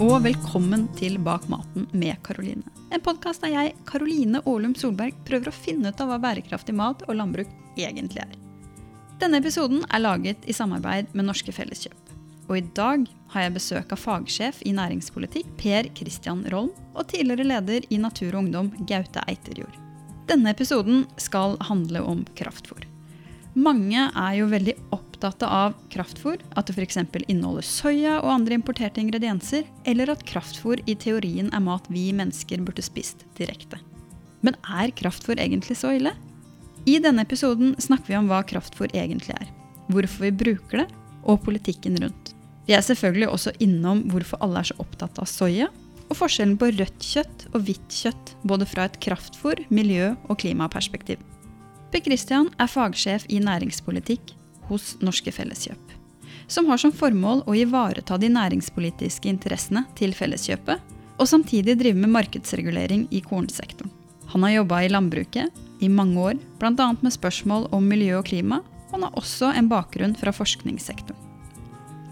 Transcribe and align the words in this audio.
og 0.00 0.22
velkommen 0.24 0.86
til 0.96 1.18
Bak 1.20 1.42
maten 1.52 1.84
med 1.92 2.16
Karoline. 2.24 2.64
En 2.88 3.02
podkast 3.04 3.42
der 3.44 3.52
jeg, 3.52 3.72
Karoline 3.84 4.40
Aalum 4.48 4.72
Solberg, 4.72 5.18
prøver 5.28 5.50
å 5.50 5.52
finne 5.52 5.92
ut 5.92 6.00
av 6.00 6.08
hva 6.08 6.16
bærekraftig 6.22 6.72
mat 6.72 7.02
og 7.04 7.18
landbruk 7.18 7.50
egentlig 7.76 8.22
er. 8.22 8.32
Denne 9.20 9.42
episoden 9.42 9.82
er 9.92 10.00
laget 10.00 10.48
i 10.48 10.56
samarbeid 10.56 11.12
med 11.12 11.28
Norske 11.28 11.52
Felleskjøp. 11.52 12.14
Og 12.48 12.56
i 12.56 12.64
dag 12.78 13.04
har 13.34 13.44
jeg 13.44 13.54
besøk 13.58 13.92
av 13.92 14.00
fagsjef 14.00 14.62
i 14.64 14.72
næringspolitikk 14.78 15.52
Per 15.60 15.92
Christian 15.98 16.46
Rolm 16.48 16.72
og 16.94 17.04
tidligere 17.12 17.50
leder 17.50 17.84
i 17.92 18.00
Natur 18.00 18.32
og 18.32 18.46
Ungdom 18.46 18.72
Gaute 18.88 19.20
Eiterjord. 19.28 19.76
Denne 20.32 20.56
episoden 20.56 21.04
skal 21.20 21.60
handle 21.68 22.06
om 22.08 22.24
kraftfôr. 22.40 22.88
Mange 23.52 24.08
er 24.08 24.40
jo 24.40 24.48
veldig 24.48 24.78
opptatt 24.88 25.09
av 25.24 25.74
kraftfôr, 25.92 26.40
at 26.56 26.66
det 26.66 26.76
f.eks. 26.76 26.98
inneholder 27.28 27.66
soya 27.66 28.18
og 28.20 28.32
andre 28.32 28.56
importerte 28.58 29.00
ingredienser, 29.02 29.64
eller 29.84 30.10
at 30.12 30.24
kraftfôr 30.28 30.82
i 30.86 30.94
teorien 30.94 31.50
er 31.52 31.64
mat 31.64 31.86
vi 31.88 32.10
mennesker 32.16 32.62
burde 32.64 32.82
spist 32.82 33.26
direkte. 33.38 33.80
Men 34.40 34.56
er 34.64 34.94
kraftfôr 34.96 35.38
egentlig 35.38 35.76
så 35.76 35.92
ille? 35.98 36.14
I 36.88 36.98
denne 37.02 37.26
episoden 37.26 37.74
snakker 37.78 38.12
vi 38.12 38.18
om 38.18 38.30
hva 38.30 38.40
kraftfôr 38.48 38.92
egentlig 38.96 39.36
er, 39.36 39.50
hvorfor 39.92 40.26
vi 40.28 40.32
bruker 40.44 40.84
det, 40.84 40.88
og 41.28 41.42
politikken 41.44 41.98
rundt. 42.00 42.32
Vi 42.66 42.76
er 42.76 42.84
selvfølgelig 42.84 43.28
også 43.28 43.52
innom 43.60 44.06
hvorfor 44.08 44.40
alle 44.40 44.62
er 44.62 44.70
så 44.70 44.78
opptatt 44.80 45.20
av 45.20 45.28
soya, 45.28 45.68
og 46.10 46.18
forskjellen 46.18 46.56
på 46.58 46.72
rødt 46.74 47.06
kjøtt 47.06 47.46
og 47.52 47.64
hvitt 47.66 48.00
kjøtt, 48.02 48.34
både 48.48 48.66
fra 48.66 48.88
et 48.88 48.98
kraftfôr-, 49.04 49.66
miljø- 49.70 50.16
og 50.28 50.40
klimaperspektiv. 50.42 51.20
Per 51.90 52.02
Christian 52.06 52.50
er 52.58 52.70
fagsjef 52.70 53.26
i 53.28 53.40
næringspolitikk 53.42 54.34
hos 54.70 54.94
Norske 55.04 55.32
Felleskjøp, 55.34 55.96
som 56.50 56.70
har 56.70 56.80
som 56.80 56.94
formål 56.94 57.44
å 57.46 57.56
ivareta 57.58 58.18
de 58.18 58.30
næringspolitiske 58.32 59.30
interessene 59.30 59.84
til 59.98 60.14
Felleskjøpet, 60.16 60.80
og 61.20 61.28
samtidig 61.28 61.76
drive 61.78 62.00
med 62.00 62.14
markedsregulering 62.14 63.06
i 63.12 63.20
kornsektoren. 63.20 63.92
Han 64.32 64.46
har 64.46 64.60
jobba 64.60 64.84
i 64.84 64.90
landbruket 64.92 65.82
i 65.82 65.88
mange 65.90 66.20
år, 66.22 66.38
bl.a. 66.60 66.86
med 67.02 67.12
spørsmål 67.12 67.68
om 67.74 67.88
miljø 67.90 68.20
og 68.20 68.28
klima, 68.30 68.60
og 68.88 68.94
han 68.96 69.06
har 69.06 69.18
også 69.18 69.50
en 69.58 69.68
bakgrunn 69.70 70.14
fra 70.18 70.32
forskningssektoren. 70.34 71.18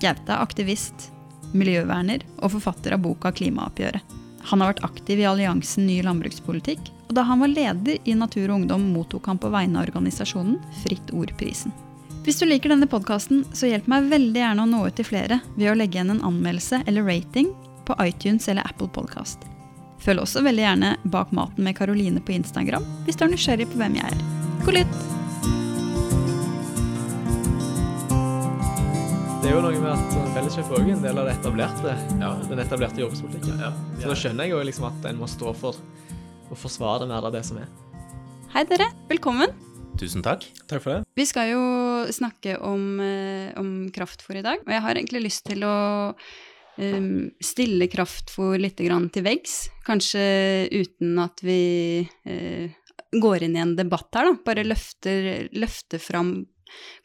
Gaute 0.02 0.30
er 0.30 0.42
aktivist, 0.42 1.08
miljøverner 1.56 2.22
og 2.38 2.52
forfatter 2.54 2.94
av 2.94 3.02
boka 3.02 3.32
'Klimaoppgjøret'. 3.32 4.14
Han 4.50 4.62
har 4.62 4.72
vært 4.72 4.84
aktiv 4.86 5.18
i 5.20 5.26
alliansen 5.26 5.86
Ny 5.86 5.98
landbrukspolitikk, 6.06 6.92
og 7.08 7.16
da 7.16 7.24
han 7.26 7.42
var 7.42 7.50
leder 7.50 7.98
i 8.04 8.14
Natur 8.14 8.48
og 8.48 8.60
Ungdom, 8.60 8.86
mottok 8.94 9.26
han 9.26 9.40
på 9.40 9.50
vegne 9.52 9.80
av 9.80 9.88
organisasjonen 9.88 10.60
Fritt 10.84 11.12
Ord-prisen. 11.12 11.72
Hvis 12.24 12.40
du 12.40 12.46
liker 12.46 12.72
denne 12.72 12.88
podkasten, 12.90 13.44
så 13.56 13.70
hjelp 13.70 13.86
meg 13.88 14.08
veldig 14.10 14.40
gjerne 14.40 14.64
å 14.64 14.68
nå 14.68 14.80
ut 14.86 14.96
til 14.98 15.06
flere 15.06 15.40
ved 15.56 15.70
å 15.70 15.76
legge 15.78 15.98
igjen 15.98 16.12
en 16.12 16.24
anmeldelse 16.28 16.82
eller 16.90 17.06
rating 17.06 17.52
på 17.88 17.96
iTunes 18.04 18.48
eller 18.52 18.66
Apple 18.68 18.88
Podkast. 18.92 19.46
Følg 20.02 20.22
også 20.22 20.42
veldig 20.44 20.62
gjerne 20.64 20.90
Bak 21.10 21.30
maten 21.34 21.64
med 21.66 21.76
Karoline 21.78 22.20
på 22.22 22.34
Instagram 22.36 22.84
hvis 23.06 23.16
du 23.18 23.24
er 23.26 23.32
nysgjerrig 23.32 23.68
på 23.70 23.80
hvem 23.80 23.96
jeg 23.98 24.10
er. 24.12 24.26
God 24.66 24.76
lytt! 24.76 24.98
Det 29.38 29.48
er 29.48 29.54
jo 29.54 29.62
noe 29.64 29.80
med 29.80 29.92
at 29.94 30.16
felleskjøp 30.34 30.74
er 30.76 30.90
en 30.92 31.04
del 31.06 31.22
av 31.22 31.30
det 31.30 31.36
etablerte, 31.38 31.94
ja, 32.20 32.32
den 32.50 32.60
etablerte 32.60 33.00
jordbrukspolitikken. 33.00 33.62
Ja, 33.62 33.70
Så 34.02 34.10
da 34.10 34.18
skjønner 34.18 34.44
jeg 34.44 34.52
jo 34.52 34.64
liksom 34.68 34.88
at 34.90 35.08
en 35.08 35.22
må 35.22 35.30
stå 35.30 35.54
for 35.56 35.78
å 36.50 36.58
forsvare 36.58 37.08
mer 37.08 37.30
av 37.30 37.32
det 37.32 37.46
som 37.48 37.62
er. 37.62 37.70
Hei 38.52 38.66
dere, 38.68 38.90
velkommen! 39.08 39.54
Tusen 39.98 40.22
takk. 40.22 40.44
Takk 40.70 40.82
for 40.84 40.94
det. 40.94 41.06
Vi 41.18 41.26
skal 41.26 41.50
jo 41.50 41.62
snakke 42.14 42.58
om, 42.62 43.00
eh, 43.02 43.50
om 43.58 43.88
kraftfôr 43.90 44.38
i 44.38 44.44
dag, 44.46 44.62
og 44.62 44.70
jeg 44.70 44.84
har 44.84 44.94
egentlig 44.94 45.24
lyst 45.24 45.44
til 45.48 45.64
å 45.66 46.14
um, 46.78 47.30
stille 47.42 47.88
kraftfôr 47.90 48.60
litt 48.62 48.78
grann 48.78 49.08
til 49.10 49.26
veggs. 49.26 49.68
Kanskje 49.86 50.68
uten 50.70 51.18
at 51.18 51.42
vi 51.42 52.06
uh, 52.06 52.70
går 53.10 53.42
inn 53.48 53.56
i 53.56 53.64
en 53.64 53.74
debatt 53.78 54.14
her, 54.14 54.30
da. 54.30 54.38
Bare 54.46 54.66
løfter, 54.66 55.48
løfter 55.58 56.02
fram 56.02 56.46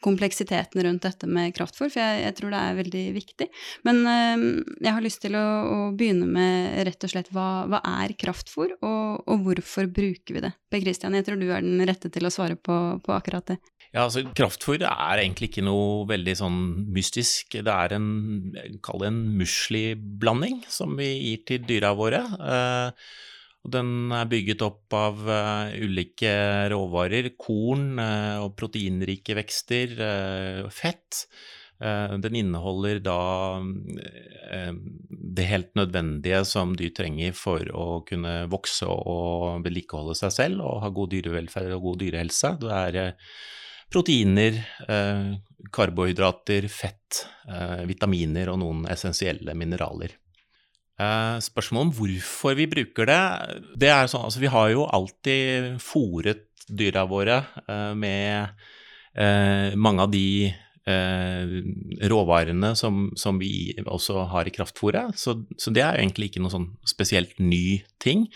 kompleksiteten 0.04 0.84
rundt 0.86 1.06
dette 1.06 1.28
med 1.30 1.54
kraftfôr, 1.56 1.90
for 1.90 2.00
jeg, 2.02 2.22
jeg 2.24 2.36
tror 2.38 2.54
det 2.54 2.60
er 2.60 2.78
veldig 2.80 3.04
viktig. 3.16 3.48
Men 3.88 4.02
øh, 4.04 4.46
jeg 4.84 4.96
har 4.96 5.04
lyst 5.04 5.22
til 5.24 5.36
å, 5.38 5.44
å, 5.44 5.78
begynne 5.96 6.28
med 6.30 6.80
rett 6.88 7.06
og 7.06 7.14
slett 7.14 7.30
hva, 7.34 7.48
hva 7.70 7.82
er 8.04 8.16
kraftfôr, 8.20 8.76
og, 8.80 9.24
og, 9.24 9.46
hvorfor 9.46 9.90
bruker 9.92 10.38
vi 10.38 10.44
det? 10.46 10.54
Per 10.72 10.82
Christian, 10.84 11.16
jeg 11.18 11.28
tror 11.28 11.40
du 11.40 11.48
er 11.50 11.64
den 11.64 11.84
rette 11.86 12.10
til 12.12 12.26
å 12.26 12.32
svare 12.34 12.58
på, 12.58 12.78
på 13.04 13.14
akkurat 13.14 13.54
det. 13.54 13.60
Ja, 13.94 14.08
altså 14.08 14.24
Kraftfôr 14.34 14.82
er 14.82 15.20
egentlig 15.20 15.52
ikke 15.52 15.62
noe 15.62 16.02
veldig 16.10 16.32
sånn 16.40 16.56
mystisk. 16.96 17.54
Det 17.62 17.70
er 17.70 17.94
en, 17.94 18.08
kall 18.82 19.04
det 19.04 19.12
en 19.12 19.20
musli-blanding 19.38 20.64
som 20.66 20.96
vi 20.98 21.12
gir 21.12 21.44
til 21.46 21.62
dyra 21.68 21.92
våre. 21.94 22.24
Eh, 22.34 23.06
og 23.64 23.72
den 23.72 24.12
er 24.12 24.28
bygget 24.28 24.62
opp 24.64 24.92
av 24.96 25.20
uh, 25.24 25.72
ulike 25.80 26.30
råvarer, 26.72 27.30
korn 27.40 27.96
uh, 27.96 28.44
og 28.44 28.52
proteinrike 28.60 29.36
vekster, 29.40 29.94
uh, 30.00 30.72
fett. 30.72 31.24
den 32.22 32.36
inneholder 32.38 33.00
da 33.02 33.16
det 35.10 35.46
helt 35.50 35.72
nødvendige 35.74 36.38
som 36.46 36.70
dyr 36.78 36.92
trenger 36.94 37.34
for 37.34 37.66
å 37.74 38.04
kunne 38.06 38.46
vokse 38.48 38.86
og 38.86 39.66
vedlikeholde 39.66 40.14
seg 40.16 40.32
selv 40.32 40.62
og 40.62 40.78
ha 40.84 40.92
god 40.94 41.10
dyrevelferd 41.12 41.74
og 41.74 41.82
god 41.88 42.00
dyrehelse. 42.04 42.52
Det 42.62 42.70
er 42.78 43.18
proteiner, 43.92 44.62
karbohydrater, 45.74 46.70
fett, 46.70 47.24
vitaminer 47.90 48.54
og 48.54 48.62
noen 48.62 48.86
essensielle 48.94 49.58
mineraler. 49.58 50.14
Uh, 50.94 51.40
spørsmålet 51.42 51.88
om 51.88 51.94
hvorfor 51.96 52.54
vi 52.54 52.68
bruker 52.70 53.08
det, 53.10 53.22
det 53.82 53.88
er 53.90 54.06
sånn 54.06 54.28
altså 54.28 54.38
vi 54.38 54.50
har 54.52 54.68
jo 54.70 54.84
alltid 54.86 55.72
fòret 55.82 56.44
dyra 56.70 57.02
våre 57.10 57.40
uh, 57.66 57.90
med 57.98 58.54
uh, 59.18 59.74
mange 59.74 60.06
av 60.06 60.14
de 60.14 60.28
råvarene 60.84 62.74
som, 62.76 63.06
som, 63.16 63.38
vi 63.40 63.72
også 63.88 64.26
har 64.28 64.44
i 64.44 64.50
kraftfòret. 64.52 65.16
Så, 65.16 65.32
så, 65.56 65.70
det 65.72 65.80
er 65.80 65.96
jo 65.96 66.02
egentlig 66.02 66.26
ikke 66.28 66.42
noe 66.44 66.52
sånn 66.52 66.66
spesielt 66.84 67.38
ny 67.40 67.78
ting. 68.04 68.26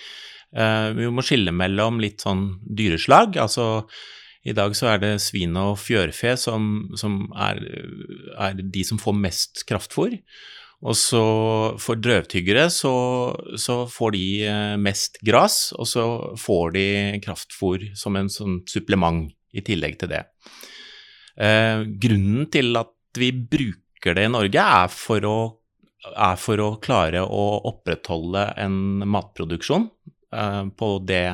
vi 0.96 1.10
må 1.12 1.20
skille 1.20 1.52
mellom 1.52 2.00
litt 2.00 2.24
sånn 2.24 2.46
dyreslag. 2.64 3.36
altså 3.36 3.84
i 4.48 4.54
dag 4.56 4.72
så 4.72 4.94
er 4.94 5.02
det 5.02 5.12
svin 5.20 5.60
og 5.60 5.76
fjørfe 5.82 6.38
som, 6.40 6.88
som 6.96 7.26
er, 7.36 7.60
er, 8.40 8.56
de 8.56 8.84
som 8.86 9.00
får 9.02 9.20
mest 9.20 9.66
kraftfôr. 9.68 10.16
Og 10.86 10.94
så 10.94 11.22
for 11.82 11.98
drøvtyggere 11.98 12.68
så, 12.70 12.92
så, 13.58 13.80
får 13.90 14.14
de 14.14 14.24
eh, 14.46 14.74
mest 14.78 15.18
gras, 15.26 15.72
og 15.74 15.88
så 15.90 16.04
får 16.38 16.74
de 16.76 16.86
kraftfôr 17.24 17.88
som 17.98 18.18
en 18.18 18.30
sånn 18.30 18.60
supplement 18.70 19.26
i 19.58 19.64
tillegg 19.66 19.98
til 19.98 20.12
det. 20.12 20.22
Eh, 21.38 21.82
grunnen 22.02 22.46
til 22.54 22.78
at 22.78 22.94
vi 23.18 23.32
bruker 23.32 24.14
det 24.14 24.28
i 24.28 24.30
Norge, 24.30 24.62
er 24.62 24.92
for 24.92 25.26
å, 25.26 25.38
er 26.14 26.38
for 26.38 26.62
å 26.62 26.70
klare 26.82 27.24
å 27.26 27.44
opprettholde 27.72 28.46
en 28.62 29.02
matproduksjon 29.02 29.88
eh, 30.30 30.62
det, 31.10 31.24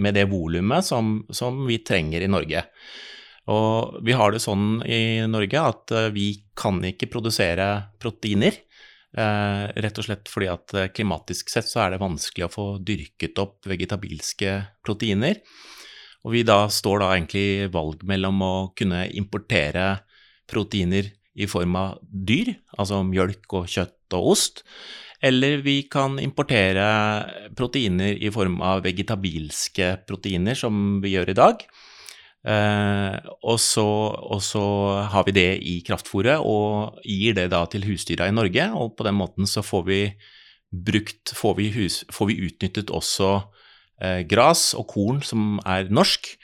med 0.00 0.16
det 0.16 0.30
volumet 0.32 0.88
som, 0.88 1.18
som 1.28 1.66
vi 1.68 1.82
trenger 1.84 2.24
i 2.24 2.32
Norge. 2.32 2.64
Og 3.48 4.00
vi 4.04 4.16
har 4.16 4.32
det 4.32 4.42
sånn 4.44 4.80
i 4.84 5.24
Norge 5.28 5.60
at 5.60 5.92
eh, 5.96 6.10
vi 6.12 6.28
kan 6.56 6.80
ikke 6.84 7.08
produsere 7.12 7.68
proteiner 8.00 8.56
rett 9.16 9.98
og 9.98 10.04
slett 10.04 10.28
fordi 10.28 10.50
at 10.52 10.74
eh, 10.76 10.90
klimatisk 10.92 11.48
sett 11.52 11.68
så 11.68 11.84
er 11.84 11.94
det 11.94 12.02
vanskelig 12.02 12.44
å 12.46 12.52
få 12.52 12.66
dyrket 12.84 13.40
opp 13.40 13.68
vegetabilske 13.68 14.54
proteiner. 14.84 15.40
Og 16.26 16.34
vi 16.34 16.44
da 16.44 16.66
står 16.72 17.00
da 17.00 17.12
egentlig 17.14 17.70
valg 17.72 18.02
mellom 18.04 18.42
å 18.44 18.54
kunne 18.76 19.06
importere 19.16 20.02
proteiner 20.50 21.08
i 21.38 21.46
form 21.48 21.76
av 21.78 21.98
dyr, 22.02 22.52
altså 22.76 23.04
mjølk 23.06 23.54
og 23.54 23.68
kjøtt 23.70 24.16
og 24.18 24.32
ost, 24.34 24.64
eller 25.24 25.62
vi 25.64 25.80
kan 25.90 26.18
importere 26.22 26.88
proteiner 27.58 28.18
i 28.18 28.30
form 28.34 28.60
av 28.62 28.84
vegetabilske 28.84 29.92
proteiner, 30.06 30.58
som 30.58 30.98
vi 31.02 31.14
gjør 31.14 31.32
i 31.32 31.38
dag. 31.38 31.62
Eh, 32.48 33.16
og, 33.44 33.58
så, 33.60 33.84
og, 33.84 34.40
så, 34.44 34.64
har 35.12 35.26
vi 35.26 35.34
det 35.36 35.50
i 35.68 35.78
kraftfôret 35.84 36.40
og 36.40 37.00
gir 37.04 37.36
det 37.36 37.50
da 37.52 37.64
til 37.68 37.84
husdyra 37.84 38.30
i 38.30 38.34
Norge. 38.34 38.70
Og 38.72 38.94
på 38.96 39.06
den 39.06 39.18
måten 39.18 39.48
så 39.48 39.64
får 39.64 39.84
vi 39.88 40.02
brukt, 40.68 41.34
får 41.36 41.58
vi, 41.60 41.70
hus, 41.76 42.02
får 42.12 42.30
vi 42.30 42.38
utnyttet 42.48 42.92
også 42.94 43.34
eh, 44.00 44.22
gras 44.28 44.70
og 44.78 44.88
korn 44.94 45.20
som 45.24 45.58
er 45.66 45.92
norsk, 45.92 46.36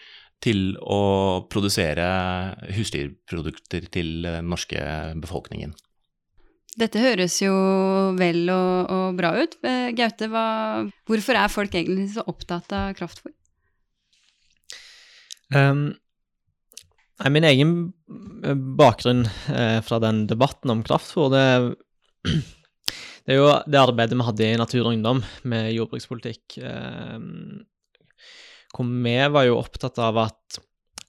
til 0.45 0.75
å 0.77 1.47
produsere 1.49 2.05
husdyrprodukter 2.77 3.87
til 3.95 4.27
den 4.27 4.51
norske 4.53 4.83
befolkningen. 5.17 5.73
Dette 6.77 7.01
høres 7.01 7.39
jo 7.41 7.55
vel 8.19 8.51
og, 8.53 8.91
og 8.93 9.17
bra 9.17 9.31
ut. 9.39 9.57
Eh, 9.65 9.89
Gaute, 9.97 10.29
hva, 10.29 10.45
hvorfor 11.09 11.39
er 11.39 11.53
folk 11.53 11.79
egentlig 11.79 12.11
så 12.17 12.27
opptatt 12.29 12.75
av 12.77 12.93
kraftfôr? 12.99 13.33
Um, 15.55 15.95
min 17.31 17.47
egen 17.47 17.93
eh, 18.43 18.55
bakgrunn 18.55 19.23
eh, 19.55 19.81
fra 19.87 20.01
den 20.03 20.27
debatten 20.27 20.73
om 20.73 20.83
kraftfôr, 20.87 21.31
det, 21.31 21.45
Det 23.25 23.33
er 23.33 23.39
jo 23.41 23.53
det 23.65 23.81
arbeidet 23.81 24.19
vi 24.19 24.25
hadde 24.27 24.47
i 24.53 24.57
Natur 24.61 24.83
og 24.83 24.91
Ungdom 24.91 25.23
med 25.49 25.71
jordbrukspolitikk, 25.73 26.59
eh, 26.61 27.17
hvor 28.75 28.91
vi 29.07 29.15
var 29.37 29.47
jo 29.49 29.61
opptatt 29.63 30.01
av 30.03 30.19
at 30.27 30.59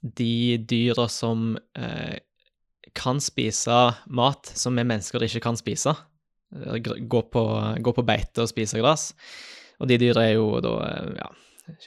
de 0.00 0.56
dyra 0.64 1.08
som 1.12 1.58
eh, 1.76 2.16
kan 2.96 3.20
spise 3.20 3.80
mat 4.08 4.48
som 4.56 4.78
vi 4.78 4.86
mennesker 4.88 5.26
ikke 5.26 5.42
kan 5.44 5.60
spise, 5.60 5.92
eh, 6.56 6.78
gå 6.80 7.22
på, 7.34 7.44
gå 7.84 7.96
på 7.98 8.06
beite 8.08 8.46
og 8.46 8.52
spise 8.52 8.80
gress, 8.80 9.10
og 9.76 9.92
de 9.92 10.00
dyra 10.00 10.24
er 10.24 10.38
jo 10.38 10.48
da 10.64 10.76
ja, 11.18 11.28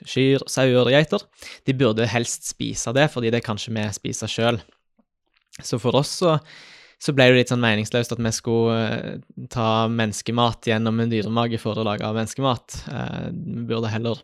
kyr, 0.03 0.43
sauer 0.49 0.81
og 0.81 0.91
geiter, 0.93 1.23
de 1.67 1.75
burde 1.77 2.07
helst 2.09 2.49
spise 2.51 2.93
det, 2.95 3.07
fordi 3.13 3.31
det 3.33 3.43
kan 3.45 3.59
ikke 3.59 3.75
vi 3.75 3.85
spise 3.95 4.29
sjøl. 4.31 4.59
Så 5.63 5.79
for 5.81 5.95
oss 5.99 6.11
så, 6.21 6.37
så, 7.01 7.13
ble 7.15 7.29
det 7.29 7.39
litt 7.39 7.53
sånn 7.53 7.63
meningsløst 7.63 8.13
at 8.15 8.21
vi 8.21 8.33
skulle 8.35 8.75
uh, 8.75 9.47
ta 9.51 9.87
menneskemat 9.91 10.69
gjennom 10.71 10.99
en 11.03 11.11
dyremage 11.11 11.59
for 11.61 11.79
å 11.79 11.87
lage 11.87 12.11
menneskemat. 12.15 12.81
Uh, 12.87 13.25
vi 13.31 13.65
burde 13.71 13.91
heller 13.91 14.21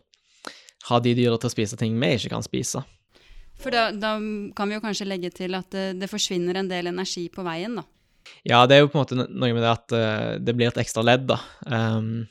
ha 0.90 1.00
de 1.02 1.16
dyra 1.18 1.40
til 1.40 1.50
å 1.50 1.54
spise 1.56 1.78
ting 1.80 1.98
vi 2.00 2.14
ikke 2.16 2.36
kan 2.36 2.46
spise. 2.46 2.84
For 3.56 3.72
da, 3.72 3.88
da 3.96 4.16
kan 4.56 4.68
vi 4.68 4.76
jo 4.76 4.84
kanskje 4.84 5.08
legge 5.08 5.32
til 5.34 5.56
at 5.56 5.70
det, 5.72 5.90
det, 6.02 6.10
forsvinner 6.12 6.60
en 6.60 6.68
del 6.68 6.92
energi 6.92 7.26
på 7.32 7.44
veien, 7.46 7.78
da. 7.80 7.86
Ja, 8.46 8.64
det 8.66 8.76
er 8.76 8.82
jo 8.82 8.88
på 8.90 8.98
en 8.98 9.04
måte 9.04 9.16
noe 9.16 9.54
med 9.54 9.62
det 9.62 9.70
at 9.70 9.92
det 10.42 10.54
blir 10.58 10.68
et 10.68 10.80
ekstra 10.82 11.04
ledd, 11.06 11.28
da. 11.30 11.38
Um, 11.70 12.26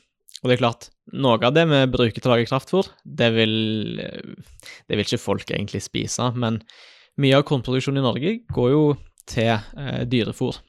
og 0.46 0.52
det 0.52 0.60
er 0.60 0.60
klart, 0.62 0.84
noe 1.10 1.40
av 1.42 1.54
det 1.56 1.64
vi 1.66 1.80
bruker 1.90 2.22
til 2.22 2.30
å 2.30 2.36
lage 2.36 2.46
kraftfôr, 2.46 2.86
det 3.02 3.32
vil, 3.34 3.56
det 3.98 4.94
vil 4.94 5.02
ikke 5.02 5.18
folk 5.18 5.50
egentlig 5.50 5.80
spise. 5.82 6.28
Men 6.38 6.60
mye 7.18 7.40
av 7.40 7.42
kornproduksjonen 7.48 7.98
i 7.98 8.04
Norge 8.04 8.32
går 8.54 8.70
jo 8.70 8.84
til 9.26 9.50
eh, 9.56 10.04
dyrefôr. 10.06 10.60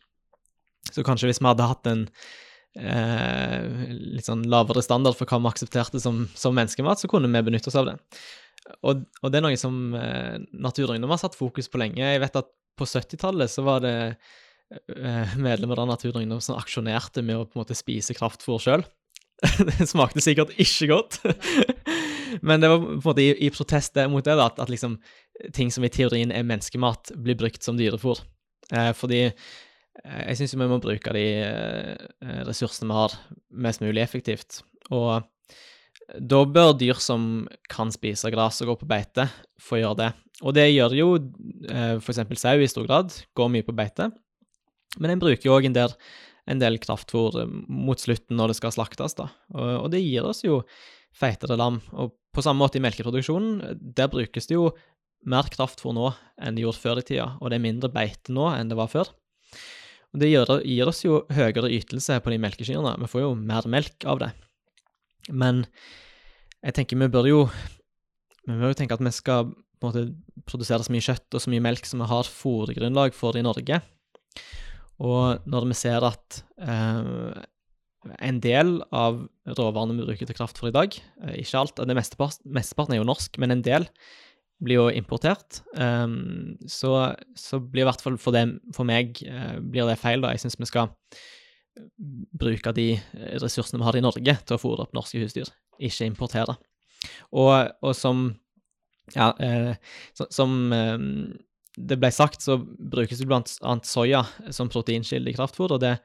Så 0.90 1.06
kanskje 1.06 1.30
hvis 1.30 1.44
vi 1.44 1.50
hadde 1.52 1.70
hatt 1.70 1.90
en 1.92 2.08
eh, 2.74 3.94
litt 4.18 4.26
sånn 4.26 4.48
lavere 4.50 4.82
standard 4.82 5.20
for 5.20 5.30
hva 5.30 5.44
vi 5.44 5.52
aksepterte 5.52 6.02
som, 6.02 6.26
som 6.34 6.58
menneskemat, 6.58 7.04
så 7.04 7.12
kunne 7.12 7.30
vi 7.30 7.46
benytte 7.52 7.70
oss 7.70 7.78
av 7.78 7.92
det. 7.92 7.98
Og, 8.82 9.06
og 9.22 9.30
det 9.30 9.40
er 9.40 9.46
noe 9.46 9.62
som 9.62 9.94
eh, 9.94 10.42
Naturungdom 10.58 11.14
har 11.14 11.22
satt 11.22 11.38
fokus 11.38 11.70
på 11.70 11.86
lenge. 11.86 12.02
Jeg 12.02 12.26
vet 12.26 12.42
at 12.42 12.50
på 12.78 12.90
70-tallet 12.90 13.54
så 13.54 13.62
var 13.70 13.86
det 13.86 13.96
eh, 14.10 15.38
medlemmer 15.38 15.86
av 15.86 15.92
Naturungdom 15.94 16.42
som 16.42 16.58
aksjonerte 16.58 17.22
med 17.22 17.38
å 17.38 17.46
på 17.46 17.60
en 17.60 17.66
måte 17.68 17.78
spise 17.78 18.18
kraftfôr 18.18 18.64
sjøl. 18.64 18.88
det 19.70 19.86
smakte 19.90 20.24
sikkert 20.24 20.54
ikke 20.58 20.90
godt. 20.92 21.20
Men 22.48 22.62
det 22.62 22.72
var 22.72 22.82
på 22.82 22.96
en 22.96 23.04
måte 23.06 23.24
i, 23.24 23.30
i 23.46 23.52
protest 23.54 23.98
mot 24.12 24.26
det, 24.26 24.36
da, 24.38 24.50
at, 24.50 24.60
at 24.64 24.72
liksom, 24.72 24.98
ting 25.56 25.72
som 25.74 25.86
i 25.86 25.92
teorien 25.94 26.34
er 26.34 26.48
menneskemat, 26.48 27.14
blir 27.24 27.38
brukt 27.40 27.64
som 27.66 27.78
dyrefôr. 27.80 28.24
Eh, 28.74 28.92
fordi 28.98 29.24
eh, 29.28 30.22
jeg 30.28 30.40
syns 30.42 30.58
vi 30.58 30.70
må 30.70 30.82
bruke 30.84 31.16
de 31.16 31.26
eh, 31.46 32.44
ressursene 32.48 32.90
vi 32.90 33.00
har, 33.00 33.18
mest 33.68 33.84
mulig 33.86 34.04
effektivt. 34.04 34.62
Og 34.90 35.22
da 36.18 36.44
bør 36.48 36.74
dyr 36.80 37.00
som 37.04 37.48
kan 37.72 37.92
spise 37.92 38.32
gress 38.32 38.62
og 38.64 38.72
gå 38.72 38.78
på 38.82 38.90
beite, 38.90 39.28
få 39.62 39.82
gjøre 39.82 40.00
det. 40.02 40.12
Og 40.46 40.54
det 40.54 40.70
gjør 40.70 40.94
jo 40.96 41.10
eh, 41.18 41.98
f.eks. 41.98 42.24
sau 42.40 42.62
i 42.62 42.70
stor 42.70 42.88
grad, 42.88 43.14
går 43.38 43.52
mye 43.54 43.66
på 43.66 43.76
beite. 43.76 44.12
Men 44.98 45.14
en 45.14 45.22
bruker 45.22 45.50
jo 45.50 45.58
òg 45.58 45.68
en 45.68 45.78
del 45.78 45.94
en 46.48 46.62
del 46.62 46.80
kraftfôr 46.84 47.42
eh, 47.44 47.56
mot 47.68 48.00
slutten 48.00 48.40
når 48.40 48.54
det 48.54 48.60
skal 48.60 48.76
slaktes. 48.76 49.18
da. 49.20 49.30
Og, 49.56 49.72
og 49.86 49.90
det 49.94 50.04
gir 50.04 50.28
oss 50.28 50.44
jo 50.46 50.62
feitere 51.18 51.58
lam. 51.60 51.82
Og 51.98 52.16
på 52.36 52.44
samme 52.46 52.62
måte 52.64 52.80
i 52.80 52.84
melkeproduksjonen, 52.84 53.80
der 53.98 54.12
brukes 54.12 54.50
det 54.50 54.58
jo 54.58 54.72
mer 55.28 55.50
kraftfôr 55.52 55.96
nå 55.98 56.12
enn 56.40 56.58
det 56.58 56.64
gjorde 56.64 56.82
før 56.84 57.02
i 57.02 57.06
tida, 57.06 57.32
og 57.42 57.50
det 57.50 57.58
er 57.58 57.66
mindre 57.66 57.92
beite 57.92 58.34
nå 58.34 58.52
enn 58.54 58.70
det 58.70 58.78
var 58.78 58.92
før. 58.92 59.10
Og 60.14 60.22
Det 60.22 60.30
gir, 60.30 60.52
gir 60.64 60.90
oss 60.90 61.04
jo 61.04 61.24
høyere 61.34 61.72
ytelse 61.74 62.20
på 62.24 62.32
de 62.32 62.42
melkekyrne, 62.42 62.94
vi 63.02 63.10
får 63.12 63.26
jo 63.26 63.32
mer 63.36 63.68
melk 63.68 64.06
av 64.08 64.22
det. 64.22 64.30
Men 65.28 65.66
jeg 66.64 66.78
tenker 66.78 67.02
vi 67.02 67.10
bør 67.12 67.28
jo 67.28 67.42
vi 68.48 68.56
bør 68.56 68.72
jo 68.72 68.78
tenke 68.80 68.96
at 68.96 69.04
vi 69.04 69.12
skal 69.12 69.50
på 69.52 69.90
en 69.90 69.92
måte 69.92 70.46
produsere 70.48 70.86
så 70.86 70.94
mye 70.94 71.04
kjøtt 71.04 71.36
og 71.36 71.44
så 71.44 71.52
mye 71.52 71.66
melk 71.66 71.86
som 71.86 72.02
vi 72.02 72.08
har 72.10 72.30
fôrgrunnlag 72.32 73.14
for 73.18 73.38
i 73.38 73.44
Norge. 73.46 73.82
Og 75.04 75.46
når 75.50 75.68
vi 75.70 75.78
ser 75.78 76.06
at 76.08 76.40
eh, 76.58 77.42
en 78.24 78.40
del 78.42 78.78
av 78.96 79.20
råvarene 79.58 79.98
vi 79.98 80.08
bruker 80.08 80.30
til 80.30 80.38
kraft 80.38 80.60
for 80.60 80.72
i 80.72 80.76
dag, 80.76 80.96
eh, 81.24 81.36
ikke 81.44 81.62
alt, 81.62 81.84
det 81.84 81.98
mesteparten 81.98 82.96
er 82.96 83.02
jo 83.02 83.10
norsk, 83.10 83.38
men 83.42 83.54
en 83.54 83.66
del 83.66 83.86
blir 84.64 84.80
jo 84.80 84.88
importert, 84.90 85.62
eh, 85.78 86.08
så, 86.72 86.94
så, 87.38 87.62
blir 87.62 87.86
i 87.86 87.90
hvert 87.90 88.02
fall 88.04 88.18
for, 88.22 88.34
det, 88.34 88.48
for 88.74 88.90
meg 88.90 89.22
uh, 89.30 89.60
blir 89.62 89.90
det 89.90 90.00
feil. 90.02 90.24
da. 90.24 90.34
Jeg 90.34 90.48
syns 90.48 90.58
vi 90.58 90.70
skal 90.70 90.90
bruke 92.42 92.74
de 92.74 92.88
ressursene 93.38 93.78
vi 93.84 93.86
har 93.86 94.00
i 94.00 94.02
Norge 94.02 94.34
til 94.42 94.56
å 94.56 94.62
fôre 94.62 94.88
opp 94.88 94.98
norske 94.98 95.22
husdyr, 95.22 95.52
ikke 95.78 96.10
importere. 96.10 96.58
Og, 97.38 97.70
og 97.86 97.94
som 97.94 98.32
ja, 99.16 99.32
eh, 99.40 99.76
som 100.30 100.74
eh, 100.74 100.98
det 101.78 102.00
ble 102.02 102.10
sagt, 102.14 102.42
så 102.42 102.58
brukes 102.62 103.22
det 103.22 103.30
annet 103.30 103.86
soya 103.86 104.26
som 104.50 104.72
proteinkilde 104.74 105.32
i 105.32 105.38
kraftfôr, 105.38 105.78
og 105.78 105.84
det 105.84 105.98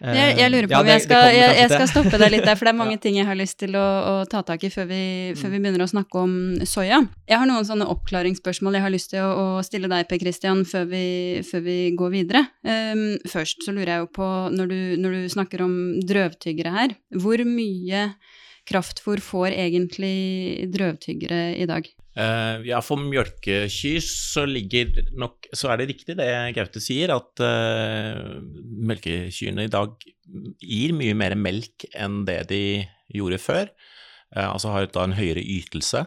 jeg, 0.00 0.36
jeg, 0.38 0.48
lurer 0.48 0.64
på 0.64 0.72
ja, 0.72 0.78
om 0.80 0.88
jeg 0.88 1.02
skal, 1.04 1.26
jeg, 1.34 1.56
jeg 1.58 1.68
skal, 1.68 1.88
stoppe 1.90 2.18
deg 2.22 2.30
litt 2.32 2.46
der, 2.46 2.56
for 2.56 2.64
det 2.64 2.72
er 2.72 2.78
mange 2.82 2.96
ja. 2.96 3.00
ting 3.04 3.18
jeg 3.18 3.28
har 3.28 3.36
lyst 3.36 3.58
til 3.60 3.76
å, 3.76 3.84
å 3.84 4.14
ta 4.32 4.40
tak 4.48 4.64
i 4.64 4.70
før 4.72 4.88
vi, 4.88 5.02
før 5.36 5.52
vi, 5.52 5.58
mm. 5.58 5.66
begynner 5.66 5.84
å 5.84 5.90
snakke 5.90 6.22
om 6.22 6.32
soya. 6.64 7.02
Jeg 7.28 7.40
har 7.42 7.50
noen 7.50 7.68
sånne 7.68 7.88
oppklaringsspørsmål 7.92 8.78
jeg 8.78 8.86
har 8.86 8.94
lyst 8.94 9.12
til 9.12 9.26
å, 9.26 9.30
å 9.60 9.66
stille 9.66 9.90
deg, 9.92 10.08
Per 10.08 10.22
Christian, 10.22 10.64
før 10.68 10.88
vi, 10.88 11.04
før 11.44 11.66
vi 11.68 11.78
går 12.00 12.14
videre. 12.16 12.46
Um, 12.64 13.04
først 13.28 13.66
så 13.66 13.76
lurer 13.76 13.92
jeg 13.92 14.06
jo 14.06 14.10
på, 14.16 14.30
når 14.56 14.72
du, 14.72 14.80
når 15.04 15.16
du 15.18 15.32
snakker 15.36 15.66
om 15.66 15.76
drøvtyggere 16.08 16.76
her, 16.78 16.96
hvor 17.20 17.44
mye 17.44 18.08
kraftfôr 18.70 19.20
får 19.24 19.52
egentlig 19.52 20.70
drøvtyggere 20.72 21.44
i 21.60 21.68
dag? 21.68 21.92
Uh, 22.10 22.58
ja, 22.66 22.80
for 22.82 22.98
mjølkekyr 22.98 24.02
så 24.02 24.42
ligger 24.42 24.96
nok 25.14 25.46
Så 25.54 25.68
er 25.70 25.78
det 25.78 25.92
riktig 25.92 26.16
det 26.18 26.26
Gaute 26.56 26.82
sier, 26.82 27.12
at 27.14 27.38
uh, 27.38 28.40
melkekyrne 28.90 29.68
i 29.68 29.70
dag 29.70 29.94
gir 30.58 30.94
mye 30.98 31.14
mer 31.14 31.36
melk 31.38 31.86
enn 31.94 32.24
det 32.26 32.40
de 32.50 32.64
gjorde 33.14 33.38
før. 33.42 33.70
Uh, 34.34 34.48
altså 34.48 34.74
har 34.74 34.90
da 34.90 35.06
en 35.06 35.14
høyere 35.18 35.42
ytelse. 35.42 36.06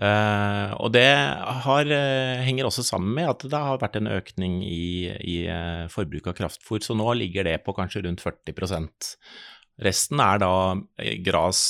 og 0.00 0.88
det 0.94 1.10
har, 1.64 1.90
henger 2.40 2.64
også 2.64 2.82
sammen 2.88 3.12
med 3.18 3.28
at 3.28 3.42
det 3.52 3.58
har 3.60 3.80
vært 3.82 3.98
en 3.98 4.08
økning 4.08 4.62
i, 4.64 5.12
i 5.12 5.36
forbruk 5.92 6.30
av 6.30 6.38
kraftfôr, 6.38 6.80
så 6.80 6.96
nå 6.96 7.12
ligger 7.20 7.44
det 7.44 7.58
på 7.66 7.74
kanskje 7.76 8.06
rundt 8.06 8.24
40% 8.24 9.12
Resten 9.84 10.20
er 10.20 10.40
da 10.40 10.54
gras. 11.24 11.60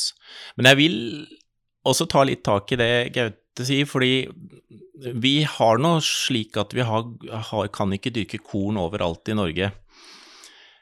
Men 0.55 0.71
jeg 0.71 0.79
vil 0.79 0.97
også 1.87 2.07
ta 2.11 2.25
litt 2.27 2.43
tak 2.47 2.71
i 2.75 2.79
det 2.79 2.93
Gaute 3.15 3.40
si, 3.59 3.83
fordi 3.89 4.29
vi 5.21 5.43
har 5.49 5.81
nå 5.81 5.97
slik 6.05 6.57
at 6.61 6.75
vi 6.77 6.85
har, 6.87 7.07
har, 7.51 7.71
kan 7.75 7.93
ikke 7.97 8.13
dyrke 8.15 8.41
korn 8.45 8.79
overalt 8.81 9.29
i 9.31 9.37
Norge. 9.39 9.71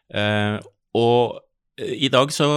Eh, 0.09 0.57
og 0.99 1.39
i 1.79 2.11
dag 2.11 2.33
så 2.35 2.49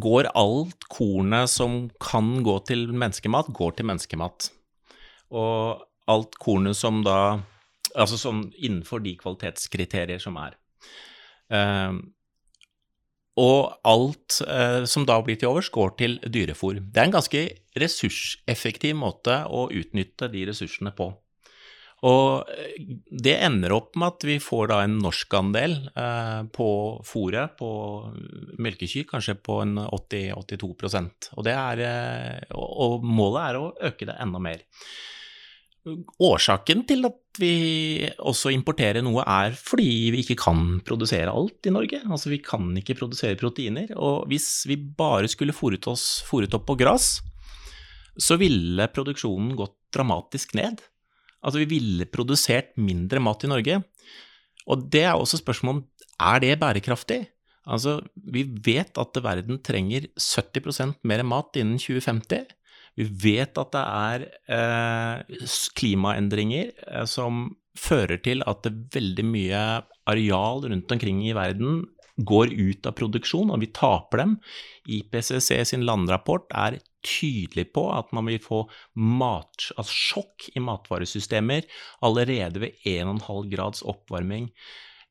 går 0.00 0.30
alt 0.38 0.86
kornet 0.92 1.50
som 1.52 1.84
kan 2.00 2.40
gå 2.46 2.56
til 2.68 2.88
menneskemat, 2.92 3.52
går 3.56 3.76
til 3.76 3.90
menneskemat. 3.90 4.50
Og 5.30 5.84
alt 6.10 6.38
kornet 6.42 6.78
som 6.78 7.04
da 7.06 7.40
Altså 7.90 8.14
sånn 8.14 8.44
innenfor 8.54 9.00
de 9.02 9.16
kvalitetskriterier 9.18 10.20
som 10.22 10.36
er. 10.38 10.52
Eh, 11.50 11.96
og 13.42 13.72
alt 13.82 14.36
eh, 14.46 14.84
som 14.86 15.02
da 15.08 15.16
blir 15.26 15.40
til 15.40 15.50
overs, 15.50 15.72
går 15.74 15.96
til 15.98 16.14
dyrefòr. 16.22 16.78
Det 16.78 17.02
er 17.02 17.08
en 17.08 17.16
ganske 17.16 17.42
ressurseffektiv 17.78 18.96
måte 18.98 19.42
å 19.46 19.68
utnytte 19.70 20.30
de 20.32 20.46
ressursene 20.50 20.94
på. 20.96 21.12
Og 22.08 22.48
eh, 22.48 22.80
det 23.10 23.36
ender 23.44 23.74
opp 23.76 23.98
med 24.00 24.14
at 24.14 24.26
vi 24.28 24.38
får 24.40 24.70
da 24.72 24.80
en 24.86 24.96
norskandel 25.02 25.76
eh, 25.92 26.40
på 26.54 26.70
fôret, 27.06 27.56
på 27.60 27.70
melkekyr, 28.62 29.06
kanskje 29.10 29.36
på 29.36 29.60
en 29.66 29.76
80-82 29.84 30.72
og, 31.36 31.46
er, 31.52 31.84
eh, 31.84 32.56
og 32.56 33.04
målet 33.04 33.42
er 33.44 33.60
å 33.60 33.70
øke 33.90 34.08
det 34.08 34.16
enda 34.22 34.40
mer. 34.42 34.64
Årsaken 36.20 36.82
til 36.88 37.06
at 37.08 37.40
vi 37.40 38.04
også 38.20 38.50
importerer 38.52 39.00
noe, 39.04 39.24
er 39.24 39.54
fordi 39.56 40.10
vi 40.12 40.20
ikke 40.24 40.36
kan 40.42 40.80
produsere 40.84 41.32
alt 41.32 41.68
i 41.68 41.72
Norge. 41.72 42.02
Altså, 42.04 42.28
vi 42.32 42.40
kan 42.44 42.68
ikke 42.76 42.98
produsere 42.98 43.38
proteiner. 43.40 43.94
Og 43.96 44.28
hvis 44.28 44.66
vi 44.68 44.76
bare 44.76 45.30
skulle 45.32 45.56
fôret, 45.56 45.88
fôret 46.28 46.52
opp 46.56 46.66
på 46.68 46.76
gress, 46.82 47.14
så 48.18 48.38
ville 48.40 48.88
produksjonen 48.94 49.54
gått 49.58 49.76
dramatisk 49.94 50.54
ned. 50.58 50.82
Altså, 51.40 51.62
vi 51.62 51.68
ville 51.70 52.08
produsert 52.10 52.74
mindre 52.80 53.22
mat 53.22 53.44
i 53.46 53.50
Norge. 53.50 53.80
Og 54.70 54.88
det 54.92 55.04
er 55.08 55.16
også 55.16 55.40
spørsmålet 55.40 55.80
om 55.80 55.84
er 56.20 56.42
det 56.42 56.58
bærekraftig? 56.60 57.20
Altså, 57.70 58.00
vi 58.14 58.44
vet 58.64 58.98
at 59.00 59.20
verden 59.24 59.60
trenger 59.64 60.08
70% 60.18 61.00
mer 61.06 61.22
mat 61.24 61.56
innen 61.60 61.80
2050. 61.80 62.50
Vi 62.98 63.06
vet 63.22 63.56
at 63.60 63.72
det 63.72 63.84
er 63.86 64.26
eh, 64.56 65.38
klimaendringer 65.78 66.72
eh, 66.74 67.06
som 67.08 67.46
fører 67.78 68.18
til 68.20 68.42
at 68.50 68.66
veldig 68.92 69.24
mye 69.24 69.60
areal 70.10 70.66
rundt 70.66 70.92
omkring 70.92 71.22
i 71.24 71.36
verden 71.36 71.84
går 72.16 72.52
ut 72.52 72.86
av 72.88 72.96
produksjon, 72.98 73.52
og 73.52 73.62
vi 73.62 73.70
taper 73.74 74.24
dem. 74.24 74.36
IPCC 74.90 75.50
sin 75.70 75.86
landrapport 75.88 76.48
er 76.50 76.80
tydelig 77.06 77.70
på 77.74 77.86
at 77.94 78.12
man 78.16 78.28
vil 78.28 78.40
få 78.42 78.64
mat, 78.98 79.70
altså 79.76 79.96
sjokk 79.96 80.50
i 80.54 80.62
matvaresystemer 80.64 81.68
allerede 82.04 82.64
ved 82.66 82.86
1,5 82.88 83.50
grads 83.52 83.84
oppvarming. 83.88 84.50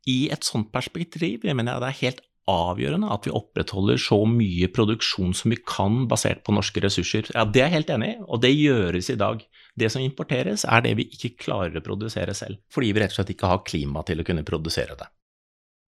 I 0.08 0.30
et 0.34 0.48
sånt 0.48 0.72
perspektiv 0.74 1.46
jeg 1.46 1.58
mener 1.58 1.76
jeg 1.76 1.84
det 1.84 1.90
er 1.90 2.04
helt 2.04 2.26
avgjørende 2.50 3.12
at 3.14 3.28
vi 3.28 3.34
opprettholder 3.36 4.00
så 4.02 4.24
mye 4.30 4.70
produksjon 4.74 5.36
som 5.38 5.54
vi 5.54 5.60
kan 5.62 6.06
basert 6.10 6.42
på 6.46 6.56
norske 6.56 6.82
ressurser. 6.82 7.30
Ja, 7.36 7.46
Det 7.46 7.62
er 7.62 7.70
jeg 7.70 7.78
helt 7.78 7.94
enig 7.94 8.10
i, 8.16 8.20
og 8.26 8.42
det 8.42 8.54
gjøres 8.56 9.10
i 9.14 9.20
dag. 9.20 9.44
Det 9.80 9.92
som 9.92 10.02
importeres, 10.02 10.66
er 10.66 10.82
det 10.82 10.96
vi 10.98 11.08
ikke 11.14 11.38
klarer 11.46 11.78
å 11.78 11.86
produsere 11.86 12.34
selv, 12.34 12.60
fordi 12.74 12.92
vi 12.92 13.04
rett 13.04 13.14
og 13.14 13.20
slett 13.20 13.36
ikke 13.36 13.52
har 13.52 13.64
klima 13.64 14.04
til 14.04 14.20
å 14.20 14.26
kunne 14.28 14.44
produsere 14.48 14.98
det. 14.98 15.08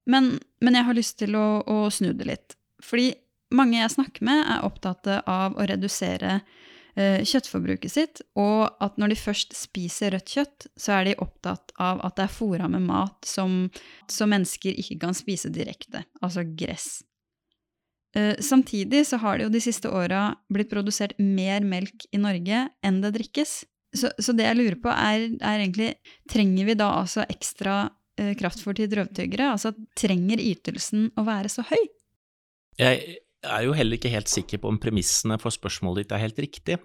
Men, 0.09 0.39
men 0.63 0.77
jeg 0.77 0.87
har 0.87 0.97
lyst 0.97 1.19
til 1.21 1.37
å, 1.37 1.61
å, 1.61 1.83
snu 1.93 2.11
det 2.17 2.27
litt. 2.29 2.57
Fordi 2.81 3.11
mange 3.53 3.81
jeg 3.81 3.93
snakker 3.93 4.25
med, 4.25 4.43
er 4.47 4.65
opptatt 4.65 5.07
av 5.19 5.57
å 5.59 5.67
redusere 5.69 6.39
eh, 6.95 7.21
kjøttforbruket 7.27 7.93
sitt, 7.93 8.23
og 8.39 8.71
at 8.83 8.97
når 9.01 9.13
de 9.13 9.19
først 9.19 9.55
spiser 9.57 10.15
rødt 10.15 10.33
kjøtt, 10.37 10.67
så 10.79 10.97
er 10.97 11.09
de 11.09 11.19
opptatt 11.21 11.75
av 11.81 12.01
at 12.07 12.17
det 12.17 12.25
er 12.25 12.33
fôra 12.33 12.69
med 12.71 12.87
mat 12.87 13.19
som, 13.27 13.65
som, 14.07 14.31
mennesker 14.31 14.79
ikke 14.81 15.01
kan 15.03 15.17
spise 15.17 15.51
direkte, 15.53 16.05
altså 16.23 16.45
gress. 16.47 17.03
Eh, 18.17 18.35
samtidig 18.43 19.05
så 19.07 19.21
har 19.21 19.37
det 19.37 19.47
jo 19.47 19.53
de 19.53 19.63
siste 19.63 19.91
åra 19.91 20.31
blitt 20.51 20.71
produsert 20.71 21.19
mer 21.19 21.63
melk 21.63 22.07
i 22.11 22.19
Norge 22.19 22.65
enn 22.83 23.03
det 23.03 23.13
drikkes. 23.19 23.61
Så, 23.95 24.07
så 24.23 24.31
det 24.35 24.47
jeg 24.47 24.57
lurer 24.57 24.77
på, 24.79 24.87
er, 24.91 25.33
er 25.43 25.59
egentlig 25.59 25.89
Trenger 26.31 26.69
vi 26.69 26.75
da 26.79 26.93
altså 27.01 27.25
ekstra 27.27 27.89
eh, 28.21 28.31
kraftfôr 28.39 28.77
til 28.77 28.89
drøvtyggere? 28.91 29.51
Altså 29.55 29.73
trenger 29.97 30.41
ytelsen 30.41 31.09
å 31.17 31.25
være 31.27 31.51
så 31.51 31.65
høy? 31.67 31.81
Jeg 32.79 33.19
er 33.41 33.65
jo 33.65 33.75
heller 33.75 33.97
ikke 33.97 34.13
helt 34.13 34.31
sikker 34.31 34.61
på 34.61 34.71
om 34.71 34.79
premissene 34.81 35.37
for 35.41 35.53
spørsmålet 35.53 36.05
ditt 36.05 36.15
er 36.15 36.23
helt 36.23 36.39
riktig. 36.41 36.79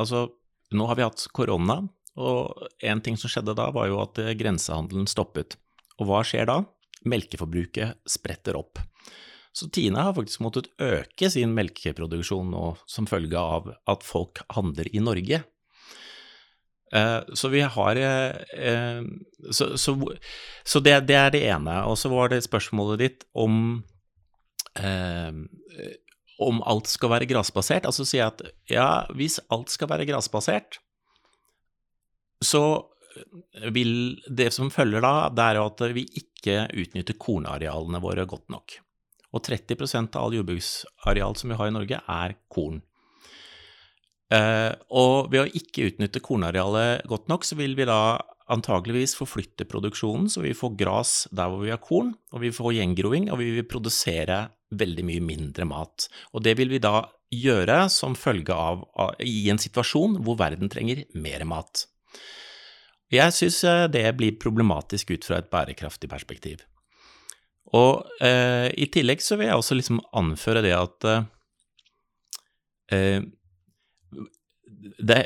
Altså, 0.00 0.26
nå 0.74 0.88
har 0.90 0.98
vi 0.98 1.06
hatt 1.06 1.26
korona, 1.34 1.80
og 2.14 2.68
en 2.84 3.02
ting 3.02 3.18
som 3.18 3.30
skjedde 3.30 3.56
da, 3.58 3.70
var 3.74 3.88
jo 3.90 4.00
at 4.02 4.20
eh, 4.22 4.34
grensehandelen 4.38 5.08
stoppet. 5.10 5.58
Og 5.98 6.10
hva 6.10 6.22
skjer 6.26 6.48
da? 6.50 6.60
Melkeforbruket 7.08 8.00
spretter 8.08 8.58
opp. 8.58 8.80
Så 9.54 9.68
Tine 9.70 10.02
har 10.02 10.14
faktisk 10.16 10.42
måttet 10.42 10.70
øke 10.82 11.28
sin 11.30 11.52
melkeproduksjon 11.54 12.48
nå 12.50 12.72
som 12.90 13.06
følge 13.06 13.38
av 13.38 13.68
at 13.90 14.06
folk 14.06 14.42
handler 14.54 14.88
i 14.90 15.02
Norge. 15.02 15.44
Eh, 16.92 17.20
så 17.34 17.48
vi 17.48 17.60
har 17.60 17.96
eh, 17.96 19.02
Så, 19.50 19.76
så, 19.78 19.94
så 20.64 20.80
det, 20.80 21.00
det, 21.08 21.16
er 21.16 21.30
det 21.34 21.42
ene. 21.48 21.82
Og 21.88 21.98
så 21.98 22.10
var 22.12 22.30
det 22.32 22.44
spørsmålet 22.44 23.02
ditt 23.02 23.26
om 23.32 23.82
eh, 24.78 25.32
om 26.44 26.62
alt 26.66 26.90
skal 26.90 27.12
være 27.12 27.28
grasbasert. 27.30 27.86
Altså 27.86 28.06
sier 28.06 28.24
jeg 28.24 28.32
at 28.32 28.42
ja, 28.70 28.88
hvis 29.14 29.38
alt 29.54 29.70
skal 29.70 29.90
være 29.92 30.06
grasbasert, 30.08 30.80
så 32.44 32.64
vil 33.74 34.18
det 34.26 34.50
som 34.54 34.72
følger 34.74 35.04
da, 35.04 35.28
det 35.30 35.44
er 35.44 35.60
at 35.62 35.84
vi 35.94 36.02
ikke 36.18 36.64
utnytter 36.74 37.16
kornarealene 37.20 38.00
våre 38.02 38.26
godt 38.28 38.50
nok. 38.52 38.80
Og 39.34 39.42
30% 39.46 40.18
av 40.18 40.26
all 40.26 40.36
jordbruksareal 40.36 41.38
som 41.38 41.52
vi 41.52 41.58
har 41.58 41.70
i 41.70 41.74
Norge, 41.74 42.00
er 42.00 42.36
korn. 42.52 42.82
Eh, 44.32 44.72
og 44.96 45.32
ved 45.32 45.42
å 45.42 45.50
ikke 45.60 45.90
utnytte 45.90 46.22
kornarealet 46.24 47.04
godt 47.10 47.28
nok, 47.28 47.44
så 47.44 47.58
vil 47.58 47.76
vi 47.76 47.88
da 47.88 48.16
antageligvis 48.52 49.16
forflytte 49.16 49.66
produksjonen, 49.68 50.28
så 50.28 50.42
vi 50.44 50.54
får 50.56 50.76
gras 50.80 51.12
der 51.32 51.50
hvor 51.50 51.64
vi 51.64 51.72
har 51.72 51.80
korn, 51.82 52.12
og 52.32 52.44
vi 52.44 52.52
får 52.52 52.76
gjengroing, 52.78 53.30
og 53.32 53.40
vi 53.40 53.50
vil 53.56 53.68
produsere 53.68 54.46
veldig 54.74 55.04
mye 55.06 55.24
mindre 55.24 55.66
mat. 55.68 56.08
Og 56.34 56.44
det 56.44 56.56
vil 56.58 56.72
vi 56.72 56.82
da 56.82 57.04
gjøre 57.34 57.84
som 57.92 58.16
følge 58.18 58.54
av, 58.54 58.84
i 59.24 59.48
en 59.52 59.60
situasjon 59.60 60.20
hvor 60.24 60.38
verden 60.40 60.70
trenger 60.72 61.04
mer 61.18 61.44
mat. 61.48 61.86
Jeg 63.12 63.34
syns 63.36 63.60
eh, 63.68 63.86
det 63.92 64.06
blir 64.18 64.38
problematisk 64.40 65.12
ut 65.14 65.26
fra 65.26 65.38
et 65.40 65.50
bærekraftig 65.52 66.10
perspektiv. 66.10 66.64
Og 67.74 68.04
eh, 68.22 68.68
i 68.76 68.88
tillegg 68.92 69.22
så 69.24 69.38
vil 69.38 69.48
jeg 69.50 69.60
også 69.60 69.78
liksom 69.78 70.02
anføre 70.16 70.62
det 70.64 70.74
at 70.76 71.08
eh, 72.94 73.24
det, 74.84 75.18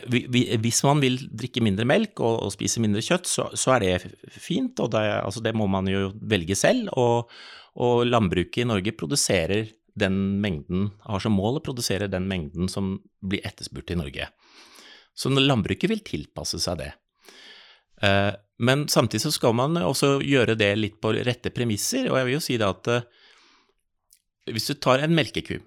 hvis 0.62 0.82
man 0.86 1.00
vil 1.02 1.18
drikke 1.34 1.62
mindre 1.64 1.86
melk 1.88 2.20
og, 2.22 2.36
og 2.46 2.52
spise 2.54 2.82
mindre 2.82 3.02
kjøtt, 3.04 3.28
så, 3.28 3.48
så 3.58 3.74
er 3.76 3.84
det 3.84 4.32
fint, 4.38 4.78
og 4.82 4.92
det, 4.94 5.02
altså 5.18 5.42
det, 5.44 5.54
må 5.58 5.66
man 5.70 5.88
jo 5.90 6.12
velge 6.30 6.56
selv. 6.58 6.92
Og, 6.98 7.32
og, 7.78 8.04
landbruket 8.08 8.62
i 8.62 8.68
Norge 8.68 8.94
produserer 8.96 9.72
den 9.98 10.38
mengden, 10.42 10.92
har 11.08 11.22
som 11.22 11.34
mål 11.34 11.58
å 11.58 11.64
produsere 11.64 12.10
den 12.10 12.28
mengden 12.30 12.70
som 12.70 12.96
blir 13.18 13.42
etterspurt 13.46 13.90
i 13.90 13.98
Norge. 13.98 14.28
Så 15.18 15.32
landbruket 15.34 15.90
vil 15.90 16.04
tilpasse 16.06 16.60
seg 16.62 16.78
det. 16.84 16.92
Eh, 18.06 18.30
men 18.62 18.86
samtidig 18.90 19.24
så 19.24 19.32
skal 19.34 19.56
man 19.58 19.74
også 19.82 20.18
gjøre 20.22 20.54
det 20.58 20.70
litt 20.78 21.00
på 21.02 21.10
rette 21.16 21.50
premisser, 21.54 22.06
og 22.10 22.20
jeg 22.20 22.28
vil 22.28 22.36
jo 22.36 22.44
si 22.44 22.58
det 22.60 22.68
at 22.68 22.92
eh, 22.94 23.08
hvis 24.54 24.70
du 24.70 24.78
tar 24.78 25.02
en 25.02 25.18
melkeku 25.18 25.58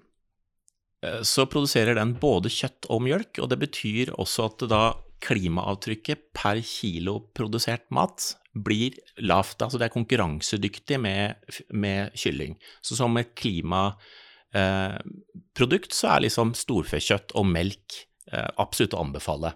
så 1.26 1.48
produserer 1.50 1.96
den 1.98 2.12
både 2.20 2.50
kjøtt 2.52 2.86
og 2.94 3.00
mjølk, 3.02 3.40
og 3.42 3.48
det 3.50 3.58
betyr 3.58 4.12
også 4.22 4.44
at 4.50 4.62
da 4.70 4.82
klimaavtrykket 5.22 6.24
per 6.34 6.58
kilo 6.66 7.20
produsert 7.34 7.84
mat 7.94 8.36
blir 8.52 8.92
lavt. 9.22 9.62
Altså 9.62 9.78
det 9.80 9.86
er 9.88 9.94
konkurransedyktig 9.94 11.00
med, 11.00 11.34
med 11.70 12.10
kylling. 12.18 12.56
Så 12.84 12.96
som 12.98 13.16
et 13.20 13.34
klimaprodukt 13.38 15.92
eh, 15.92 15.96
så 15.96 16.06
er 16.14 16.20
liksom 16.26 16.54
storfekjøtt 16.58 17.32
og 17.38 17.44
melk 17.48 17.86
eh, 18.32 18.50
absolutt 18.60 18.96
å 18.96 19.02
anbefale. 19.06 19.50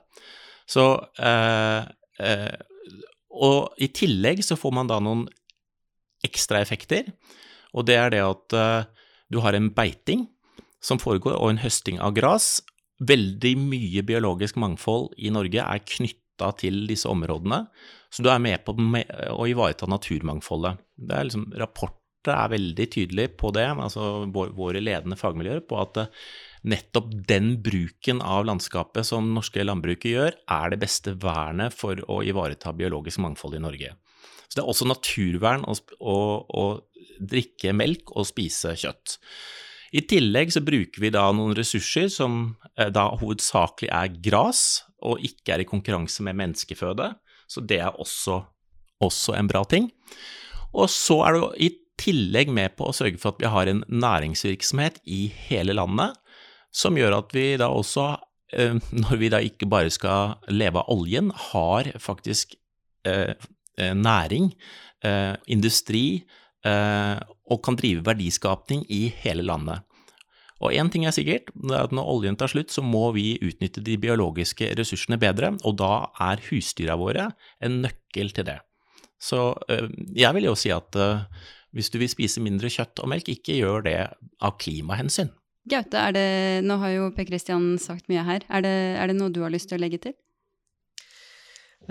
Så 0.67 0.85
eh, 1.23 1.83
eh, 2.23 2.57
Og 3.37 3.75
i 3.83 3.89
tillegg 3.93 4.45
så 4.45 4.57
får 4.57 4.73
man 4.75 4.89
da 4.91 5.01
noen 5.03 5.29
ekstraeffekter, 6.27 7.05
og 7.77 7.87
det 7.87 7.97
er 8.01 8.11
det 8.15 8.23
at 8.25 8.53
eh, 8.57 8.85
du 9.31 9.39
har 9.45 9.55
en 9.59 9.71
beiting 9.75 10.27
som 10.87 11.01
foregår, 11.03 11.37
og 11.37 11.53
en 11.53 11.63
høsting 11.65 12.01
av 12.03 12.15
gras. 12.17 12.61
Veldig 13.07 13.57
mye 13.61 14.05
biologisk 14.07 14.57
mangfold 14.61 15.13
i 15.19 15.33
Norge 15.35 15.61
er 15.61 15.85
knytta 15.85 16.53
til 16.61 16.85
disse 16.89 17.09
områdene, 17.11 17.65
så 18.13 18.25
du 18.25 18.31
er 18.33 18.41
med 18.41 18.63
på 18.65 18.73
å 18.73 19.47
ivareta 19.51 19.89
naturmangfoldet. 19.91 20.81
Det 20.97 21.17
er 21.17 21.29
liksom, 21.29 21.49
rapporter 21.61 22.35
er 22.35 22.53
veldig 22.55 22.87
tydelige 22.91 23.35
på 23.39 23.53
det, 23.55 23.67
altså 23.69 24.27
våre 24.33 24.83
ledende 24.83 25.19
fagmiljøer, 25.19 25.63
på 25.69 25.79
at 25.83 26.01
eh, 26.03 26.25
nettopp 26.67 27.13
den 27.29 27.53
bruken 27.63 28.23
av 28.25 28.47
landskapet 28.49 29.07
som 29.07 29.29
norske 29.35 29.63
landbruket 29.63 30.11
gjør, 30.11 30.39
er 30.57 30.73
det 30.73 30.81
beste 30.83 31.15
vernet 31.23 31.77
for 31.77 32.01
å 32.11 32.23
ivareta 32.27 32.75
biologisk 32.75 33.23
mangfold 33.23 33.59
i 33.59 33.63
Norge. 33.63 33.93
Så 34.47 34.59
det 34.59 34.65
er 34.65 34.73
også 34.73 34.89
naturvern 34.89 35.67
å, 35.69 35.77
å, 36.01 36.17
å 36.47 36.65
drikke 37.21 37.75
melk 37.77 38.13
og 38.15 38.29
spise 38.29 38.75
kjøtt. 38.79 39.19
I 39.95 40.03
tillegg 40.09 40.53
så 40.55 40.63
bruker 40.65 41.03
vi 41.03 41.13
da 41.15 41.29
noen 41.35 41.55
ressurser 41.57 42.09
som 42.13 42.57
eh, 42.77 42.91
da 42.93 43.09
hovedsakelig 43.21 43.91
er 43.93 44.13
gras, 44.25 44.83
og 45.07 45.23
ikke 45.25 45.55
er 45.55 45.63
i 45.63 45.69
konkurranse 45.69 46.25
med 46.27 46.39
menneskeføde, 46.41 47.13
så 47.47 47.63
det 47.63 47.79
er 47.85 47.99
også, 48.01 48.41
også 49.05 49.37
en 49.39 49.51
bra 49.51 49.63
ting. 49.69 49.91
Og 50.75 50.91
så 50.91 51.21
er 51.27 51.37
du 51.37 51.45
i 51.63 51.71
tillegg 52.01 52.51
med 52.53 52.75
på 52.77 52.89
å 52.89 52.95
sørge 52.97 53.21
for 53.21 53.35
at 53.35 53.43
vi 53.43 53.51
har 53.53 53.71
en 53.71 53.85
næringsvirksomhet 53.89 54.99
i 55.05 55.27
hele 55.47 55.77
landet, 55.77 56.17
som 56.75 56.99
gjør 56.99 57.21
at 57.23 57.31
vi 57.37 57.47
da 57.61 57.71
også, 57.73 58.09
eh, 58.57 58.75
når 59.05 59.23
vi 59.23 59.31
da 59.33 59.43
ikke 59.45 59.71
bare 59.71 59.93
skal 59.95 60.37
leve 60.51 60.83
av 60.83 60.91
oljen, 60.93 61.31
har 61.53 61.95
faktisk 62.03 62.59
eh, 63.09 63.37
næring, 63.77 64.51
industri, 65.53 66.25
og 66.67 67.61
kan 67.63 67.77
drive 67.79 68.03
verdiskapning 68.07 68.81
i 68.91 69.07
hele 69.23 69.45
landet. 69.47 69.85
Og 70.65 70.73
én 70.73 70.89
ting 70.89 71.05
er 71.05 71.13
sikkert, 71.13 71.51
det 71.53 71.75
er 71.77 71.85
at 71.85 71.93
når 71.95 72.09
oljen 72.15 72.37
tar 72.39 72.49
slutt, 72.49 72.73
så 72.73 72.81
må 72.85 73.11
vi 73.17 73.35
utnytte 73.45 73.83
de 73.85 73.99
biologiske 74.01 74.71
ressursene 74.79 75.19
bedre, 75.21 75.53
og 75.69 75.77
da 75.83 76.09
er 76.31 76.41
husdyra 76.49 76.97
våre 76.97 77.29
en 77.61 77.83
nøkkel 77.85 78.33
til 78.37 78.49
det. 78.49 78.57
Så 79.21 79.51
øh, 79.71 79.91
jeg 80.17 80.33
vil 80.37 80.49
jo 80.49 80.55
si 80.57 80.73
at 80.73 80.97
øh, 80.97 81.25
hvis 81.77 81.91
du 81.93 81.99
vil 82.01 82.09
spise 82.09 82.41
mindre 82.41 82.73
kjøtt 82.73 83.03
og 83.05 83.11
melk, 83.13 83.29
ikke 83.29 83.59
gjør 83.59 83.85
det 83.85 83.99
av 84.41 84.57
klimahensyn. 84.61 85.29
Gaute, 85.69 85.99
er 85.99 86.15
det, 86.15 86.29
nå 86.65 86.79
har 86.81 86.95
jo 86.95 87.11
Per 87.13 87.27
Kristian 87.29 87.75
sagt 87.83 88.09
mye 88.09 88.25
her, 88.25 88.47
er 88.49 88.65
det, 88.65 88.77
er 88.97 89.11
det, 89.11 89.17
noe 89.19 89.35
du 89.35 89.43
har 89.45 89.53
lyst 89.53 89.69
til 89.69 89.77
å 89.77 89.83
legge 89.83 90.01
til? 90.07 90.15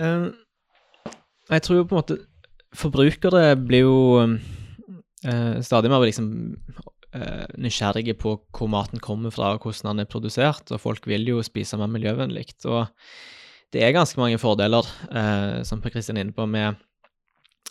Um, 0.00 0.32
jeg 1.52 1.62
tror 1.62 1.78
jo 1.78 1.86
på 1.86 1.94
en 1.94 2.02
måte 2.02 2.16
forbrukere 2.76 3.52
blir 3.60 3.84
jo 3.84 3.98
uh, 5.26 5.58
stadig 5.66 5.90
mer 5.92 6.06
liksom 6.06 6.30
eh, 7.16 7.46
nysgjerrige 7.60 8.16
på 8.18 8.34
hvor 8.54 8.70
maten 8.70 9.02
kommer 9.02 9.32
fra, 9.34 9.54
og 9.54 9.64
hvordan 9.64 9.94
den 9.94 10.04
er 10.04 10.10
produsert, 10.10 10.70
og 10.72 10.82
folk 10.82 11.06
vil 11.08 11.26
jo 11.28 11.44
spise 11.46 11.78
mer 11.80 11.90
miljøvennlig. 11.92 12.48
Og 12.68 12.86
det 13.74 13.84
er 13.84 13.94
ganske 13.96 14.20
mange 14.20 14.40
fordeler, 14.42 14.86
eh, 15.10 15.62
som 15.66 15.82
Per 15.82 15.94
Kristian 15.94 16.18
er 16.18 16.26
inne 16.26 16.36
på, 16.36 16.46
med 16.50 16.76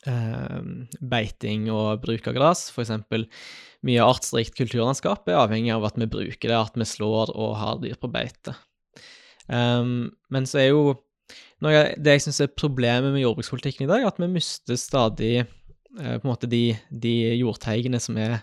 eh, 0.09 0.59
beiting 1.01 1.69
og 1.73 2.03
bruk 2.05 2.27
av 2.29 2.37
gress. 2.37 2.67
For 2.73 2.85
eksempel 2.85 3.27
mye 3.85 4.05
artsrikt 4.05 4.57
kulturlandskap 4.57 5.27
er 5.29 5.41
avhengig 5.43 5.73
av 5.75 5.85
at 5.87 5.99
vi 5.99 6.09
bruker 6.09 6.49
det, 6.49 6.57
at 6.57 6.77
vi 6.77 6.87
slår 6.89 7.33
og 7.35 7.57
har 7.61 7.81
dyr 7.83 7.97
på 8.01 8.11
beite. 8.11 8.55
Um, 9.45 10.15
men 10.33 10.47
så 10.49 10.57
er 10.57 10.71
jo 10.71 10.95
noe, 11.61 11.83
det 12.01 12.15
jeg 12.15 12.23
syns 12.23 12.41
er 12.41 12.55
problemet 12.57 13.13
med 13.13 13.21
jordbrukspolitikken 13.21 13.85
i 13.85 13.91
dag, 13.91 14.07
at 14.09 14.17
vi 14.17 14.29
mister 14.31 14.79
stadig 14.79 15.35
eh, 15.43 15.51
på 15.95 16.25
en 16.25 16.31
måte 16.31 16.49
de, 16.51 16.75
de 16.89 17.13
jordteigene 17.39 18.01
som 18.03 18.17
er 18.19 18.39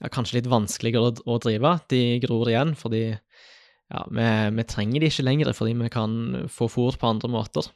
ja, 0.00 0.10
kanskje 0.12 0.40
litt 0.40 0.50
vanskeligere 0.50 1.10
å, 1.10 1.14
å, 1.34 1.38
drive. 1.42 1.76
De 1.92 2.02
gror 2.24 2.50
igjen 2.52 2.74
fordi 2.78 3.04
ja, 3.10 4.04
vi, 4.10 4.28
vi, 4.58 4.66
trenger 4.68 5.02
de 5.02 5.10
ikke 5.10 5.26
lenger 5.26 5.52
fordi 5.56 5.76
vi 5.80 5.92
kan 5.92 6.16
få 6.52 6.70
fôr 6.72 6.98
på 7.00 7.10
andre 7.10 7.30
måter. 7.32 7.68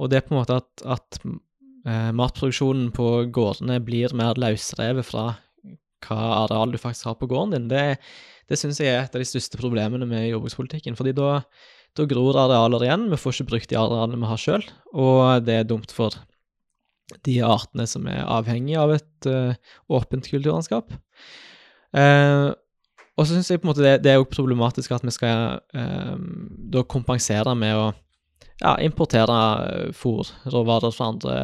Og 0.00 0.10
det 0.10 0.20
er 0.20 0.26
på 0.26 0.34
en 0.34 0.40
måte 0.40 0.58
at, 0.62 0.84
at 0.96 1.20
eh, 1.22 2.10
matproduksjonen 2.16 2.90
på 2.94 3.08
gårdene 3.34 3.78
blir 3.84 4.14
mer 4.16 4.38
løsrevet 4.40 5.06
fra 5.06 5.28
hva 6.04 6.20
areal 6.42 6.74
du 6.74 6.80
faktisk 6.80 7.08
har 7.08 7.18
på 7.20 7.30
gården 7.30 7.54
din. 7.54 7.70
Det, 7.70 7.84
det 8.50 8.58
syns 8.60 8.82
jeg 8.82 8.92
er 8.92 9.04
et 9.04 9.14
av 9.14 9.22
de 9.22 9.28
største 9.28 9.60
problemene 9.60 10.08
med 10.08 10.28
jordbrukspolitikken. 10.28 10.98
fordi 10.98 11.16
da 11.16 11.38
da 11.94 12.06
gror 12.10 12.34
arealer 12.34 12.82
igjen, 12.82 13.04
vi 13.12 13.18
får 13.20 13.36
ikke 13.36 13.50
brukt 13.52 13.70
de 13.70 13.78
arealene 13.78 14.18
vi 14.18 14.26
har 14.26 14.40
sjøl, 14.42 14.64
og 14.98 15.44
det 15.46 15.60
er 15.60 15.68
dumt 15.70 15.92
for 15.94 16.16
de 17.26 17.38
artene 17.44 17.86
som 17.88 18.06
er 18.10 18.24
avhengige 18.24 18.80
av 18.80 18.94
et 18.96 19.28
uh, 19.28 19.56
åpent 19.92 20.28
kulturlandskap. 20.28 20.92
Uh, 21.94 22.52
og 23.14 23.26
så 23.26 23.36
syns 23.36 23.52
jeg 23.52 23.60
på 23.62 23.68
en 23.68 23.72
måte 23.72 23.84
det, 23.84 23.98
det 24.02 24.12
er 24.12 24.18
jo 24.18 24.30
problematisk 24.30 24.94
at 24.96 25.04
vi 25.06 25.12
skal 25.14 25.60
uh, 25.76 26.16
da 26.74 26.84
kompensere 26.88 27.54
med 27.58 27.76
å 27.78 27.86
ja, 28.62 28.76
importere 28.86 29.36
fôrråvarer 29.98 30.94
fra 30.94 31.10
andre 31.12 31.36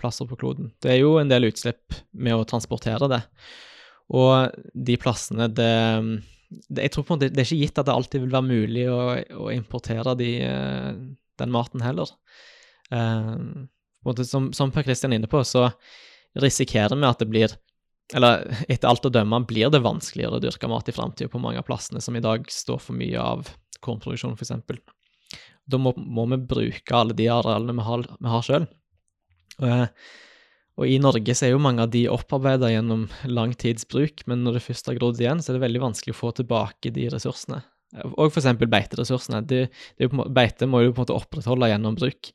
plasser 0.00 0.28
på 0.28 0.38
kloden. 0.40 0.70
Det 0.82 0.94
er 0.94 1.00
jo 1.02 1.16
en 1.20 1.30
del 1.30 1.48
utslipp 1.48 1.96
med 2.12 2.36
å 2.36 2.46
transportere 2.48 3.10
det. 3.10 3.22
Og 4.14 4.54
de 4.72 4.96
plassene 5.00 5.50
det 5.52 5.72
det, 6.48 6.80
jeg 6.86 6.92
tror 6.94 7.04
på 7.04 7.12
en 7.12 7.18
måte 7.18 7.28
det 7.28 7.42
er 7.42 7.44
ikke 7.44 7.60
gitt 7.60 7.78
at 7.80 7.88
det 7.88 7.92
alltid 7.92 8.22
vil 8.22 8.32
være 8.32 8.48
mulig 8.48 8.84
å, 8.88 9.00
å 9.44 9.50
importere 9.52 10.14
de, 10.16 10.30
den 11.40 11.52
maten 11.52 11.82
heller. 11.84 12.08
Uh, 12.88 13.68
måte, 14.06 14.26
som, 14.28 14.52
som 14.52 14.72
Per 14.74 14.86
Kristian 14.86 15.14
er 15.14 15.20
inne 15.20 15.30
på, 15.30 15.40
så 15.46 15.68
risikerer 16.38 16.96
vi 16.96 17.08
at 17.08 17.22
det 17.22 17.30
blir 17.30 17.56
Eller 18.16 18.46
etter 18.68 18.88
alt 18.88 19.04
å 19.04 19.12
dømme 19.12 19.42
blir 19.48 19.68
det 19.68 19.82
vanskeligere 19.84 20.38
å 20.38 20.40
dyrke 20.40 20.68
mat 20.70 20.88
i 20.88 20.94
framtida 20.96 21.28
på 21.28 21.40
mange 21.42 21.60
av 21.60 21.66
plassene 21.68 22.00
som 22.00 22.16
i 22.16 22.22
dag 22.24 22.46
står 22.48 22.78
for 22.80 22.96
mye 22.96 23.20
av 23.20 23.50
kornproduksjon, 23.84 24.32
f.eks. 24.32 24.54
Da 25.68 25.76
må, 25.76 25.92
må, 25.96 26.24
vi 26.32 26.38
bruke 26.40 26.96
alle 26.96 27.12
de 27.12 27.28
arealene 27.28 27.76
vi 27.76 27.84
har, 27.84 28.06
vi 28.16 28.32
har 28.32 28.46
sjøl. 28.46 28.64
Og, 29.60 30.06
og 30.78 30.88
i 30.88 30.96
Norge 31.02 31.34
så 31.36 31.48
er 31.48 31.52
jo 31.52 31.60
mange 31.60 31.84
av 31.84 31.92
de 31.92 32.06
opparbeida 32.08 32.70
gjennom 32.72 33.04
lang 33.28 33.52
tids 33.60 33.84
bruk, 33.90 34.24
men 34.30 34.40
når 34.46 34.56
det 34.56 34.66
først 34.70 34.88
har 34.88 34.96
grodd 34.96 35.20
igjen, 35.20 35.42
så 35.42 35.52
er 35.52 35.58
det 35.58 35.66
veldig 35.66 35.84
vanskelig 35.84 36.16
å 36.16 36.20
få 36.22 36.32
tilbake 36.38 36.94
de 36.94 37.10
ressursene. 37.12 37.60
Og 38.14 38.28
eksempel 38.28 38.68
beiteressursene. 38.72 39.40
De, 39.48 39.62
de 40.00 40.08
beite 40.32 40.68
må 40.68 40.82
jo 40.84 40.92
på 40.92 41.00
en 41.00 41.04
måte 41.06 41.16
opprettholde 41.16 41.70
gjennom 41.72 41.96
bruk. 41.98 42.32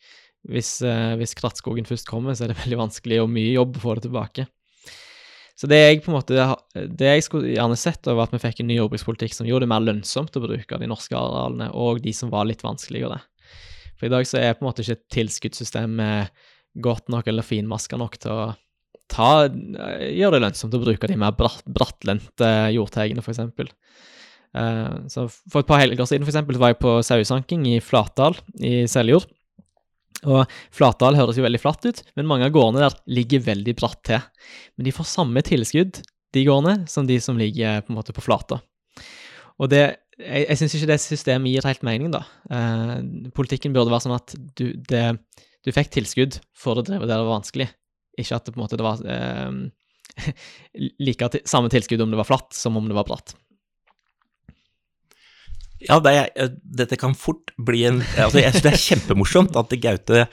Hvis, 0.50 0.76
eh, 0.84 1.14
hvis 1.20 1.36
krattskogen 1.40 1.88
først 1.88 2.10
kommer, 2.10 2.36
så 2.36 2.46
er 2.46 2.54
det 2.54 2.60
veldig 2.64 2.82
vanskelig 2.86 3.22
og 3.24 3.32
mye 3.32 3.54
jobb 3.56 3.80
å 3.80 3.84
få 3.84 3.98
det 3.98 4.08
tilbake. 4.08 4.48
Så 5.54 5.70
det 5.70 5.78
jeg 5.78 6.02
på 6.02 6.10
en 6.10 6.18
måte, 6.18 6.48
det 6.74 7.12
jeg 7.12 7.26
skulle 7.28 7.54
gjerne 7.54 7.78
sett, 7.78 8.08
var 8.10 8.26
at 8.26 8.34
vi 8.34 8.42
fikk 8.42 8.64
en 8.64 8.72
ny 8.72 8.80
jordbrukspolitikk 8.80 9.36
som 9.38 9.48
gjorde 9.48 9.68
det 9.68 9.74
mer 9.76 9.84
lønnsomt 9.86 10.34
å 10.36 10.42
bruke 10.44 10.80
de 10.82 10.90
norske 10.90 11.14
arealene, 11.14 11.70
og 11.78 12.02
de 12.04 12.14
som 12.18 12.32
var 12.34 12.48
litt 12.50 12.66
vanskeligere. 12.66 13.20
For 14.00 14.10
i 14.10 14.12
dag 14.12 14.26
så 14.28 14.42
er 14.42 14.58
på 14.58 14.66
en 14.66 14.72
måte 14.72 14.84
ikke 14.84 14.98
et 14.98 15.06
tilskuddssystem 15.14 15.94
med 16.00 16.42
godt 16.84 17.12
nok 17.14 17.30
eller 17.30 17.46
finmaska 17.46 18.00
nok 18.02 18.18
til 18.24 18.34
å 18.34 18.48
ta, 19.14 19.46
gjøre 19.46 20.34
det 20.36 20.42
lønnsomt 20.48 20.74
å 20.74 20.82
bruke 20.82 21.10
de 21.10 21.20
mer 21.22 21.36
bratt, 21.38 21.62
brattlendte 21.70 22.50
jordteigene, 22.74 23.22
f.eks. 23.22 23.70
Uh, 24.54 25.06
så 25.10 25.26
for 25.30 25.62
et 25.62 25.70
par 25.70 25.82
helger 25.82 26.06
siden 26.10 26.26
for 26.26 26.34
eksempel, 26.34 26.60
var 26.62 26.74
jeg 26.74 26.82
på 26.82 26.98
sauesanking 27.06 27.66
i 27.72 27.78
Flatdal 27.82 28.38
i 28.62 28.84
Seljord. 28.90 29.30
Og 30.30 30.56
Flatdal 30.74 31.18
høres 31.20 31.40
jo 31.40 31.46
veldig 31.46 31.62
flatt 31.62 31.86
ut, 31.88 32.02
men 32.18 32.30
mange 32.30 32.48
av 32.48 32.54
gårdene 32.56 32.86
der 32.86 32.98
ligger 33.20 33.44
veldig 33.48 33.76
bratt 33.80 34.02
til. 34.08 34.24
Men 34.78 34.88
de 34.88 34.96
får 34.96 35.10
samme 35.10 35.44
tilskudd, 35.46 36.02
de 36.34 36.46
gårdene, 36.48 36.88
som 36.90 37.08
de 37.10 37.20
som 37.22 37.40
ligger 37.40 37.84
på 37.84 37.94
en 37.94 38.00
måte 38.00 38.16
på 38.16 38.24
flata. 38.26 38.62
Og 39.62 39.70
det, 39.70 39.84
jeg, 40.18 40.48
jeg 40.48 40.60
syns 40.60 40.76
ikke 40.78 40.90
det 40.94 41.00
systemet 41.04 41.54
gir 41.54 41.68
helt 41.70 41.86
mening, 41.86 42.14
da. 42.14 42.24
Eh, 42.50 42.96
politikken 43.36 43.76
burde 43.76 43.94
være 43.94 44.08
sånn 44.08 44.18
at 44.18 44.36
du, 44.58 44.70
det 44.90 45.06
du 45.64 45.72
fikk 45.72 45.94
tilskudd 45.94 46.42
for 46.60 46.80
å 46.80 46.84
drive 46.84 47.06
der 47.08 47.16
det 47.16 47.24
var 47.24 47.38
vanskelig, 47.38 47.70
ikke 48.20 48.36
at 48.36 48.48
det 48.48 48.54
på 48.54 48.60
en 48.60 48.66
måte 48.66 48.80
det 48.80 48.86
var 48.86 49.00
eh, 49.08 50.34
like 51.08 51.30
samme 51.50 51.72
tilskudd 51.72 52.04
om 52.04 52.12
det 52.12 52.20
var 52.20 52.28
flatt 52.28 52.52
som 52.58 52.76
om 52.80 52.90
det 52.90 52.98
var 52.98 53.08
bratt. 53.08 53.36
Ja, 55.88 56.00
det 56.04 56.12
er, 56.16 56.28
eh, 56.36 56.52
dette 56.64 56.98
kan 57.00 57.16
fort 57.18 57.52
bli 57.58 57.84
en 57.90 58.02
altså 58.02 58.40
Jeg 58.40 58.54
synes 58.54 58.66
det 58.66 58.74
er 58.74 58.84
kjempemorsomt 58.88 59.58
at 59.60 59.74
Gaute 59.84 60.28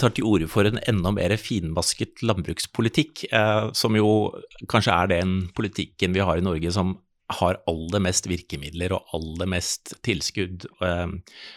tar 0.00 0.12
til 0.14 0.26
orde 0.28 0.48
for 0.50 0.68
en 0.68 0.80
enda 0.88 1.12
mer 1.14 1.34
finvasket 1.40 2.22
landbrukspolitikk, 2.26 3.24
eh, 3.32 3.70
som 3.76 3.96
jo 3.96 4.30
kanskje 4.68 4.96
er 4.96 5.12
den 5.14 5.34
politikken 5.56 6.16
vi 6.16 6.24
har 6.24 6.40
i 6.40 6.44
Norge 6.44 6.72
som 6.74 6.98
har 7.40 7.60
aller 7.70 8.02
mest 8.02 8.26
virkemidler 8.26 8.92
og 8.96 9.14
aller 9.16 9.48
mest 9.48 9.94
tilskudd. 10.06 10.66
Eh, 10.84 11.06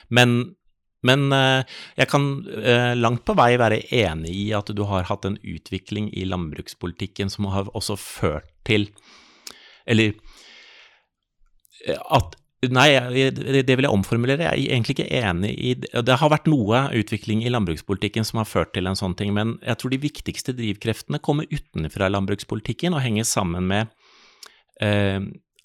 men 0.10 0.38
men 1.04 1.34
eh, 1.36 1.66
jeg 2.00 2.08
kan 2.08 2.46
langt 2.96 3.26
på 3.28 3.34
vei 3.36 3.58
være 3.60 3.82
enig 3.92 4.38
i 4.40 4.46
at 4.56 4.70
du 4.72 4.86
har 4.88 5.04
hatt 5.10 5.26
en 5.28 5.36
utvikling 5.44 6.08
i 6.16 6.24
landbrukspolitikken 6.24 7.28
som 7.34 7.50
har 7.52 7.68
også 7.76 7.98
ført 8.00 8.48
til 8.64 8.88
Eller 9.84 10.14
at 11.92 12.38
Nei, 12.72 12.90
det 13.34 13.76
vil 13.76 13.88
jeg 13.88 13.92
omformulere. 13.92 14.46
Jeg 14.46 14.68
er 14.68 14.76
egentlig 14.76 14.96
ikke 14.96 15.20
enig 15.20 15.52
i 15.58 15.74
det. 15.82 15.90
Det 16.08 16.16
har 16.22 16.32
vært 16.32 16.50
noe 16.52 16.86
utvikling 16.96 17.42
i 17.44 17.52
landbrukspolitikken 17.52 18.28
som 18.28 18.40
har 18.40 18.48
ført 18.48 18.72
til 18.76 18.88
en 18.88 19.00
sånn 19.00 19.16
ting, 19.20 19.34
men 19.36 19.58
jeg 19.66 19.80
tror 19.82 19.92
de 19.92 20.00
viktigste 20.04 20.56
drivkreftene 20.56 21.20
kommer 21.24 21.50
utenfra 21.52 22.12
landbrukspolitikken 22.14 22.96
og 22.96 23.04
henger 23.04 23.28
sammen 23.28 23.68
med 23.72 23.92
eh, 24.86 25.20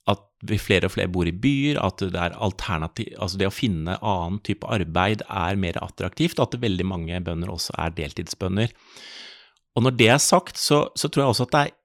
at 0.09 0.25
flere 0.63 0.89
og 0.89 0.95
flere 0.97 1.13
bor 1.13 1.29
i 1.29 1.35
byer, 1.35 1.79
at 1.85 2.03
det 2.03 2.27
altså 2.41 3.41
det 3.41 3.51
å 3.51 3.55
finne 3.55 3.99
annen 4.01 4.43
type 4.47 4.67
arbeid 4.67 5.23
er 5.29 5.61
mer 5.61 5.79
attraktivt, 5.85 6.39
og 6.39 6.49
at 6.49 6.63
veldig 6.63 6.89
mange 6.89 7.23
bønder 7.25 7.53
også 7.53 7.77
er 7.79 7.95
deltidsbønder. 7.99 8.75
Og 9.77 9.85
når 9.87 9.99
det 9.99 10.09
er 10.11 10.23
sagt, 10.23 10.59
så, 10.59 10.89
så 10.99 11.11
tror 11.11 11.27
jeg 11.27 11.35
også 11.35 11.47
at 11.47 11.55
det 11.55 11.61
er 11.67 11.78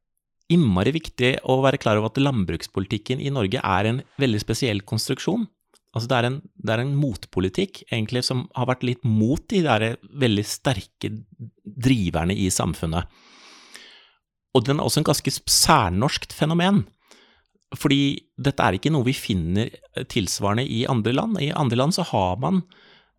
innmari 0.54 0.94
viktig 0.96 1.36
å 1.50 1.60
være 1.66 1.80
klar 1.82 2.00
over 2.00 2.12
at 2.12 2.22
landbrukspolitikken 2.22 3.22
i 3.24 3.34
Norge 3.34 3.62
er 3.64 3.90
en 3.90 4.02
veldig 4.22 4.42
spesiell 4.44 4.84
konstruksjon. 4.88 5.46
Altså 5.94 6.10
det 6.10 6.18
er, 6.18 6.28
en, 6.30 6.40
det 6.58 6.74
er 6.74 6.82
en 6.82 6.96
motpolitikk, 6.98 7.84
egentlig, 7.92 8.24
som 8.26 8.48
har 8.58 8.70
vært 8.72 8.86
litt 8.88 9.04
mot 9.06 9.44
de 9.52 9.62
der 9.66 10.00
veldig 10.24 10.46
sterke 10.50 11.12
driverne 11.64 12.34
i 12.34 12.48
samfunnet. 12.54 13.06
Og 14.58 14.66
den 14.66 14.80
er 14.80 14.88
også 14.88 15.02
en 15.02 15.10
ganske 15.10 15.34
særnorskt 15.50 16.34
fenomen. 16.34 16.84
Fordi 17.78 18.02
dette 18.42 18.66
er 18.66 18.78
ikke 18.78 18.92
noe 18.94 19.06
vi 19.06 19.16
finner 19.18 19.70
tilsvarende 20.10 20.66
i 20.66 20.84
andre 20.90 21.14
land. 21.16 21.40
I 21.42 21.54
andre 21.58 21.80
land 21.80 21.96
så 21.96 22.06
har 22.10 22.42
man, 22.42 22.62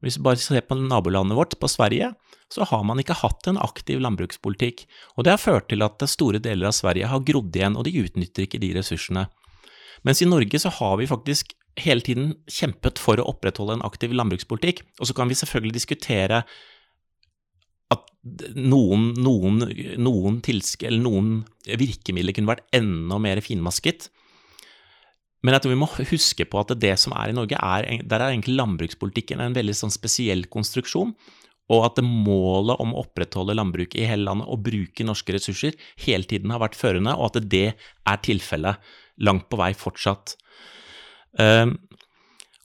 hvis 0.04 0.18
vi 0.20 0.26
bare 0.26 0.40
ser 0.40 0.64
på 0.68 0.76
nabolandet 0.78 1.38
vårt, 1.38 1.56
på 1.60 1.70
Sverige, 1.70 2.12
så 2.52 2.66
har 2.68 2.84
man 2.86 3.00
ikke 3.00 3.16
hatt 3.18 3.48
en 3.50 3.58
aktiv 3.58 4.02
landbrukspolitikk. 4.04 4.84
Og 5.16 5.24
det 5.24 5.34
har 5.34 5.42
ført 5.42 5.68
til 5.72 5.82
at 5.86 6.04
store 6.10 6.40
deler 6.42 6.70
av 6.70 6.76
Sverige 6.76 7.10
har 7.10 7.24
grodd 7.26 7.56
igjen, 7.56 7.78
og 7.78 7.88
de 7.88 7.96
utnytter 8.04 8.46
ikke 8.46 8.60
de 8.62 8.74
ressursene. 8.76 9.26
Mens 10.04 10.20
i 10.20 10.28
Norge 10.28 10.60
så 10.60 10.72
har 10.78 10.98
vi 11.00 11.08
faktisk 11.10 11.54
hele 11.80 12.04
tiden 12.04 12.34
kjempet 12.50 13.00
for 13.02 13.18
å 13.18 13.26
opprettholde 13.32 13.78
en 13.78 13.86
aktiv 13.86 14.12
landbrukspolitikk. 14.14 14.84
Og 15.00 15.08
så 15.08 15.16
kan 15.16 15.30
vi 15.30 15.38
selvfølgelig 15.38 15.78
diskutere 15.78 16.44
at 17.94 18.10
noen, 18.56 19.10
noen, 19.20 19.64
noen, 20.00 20.38
tilsk, 20.44 20.86
noen 20.94 21.42
virkemidler 21.66 22.36
kunne 22.36 22.54
vært 22.54 22.68
enda 22.76 23.18
mer 23.22 23.40
finmasket. 23.44 24.08
Men 25.44 25.56
jeg 25.56 25.64
tror 25.64 25.74
vi 25.74 25.80
må 25.82 25.88
huske 25.92 26.46
på 26.48 26.60
at 26.62 26.72
det 26.80 26.94
som 27.00 27.12
er 27.20 27.30
i 27.30 27.36
Norge, 27.36 27.58
er, 27.60 27.88
der 28.00 28.22
er 28.22 28.32
egentlig 28.32 28.56
landbrukspolitikken 28.56 29.42
en 29.44 29.56
veldig 29.56 29.76
sånn 29.76 29.92
spesiell 29.92 30.46
konstruksjon. 30.52 31.12
Og 31.72 31.84
at 31.86 32.00
målet 32.04 32.80
om 32.80 32.92
å 32.92 33.02
opprettholde 33.04 33.56
landbruket 33.56 34.00
i 34.00 34.08
hele 34.08 34.26
landet 34.26 34.48
og 34.52 34.64
bruke 34.66 35.04
norske 35.06 35.36
ressurser 35.36 35.76
hele 36.04 36.28
tiden 36.28 36.52
har 36.52 36.60
vært 36.60 36.76
førende, 36.76 37.14
og 37.16 37.30
at 37.30 37.48
det 37.52 37.66
er 37.72 38.24
tilfellet 38.24 38.92
langt 39.24 39.46
på 39.48 39.60
vei 39.60 39.70
fortsatt. 39.76 40.34
Um, 41.40 41.76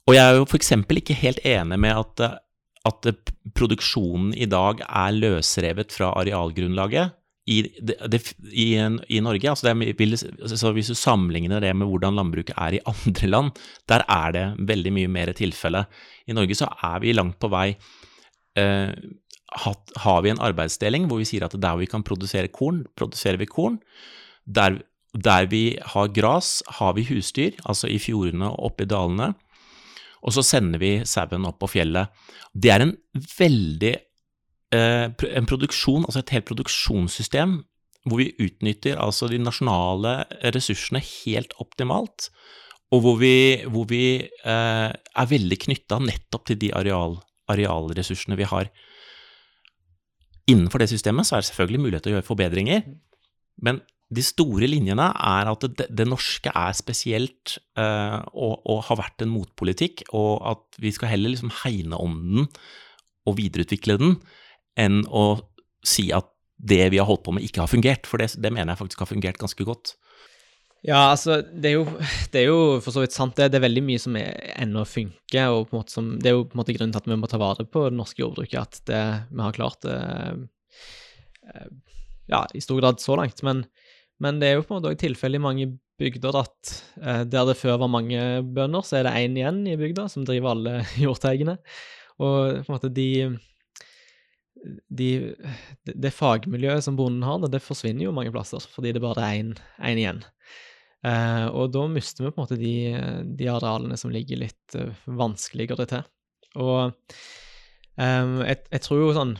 og 0.08 0.16
jeg 0.16 0.24
er 0.24 0.40
jo 0.40 0.48
f.eks. 0.48 0.72
ikke 1.00 1.16
helt 1.20 1.40
enig 1.46 1.78
med 1.80 1.96
at, 1.96 2.40
at 2.88 3.10
produksjonen 3.56 4.34
i 4.36 4.48
dag 4.50 4.82
er 4.84 5.16
løsrevet 5.16 5.92
fra 5.96 6.12
arealgrunnlaget 6.20 7.16
i, 7.50 7.58
det, 7.82 8.20
i, 8.46 8.68
i, 8.78 9.20
Norge. 9.24 9.50
Altså 9.50 9.72
er, 9.72 10.56
så 10.56 10.72
hvis 10.76 10.90
du 10.92 10.98
sammenligner 10.98 11.62
det 11.62 11.72
med 11.76 11.88
hvordan 11.90 12.18
landbruket 12.18 12.54
er 12.56 12.78
i 12.78 12.82
andre 12.92 13.30
land, 13.30 13.64
der 13.90 14.04
er 14.06 14.36
det 14.36 14.44
veldig 14.70 14.94
mye 14.98 15.10
mer 15.10 15.32
tilfelle. 15.36 15.86
I 16.30 16.36
Norge 16.36 16.58
så 16.58 16.70
er 16.70 17.02
vi 17.02 17.16
langt 17.16 17.40
på 17.42 17.50
vei 17.52 17.72
eh, 18.58 18.92
hatt, 19.64 19.92
har 20.04 20.22
vi 20.22 20.32
en 20.32 20.42
arbeidsdeling 20.42 21.08
hvor 21.10 21.20
vi 21.22 21.28
sier 21.28 21.46
at 21.46 21.58
der 21.58 21.80
vi 21.80 21.88
kan 21.90 22.06
produsere 22.06 22.52
korn, 22.54 22.84
produserer 22.98 23.40
vi 23.40 23.50
korn. 23.50 23.80
Der, 24.46 24.80
der 25.14 25.50
vi 25.50 25.64
har 25.94 26.12
gras, 26.14 26.60
har 26.78 26.94
vi 26.98 27.06
husdyr, 27.10 27.58
altså 27.64 27.90
i 27.90 27.98
fjordene 28.02 28.52
og 28.52 28.70
oppe 28.70 28.86
i 28.86 28.90
dalene. 28.90 29.32
Og 30.20 30.36
så 30.36 30.44
sender 30.44 30.82
vi 30.82 30.92
sauen 31.08 31.48
opp 31.48 31.58
på 31.62 31.70
fjellet. 31.78 32.12
Det 32.52 32.70
er 32.72 32.84
en 32.84 32.94
veldig 33.38 33.94
En 34.70 35.48
produksjon, 35.50 36.04
altså 36.06 36.20
et 36.22 36.32
helt 36.36 36.46
produksjonssystem, 36.46 37.56
hvor 38.08 38.20
vi 38.20 38.30
utnytter 38.40 39.00
altså 39.02 39.28
de 39.28 39.40
nasjonale 39.42 40.22
ressursene 40.54 41.02
helt 41.02 41.52
optimalt. 41.60 42.30
Og 42.90 43.04
hvor 43.04 43.18
vi, 43.20 43.34
hvor 43.70 43.86
vi 43.90 44.04
eh, 44.26 44.88
er 44.90 45.30
veldig 45.30 45.58
knytta 45.66 46.00
nettopp 46.02 46.48
til 46.48 46.58
de 46.58 46.72
areal, 46.74 47.18
arealressursene 47.50 48.38
vi 48.38 48.48
har. 48.50 48.70
Innenfor 50.50 50.82
det 50.82 50.90
systemet 50.90 51.28
så 51.28 51.36
er 51.36 51.44
det 51.44 51.50
selvfølgelig 51.52 51.84
mulighet 51.84 52.06
til 52.06 52.14
å 52.14 52.18
gjøre 52.18 52.26
forbedringer, 52.26 52.82
men 53.62 53.78
de 54.10 54.22
store 54.26 54.66
linjene 54.66 55.06
er 55.06 55.48
at 55.52 55.64
det, 55.78 55.86
det 55.94 56.06
norske 56.08 56.50
er 56.50 56.74
spesielt 56.74 57.60
eh, 57.78 58.18
og, 58.34 58.56
og, 58.64 58.80
har 58.88 58.98
vært 59.04 59.22
en 59.22 59.30
motpolitikk, 59.36 60.08
og 60.10 60.40
at 60.50 60.80
vi 60.82 60.90
skal 60.96 61.12
heller 61.12 61.30
liksom 61.30 61.52
hegne 61.62 62.00
om 62.00 62.16
den 62.24 62.48
og 63.28 63.36
videreutvikle 63.38 64.00
den, 64.00 64.16
enn 64.78 65.02
å 65.06 65.40
si 65.86 66.10
at 66.14 66.28
det 66.60 66.90
vi 66.92 67.00
har 67.00 67.08
holdt 67.08 67.24
på 67.24 67.32
med, 67.32 67.46
ikke 67.46 67.62
har 67.62 67.70
fungert. 67.72 68.08
For 68.08 68.20
det, 68.20 68.34
det 68.36 68.52
mener 68.52 68.74
jeg 68.74 68.82
faktisk 68.82 69.04
har 69.04 69.10
fungert 69.10 69.40
ganske 69.40 69.66
godt. 69.66 69.94
Ja, 70.84 71.10
altså, 71.10 71.40
det 71.44 71.72
er, 71.72 71.76
jo, 71.76 72.04
det 72.32 72.42
er 72.42 72.46
jo 72.48 72.60
for 72.80 72.94
så 72.94 73.02
vidt 73.04 73.16
sant, 73.16 73.36
det. 73.36 73.50
Det 73.52 73.60
er 73.60 73.66
veldig 73.66 73.84
mye 73.84 74.00
som 74.00 74.16
ennå 74.16 74.84
funker. 74.88 75.52
og 75.52 75.68
på 75.68 75.76
en 75.76 75.82
måte 75.82 75.96
som, 75.96 76.14
Det 76.20 76.30
er 76.30 76.38
jo 76.38 76.46
på 76.48 76.56
en 76.56 76.62
måte 76.62 76.76
grunnen 76.76 76.94
til 76.94 77.02
at 77.02 77.10
vi 77.10 77.20
må 77.20 77.28
ta 77.30 77.40
vare 77.40 77.66
på 77.68 77.88
det 77.88 77.98
norske 77.98 78.22
jordbruket, 78.22 78.60
at 78.60 78.82
det, 78.88 79.04
vi 79.28 79.44
har 79.44 79.56
klart 79.56 79.84
det 79.84 79.98
eh, 81.50 81.70
ja, 82.30 82.44
i 82.54 82.62
stor 82.64 82.80
grad 82.80 83.00
så 83.02 83.16
langt. 83.18 83.42
Men 83.44 83.64
men 84.20 84.40
det 84.40 84.50
er 84.50 84.58
jo 84.58 84.66
på 84.66 84.74
en 84.74 84.80
måte 84.80 84.92
òg 84.92 85.00
tilfellet 85.00 85.40
i 85.40 85.42
mange 85.42 85.66
bygder 86.00 86.36
at 86.42 86.72
eh, 87.00 87.22
der 87.28 87.46
det 87.48 87.56
før 87.60 87.80
var 87.80 87.92
mange 87.92 88.20
bønder, 88.44 88.84
så 88.84 88.98
er 88.98 89.08
det 89.08 89.16
én 89.16 89.36
igjen 89.36 89.62
i 89.68 89.78
bygda 89.80 90.06
som 90.12 90.26
driver 90.28 90.52
alle 90.52 90.74
jordteigene. 91.04 91.56
Og 92.20 92.60
på 92.60 92.68
en 92.68 92.74
måte 92.74 92.92
de, 92.92 93.08
de, 94.88 95.34
Det 95.84 96.12
fagmiljøet 96.12 96.84
som 96.84 96.98
bonden 96.98 97.24
har, 97.26 97.40
det 97.48 97.62
forsvinner 97.64 98.06
jo 98.06 98.14
mange 98.16 98.32
plasser, 98.34 98.64
fordi 98.74 98.94
det 98.96 99.02
bare 99.04 99.24
er 99.24 99.40
én 99.42 100.00
igjen. 100.00 100.22
Eh, 101.06 101.46
og 101.48 101.70
da 101.72 101.86
mister 101.88 102.26
vi 102.26 102.32
på 102.32 102.40
en 102.40 102.44
måte 102.44 102.60
de, 102.60 102.74
de 103.38 103.46
arealene 103.48 103.96
som 103.96 104.12
ligger 104.12 104.42
litt 104.42 104.76
uh, 104.76 104.90
vanskeligere 105.08 105.86
til. 105.88 106.02
Og 106.60 106.90
um, 106.90 108.34
jeg, 108.44 108.58
jeg 108.66 108.82
tror 108.84 109.00
jo 109.04 109.14
sånn 109.16 109.38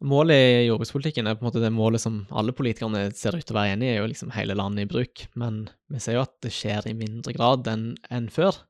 Målet 0.00 0.32
i 0.32 0.60
jordbrukspolitikken 0.64 1.26
er 1.28 1.34
på 1.36 1.44
en 1.44 1.50
måte 1.50 1.60
det 1.60 1.68
målet 1.76 2.00
som 2.00 2.22
alle 2.32 2.54
politikerne 2.56 3.10
ser 3.12 3.34
ut 3.36 3.44
til 3.44 3.52
å 3.52 3.58
være 3.58 3.74
enig 3.74 3.84
i, 3.84 3.90
er 3.92 3.98
jo 3.98 4.06
liksom 4.08 4.30
hele 4.32 4.54
landet 4.56 4.86
i 4.86 4.88
bruk. 4.88 5.26
Men 5.36 5.58
vi 5.92 6.00
ser 6.00 6.16
jo 6.16 6.22
at 6.22 6.32
det 6.40 6.54
skjer 6.56 6.88
i 6.88 6.94
mindre 6.96 7.34
grad 7.36 7.68
enn, 7.68 7.82
enn 8.08 8.30
før. 8.32 8.62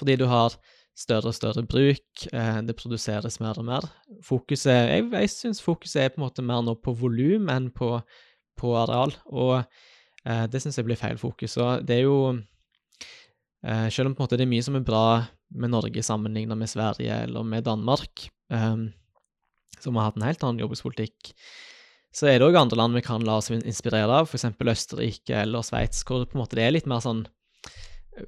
Fordi 0.00 0.16
du 0.16 0.24
har 0.30 0.56
større 0.98 1.30
og 1.30 1.36
større 1.36 1.64
bruk, 1.66 2.26
eh, 2.32 2.60
det 2.66 2.76
produseres 2.78 3.40
mer 3.40 3.58
og 3.60 3.66
mer. 3.68 3.86
Fokuset, 4.26 4.90
Jeg, 4.90 5.06
jeg 5.12 5.30
syns 5.32 5.62
fokuset 5.62 6.02
er 6.02 6.12
på 6.12 6.20
en 6.20 6.26
måte 6.26 6.44
mer 6.44 6.62
nå 6.66 6.76
på 6.82 6.94
volum 6.98 7.48
enn 7.52 7.70
på, 7.72 8.00
på, 8.58 8.74
areal, 8.76 9.14
og 9.26 9.62
eh, 10.24 10.46
det 10.50 10.62
syns 10.62 10.78
jeg 10.78 10.88
blir 10.88 11.00
feil 11.00 11.18
fokus. 11.20 11.56
Og 11.60 11.86
det 11.86 12.00
er 12.00 12.04
jo 12.04 12.36
eh, 13.64 13.88
Selv 13.88 14.10
om 14.10 14.14
på 14.14 14.22
en 14.22 14.28
måte 14.28 14.40
det 14.40 14.46
er 14.46 14.54
mye 14.54 14.66
som 14.66 14.76
er 14.76 14.86
bra 14.86 15.24
med 15.50 15.72
Norge 15.72 16.02
sammenlignet 16.06 16.58
med 16.58 16.70
Sverige 16.70 17.24
eller 17.24 17.42
med 17.42 17.64
Danmark, 17.64 18.28
eh, 18.52 18.76
som 19.80 19.96
har 19.96 20.10
hatt 20.10 20.20
en 20.20 20.28
helt 20.28 20.44
annen 20.44 20.60
jordbrukspolitikk. 20.60 21.34
Så 22.10 22.26
er 22.26 22.40
det 22.40 22.48
òg 22.48 22.58
andre 22.58 22.76
land 22.76 22.96
vi 22.98 23.04
kan 23.06 23.22
la 23.22 23.36
oss 23.38 23.52
inspirere 23.54 24.10
av, 24.10 24.26
f.eks. 24.26 24.48
Østerrike 24.58 25.44
eller 25.44 25.62
Sveits, 25.62 26.02
hvor 26.04 26.20
det 26.20 26.32
på 26.32 26.38
en 26.38 26.42
måte 26.42 26.58
er 26.58 26.74
litt 26.74 26.88
mer 26.90 27.02
sånn 27.04 27.22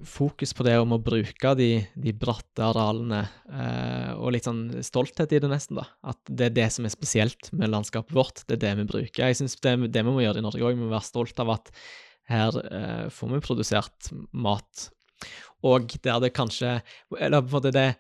fokus 0.07 0.53
på 0.55 0.65
det 0.67 0.77
om 0.81 0.95
å 0.95 1.01
bruke 1.03 1.53
de, 1.59 1.71
de 1.99 2.15
bratte 2.17 2.65
arealene, 2.65 3.23
eh, 3.51 4.13
og 4.15 4.33
litt 4.35 4.47
sånn 4.47 4.65
stolthet 4.85 5.35
i 5.35 5.41
det, 5.43 5.51
nesten. 5.51 5.81
da. 5.81 5.87
At 6.13 6.21
det 6.29 6.49
er 6.49 6.57
det 6.61 6.69
som 6.75 6.87
er 6.87 6.95
spesielt 6.95 7.51
med 7.57 7.73
landskapet 7.73 8.15
vårt, 8.17 8.45
det 8.47 8.59
er 8.59 8.63
det 8.65 8.73
vi 8.81 8.89
bruker. 8.95 9.27
Jeg 9.27 9.41
syns 9.41 9.59
det, 9.61 9.75
det, 9.93 10.05
vi 10.07 10.15
må 10.15 10.23
gjøre 10.25 10.43
i 10.43 10.47
Norge 10.47 10.65
òg, 10.65 10.77
vi 10.77 10.85
må 10.85 10.93
være 10.93 11.11
stolt 11.11 11.43
av 11.43 11.55
at 11.57 11.73
her 12.31 12.59
eh, 12.63 13.07
får 13.13 13.35
vi 13.35 13.45
produsert 13.45 14.13
mat. 14.31 14.89
Og 15.67 15.95
der 16.03 16.19
det 16.19 16.33
kanskje 16.35 16.81
Eller 17.15 17.45
på 17.45 17.47
en 17.47 17.55
måte 17.55 17.71
det 17.71 17.93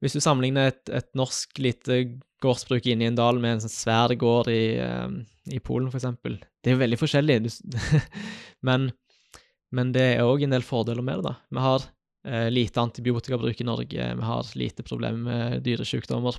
Hvis 0.00 0.14
du 0.16 0.22
sammenligner 0.24 0.70
et, 0.70 0.88
et 0.88 1.10
norsk 1.12 1.58
lite 1.60 1.98
gårdsbruk 2.40 2.86
inne 2.88 3.04
i 3.04 3.10
en 3.10 3.18
dal 3.18 3.36
med 3.36 3.58
en 3.58 3.60
sånn 3.66 3.74
svær 3.74 4.14
gård 4.16 4.48
i, 4.48 4.78
eh, 4.80 5.10
i 5.52 5.60
Polen, 5.60 5.90
f.eks. 5.92 6.08
Det 6.24 6.70
er 6.70 6.76
jo 6.76 6.80
veldig 6.80 6.98
forskjellig, 7.00 7.36
men, 8.68 8.88
men, 9.76 9.92
det 9.94 10.06
er 10.14 10.26
òg 10.26 10.44
en 10.44 10.54
del 10.54 10.66
fordeler 10.66 11.04
med 11.04 11.20
det. 11.20 11.30
da. 11.30 11.34
Vi 11.50 11.64
har 11.64 11.86
eh, 12.26 12.48
lite 12.52 12.82
antibiotikabruk 12.82 13.60
i 13.60 13.66
Norge, 13.68 14.08
vi 14.20 14.28
har 14.30 14.54
lite 14.58 14.86
problemer 14.86 15.20
med 15.26 15.66
dyresykdommer. 15.66 16.38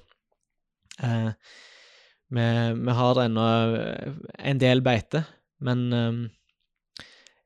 Eh, 1.03 1.29
vi, 2.31 2.47
vi, 2.85 2.97
har 3.01 3.21
ennå 3.25 3.47
eh, 3.75 4.17
en 4.51 4.61
del 4.61 4.83
beite, 4.85 5.25
men 5.59 5.87
eh, 5.93 6.21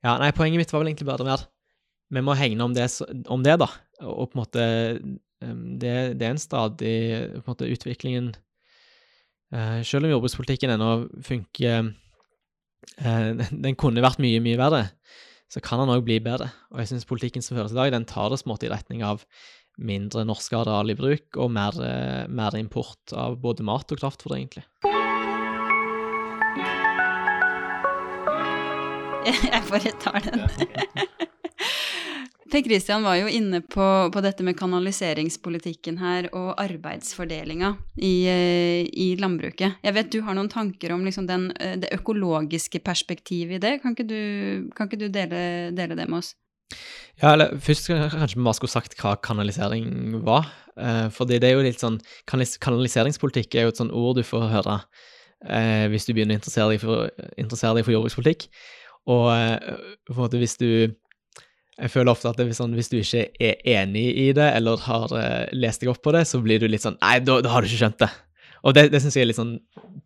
Ja, 0.04 0.18
nei, 0.20 0.30
poenget 0.36 0.60
mitt 0.60 0.70
var 0.70 0.82
vel 0.82 0.92
egentlig 0.92 1.08
bare 1.08 1.24
mer 1.26 1.40
Vi 2.14 2.22
må 2.22 2.36
hegne 2.38 2.62
om 2.62 2.74
det, 2.76 2.86
om 3.32 3.42
det 3.42 3.56
da, 3.58 3.66
og 4.04 4.28
på 4.30 4.36
en 4.36 4.42
måte 4.42 4.66
um, 5.42 5.62
det, 5.80 5.94
det, 6.20 6.26
er 6.26 6.34
en 6.34 6.38
stadig 6.38 6.98
på 7.32 7.42
en 7.42 7.50
måte, 7.54 7.70
Utviklingen 7.72 8.34
Uh, 9.54 9.78
selv 9.86 10.08
om 10.08 10.10
jordbrukspolitikken 10.10 10.72
ennå 10.74 11.06
funker 11.22 11.92
uh, 12.98 13.44
Den 13.46 13.76
kunne 13.78 14.02
vært 14.02 14.18
mye, 14.18 14.40
mye 14.42 14.58
verre, 14.58 14.80
så 15.52 15.62
kan 15.62 15.80
den 15.82 15.92
òg 15.94 16.04
bli 16.06 16.18
bedre. 16.22 16.50
Og 16.74 16.82
jeg 16.82 16.90
syns 16.90 17.08
politikken 17.08 17.44
som 17.44 17.56
føres 17.58 17.74
i 17.74 17.78
dag, 17.78 17.92
den 17.94 18.08
tar 18.08 18.32
det 18.32 18.40
smått 18.42 18.66
i 18.66 18.72
retning 18.72 19.04
av 19.06 19.24
mindre 19.76 20.24
norske 20.26 20.56
areal 20.56 20.90
i 20.90 20.96
bruk 20.96 21.36
og 21.36 21.52
mer, 21.52 21.76
uh, 21.76 22.24
mer 22.32 22.56
import 22.58 23.12
av 23.12 23.36
både 23.42 23.66
mat 23.66 23.92
og 23.92 24.00
kraftfôr, 24.00 24.36
egentlig. 24.38 24.64
Jeg 29.52 29.62
bare 29.68 29.90
tar 30.00 30.20
den. 30.22 30.46
Per 32.56 32.62
Kristian 32.64 33.04
var 33.04 33.18
jo 33.18 33.26
inne 33.28 33.58
på, 33.60 33.86
på, 34.08 34.20
dette 34.24 34.44
med 34.46 34.56
kanaliseringspolitikken 34.56 35.98
her 36.00 36.30
og 36.30 36.54
arbeidsfordelinga 36.62 37.74
i, 38.00 38.14
eh, 38.32 38.86
i, 38.88 39.10
landbruket. 39.20 39.76
Jeg 39.84 39.92
vet 39.92 40.08
du 40.14 40.22
har 40.24 40.38
noen 40.38 40.48
tanker 40.48 40.94
om 40.94 41.04
liksom 41.04 41.26
den, 41.28 41.50
eh, 41.60 41.74
det 41.76 41.90
økologiske 41.92 42.80
perspektivet 42.80 43.58
i 43.58 43.60
det. 43.60 43.74
Kan 43.82 43.92
ikke 43.92 44.08
du, 44.08 44.22
kan 44.72 44.88
ikke 44.88 45.02
du 45.02 45.10
dele, 45.12 45.42
dele, 45.76 45.98
det 46.00 46.08
med 46.08 46.22
oss? 46.22 46.32
Ja, 47.20 47.34
eller 47.34 47.60
Først 47.60 47.92
kanskje 47.92 48.38
vi 48.38 48.48
bare 48.48 48.56
skulle 48.62 48.72
sagt 48.78 48.96
hva 49.02 49.18
kanalisering 49.20 50.22
var. 50.24 50.48
Eh, 50.80 51.10
fordi 51.12 51.36
det 51.36 51.50
er 51.50 51.58
jo 51.58 51.68
litt 51.68 51.84
sånn 51.84 52.00
Kanaliseringspolitikk 52.24 53.52
er 53.52 53.68
jo 53.68 53.76
et 53.76 53.84
sånn 53.84 53.92
ord 53.92 54.16
du 54.16 54.24
får 54.24 54.48
høre 54.56 54.80
hvis 55.92 56.06
du 56.08 56.14
begynner 56.16 56.32
å 56.32 56.40
interessere 56.40 56.72
deg 56.72 56.80
for, 56.80 57.10
interessere 57.36 57.76
deg 57.76 57.84
for 57.84 57.92
jordbrukspolitikk. 57.92 58.48
Og 59.12 59.28
eh, 59.30 60.38
hvis 60.40 60.56
du 60.58 60.70
jeg 61.76 61.92
føler 61.92 62.12
ofte 62.12 62.30
at 62.30 62.40
sånn, 62.56 62.74
hvis 62.76 62.88
du 62.88 62.96
ikke 62.98 63.26
er 63.36 63.58
enig 63.82 64.06
i 64.16 64.30
det, 64.36 64.46
eller 64.56 64.80
har 64.86 65.12
uh, 65.12 65.44
lest 65.52 65.82
deg 65.82 65.92
opp 65.92 66.00
på 66.04 66.14
det, 66.16 66.24
så 66.28 66.40
blir 66.44 66.62
du 66.62 66.68
litt 66.70 66.84
sånn 66.86 66.96
Nei, 67.02 67.18
da, 67.24 67.38
da 67.44 67.52
har 67.52 67.62
du 67.62 67.68
ikke 67.68 67.82
skjønt 67.82 68.00
det. 68.00 68.08
Og 68.66 68.76
det, 68.76 68.86
det 68.94 69.02
syns 69.04 69.18
jeg 69.18 69.26
er 69.26 69.30
litt 69.30 69.40
sånn 69.40 69.58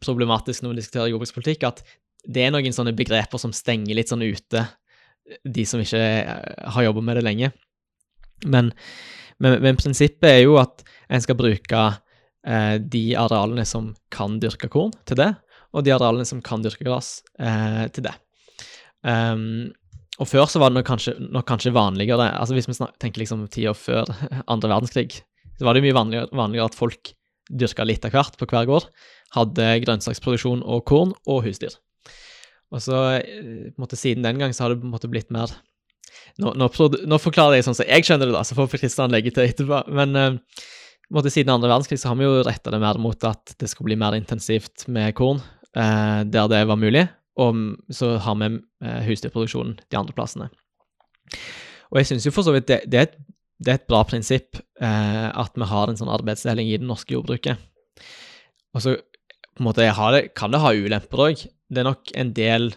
problematisk 0.03 0.65
når 0.65 0.75
vi 0.75 0.81
diskuterer 0.81 1.13
jordbrukspolitikk, 1.13 1.69
at 1.69 1.85
det 2.27 2.45
er 2.45 2.53
noen 2.53 2.75
sånne 2.75 2.95
begreper 2.97 3.41
som 3.41 3.55
stenger 3.57 3.97
litt 3.97 4.11
sånn 4.11 4.27
ute 4.27 4.67
de 5.47 5.65
som 5.69 5.83
ikke 5.83 6.03
uh, 6.27 6.71
har 6.75 6.89
jobba 6.89 7.07
med 7.07 7.21
det 7.21 7.27
lenge. 7.29 7.53
Men, 8.51 8.73
men, 9.39 9.61
men, 9.63 9.79
prinsippet 9.79 10.27
er 10.33 10.43
jo 10.43 10.59
at 10.59 10.83
en 11.13 11.23
skal 11.23 11.37
bruke 11.37 11.81
eh, 12.47 12.77
de 12.81 13.03
arealene 13.21 13.67
som 13.69 13.91
kan 14.09 14.39
dyrke 14.41 14.71
korn, 14.73 14.95
til 15.05 15.19
det, 15.21 15.29
og 15.77 15.85
de 15.85 15.93
arealene 15.93 16.25
som 16.25 16.41
kan 16.41 16.65
dyrke 16.65 16.87
gress, 16.87 17.19
til 17.37 18.07
det. 18.07 18.15
Um, 19.05 19.69
og 20.21 20.29
før 20.29 20.51
så 20.53 20.61
var 20.61 20.73
det 20.73 20.81
nok 20.81 20.89
kanskje, 20.89 21.15
nok 21.33 21.47
kanskje 21.49 21.73
vanligere 21.73 22.29
altså 22.37 22.57
Hvis 22.57 22.69
vi 22.69 22.77
tenker 23.01 23.23
liksom 23.23 23.47
tida 23.53 23.73
før 23.77 24.11
andre 24.53 24.73
verdenskrig, 24.75 25.23
så 25.57 25.67
var 25.67 25.77
det 25.77 25.85
mye 25.85 25.97
vanligere, 25.97 26.29
vanligere 26.37 26.69
at 26.69 26.77
folk 26.77 27.15
dyrka 27.51 27.87
litt 27.89 28.05
av 28.07 28.15
hvert 28.15 28.37
på 28.39 28.47
hver 28.49 28.69
gård. 28.69 28.87
Hadde 29.35 29.73
grønnsaksproduksjon 29.85 30.63
og 30.63 30.85
korn 30.89 31.15
og 31.29 31.43
husdyr. 31.47 31.75
Og 32.71 32.83
så 32.85 32.99
eh, 33.19 33.71
på 33.71 33.75
en 33.75 33.83
måte 33.83 33.99
siden 33.99 34.27
den 34.27 34.39
gang 34.41 34.55
så 34.55 34.65
har 34.65 34.75
det 34.75 34.83
på 34.83 34.89
en 34.89 34.95
måte 34.95 35.11
blitt 35.11 35.33
mer 35.35 35.53
Nå, 36.41 36.53
nå, 36.57 36.67
nå 37.11 37.17
forklarer 37.21 37.59
jeg 37.59 37.65
sånn 37.67 37.77
som 37.77 37.89
jeg 37.89 38.05
skjønner 38.07 38.29
det, 38.29 38.35
da, 38.35 38.43
så 38.47 38.55
får 38.57 38.69
Kristian 38.73 39.13
legge 39.13 39.33
til 39.35 39.45
etterpå. 39.45 39.81
Men 39.95 40.15
uh, 40.17 40.63
måte 41.13 41.33
siden 41.33 41.53
andre 41.53 41.69
verdenskrig 41.69 41.99
så 42.01 42.11
har 42.11 42.19
vi 42.19 42.27
jo 42.27 42.45
retta 42.47 42.73
det 42.73 42.81
mer 42.83 43.01
mot 43.03 43.27
at 43.27 43.55
det 43.61 43.69
skulle 43.71 43.91
bli 43.91 43.99
mer 44.01 44.17
intensivt 44.17 44.87
med 44.93 45.13
korn 45.19 45.41
uh, 45.43 46.23
der 46.25 46.51
det 46.53 46.63
var 46.71 46.79
mulig, 46.81 47.05
og 47.41 47.61
så 47.95 48.15
har 48.23 48.39
vi 48.41 48.51
eh, 48.85 49.03
husdyrproduksjonen 49.09 49.79
de 49.81 49.99
andre 49.99 50.17
plassene. 50.17 50.51
Og 51.91 52.01
jeg 52.01 52.11
syns 52.11 52.27
jo 52.27 52.35
for 52.35 52.47
så 52.47 52.55
vidt 52.55 52.69
det, 52.71 52.83
det, 52.91 52.99
er 52.99 53.09
et, 53.09 53.17
det, 53.59 53.71
er 53.73 53.79
et, 53.81 53.89
bra 53.91 54.03
prinsipp 54.07 54.61
eh, 54.81 55.29
at 55.31 55.57
vi 55.57 55.71
har 55.73 55.91
en 55.91 55.99
sånn 55.99 56.13
arbeidsdeling 56.13 56.71
i 56.71 56.79
det 56.79 56.87
norske 56.87 57.15
jordbruket. 57.17 57.59
Og 58.75 58.85
så 58.85 58.97
på 59.01 59.65
en 59.65 59.67
måte 59.67 59.85
det, 59.85 60.23
kan 60.39 60.53
det 60.53 60.63
ha 60.63 60.73
ulemper 60.73 61.25
òg. 61.27 61.43
Det 61.71 61.83
er 61.83 61.89
nok 61.89 62.13
en 62.19 62.31
del 62.37 62.71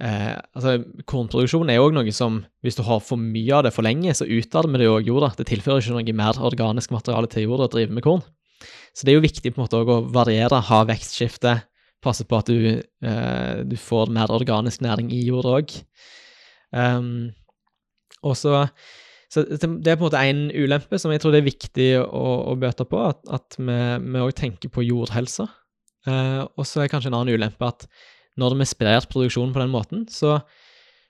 eh, 0.00 0.34
altså 0.56 0.78
Kornproduksjon 1.08 1.70
er 1.72 1.82
òg 1.82 1.92
noe 1.96 2.14
som 2.14 2.40
Hvis 2.64 2.78
du 2.78 2.84
har 2.86 3.02
for 3.04 3.20
mye 3.20 3.58
av 3.58 3.66
det 3.66 3.74
for 3.74 3.86
lenge, 3.86 4.14
så 4.14 4.28
utarmer 4.28 4.80
det 4.80 4.88
jo 4.88 5.00
jorda. 5.10 5.34
Det 5.38 5.48
tilfører 5.50 5.82
ikke 5.82 5.98
noe 5.98 6.18
mer 6.22 6.40
organisk 6.40 6.94
materiale 6.94 7.30
til 7.30 7.48
jorda 7.48 7.68
å 7.68 7.74
drive 7.74 7.94
med 7.94 8.06
korn. 8.06 8.24
Så 8.96 9.04
det 9.04 9.12
er 9.12 9.18
jo 9.18 9.26
viktig 9.26 9.52
på 9.52 9.60
en 9.60 9.66
måte 9.66 9.82
å 9.82 9.98
variere, 10.14 10.62
ha 10.70 10.78
vekstskifte, 10.88 11.58
passe 12.04 12.26
på 12.28 12.38
at 12.38 12.50
du, 12.50 12.78
eh, 12.80 13.56
du 13.66 13.76
får 13.80 14.12
mer 14.14 14.32
organisk 14.34 14.84
næring 14.84 15.10
i 15.14 15.24
jorda 15.28 15.56
òg. 15.60 15.74
Um, 16.76 17.32
og 18.26 18.36
så 18.38 18.66
så 19.32 19.42
det 19.42 19.90
er 19.90 19.98
på 19.98 20.06
en 20.06 20.06
måte 20.06 20.20
en 20.22 20.42
ulempe 20.54 20.98
som 21.02 21.10
jeg 21.10 21.20
tror 21.22 21.34
det 21.34 21.40
er 21.42 21.48
viktig 21.48 21.86
å, 21.98 22.26
å 22.46 22.52
bøte 22.58 22.86
på, 22.86 23.00
at, 23.10 23.18
at 23.26 23.56
vi 23.58 24.22
òg 24.22 24.30
tenker 24.38 24.70
på 24.72 24.84
jordhelsa. 24.86 25.48
Uh, 26.06 26.46
og 26.54 26.62
så 26.68 26.84
er 26.84 26.92
kanskje 26.92 27.10
en 27.10 27.18
annen 27.18 27.34
ulempe 27.34 27.66
at 27.66 27.88
når 28.38 28.54
vi 28.60 28.68
sprer 28.70 29.08
produksjonen 29.10 29.54
på 29.54 29.62
den 29.64 29.72
måten, 29.72 30.06
så 30.12 30.38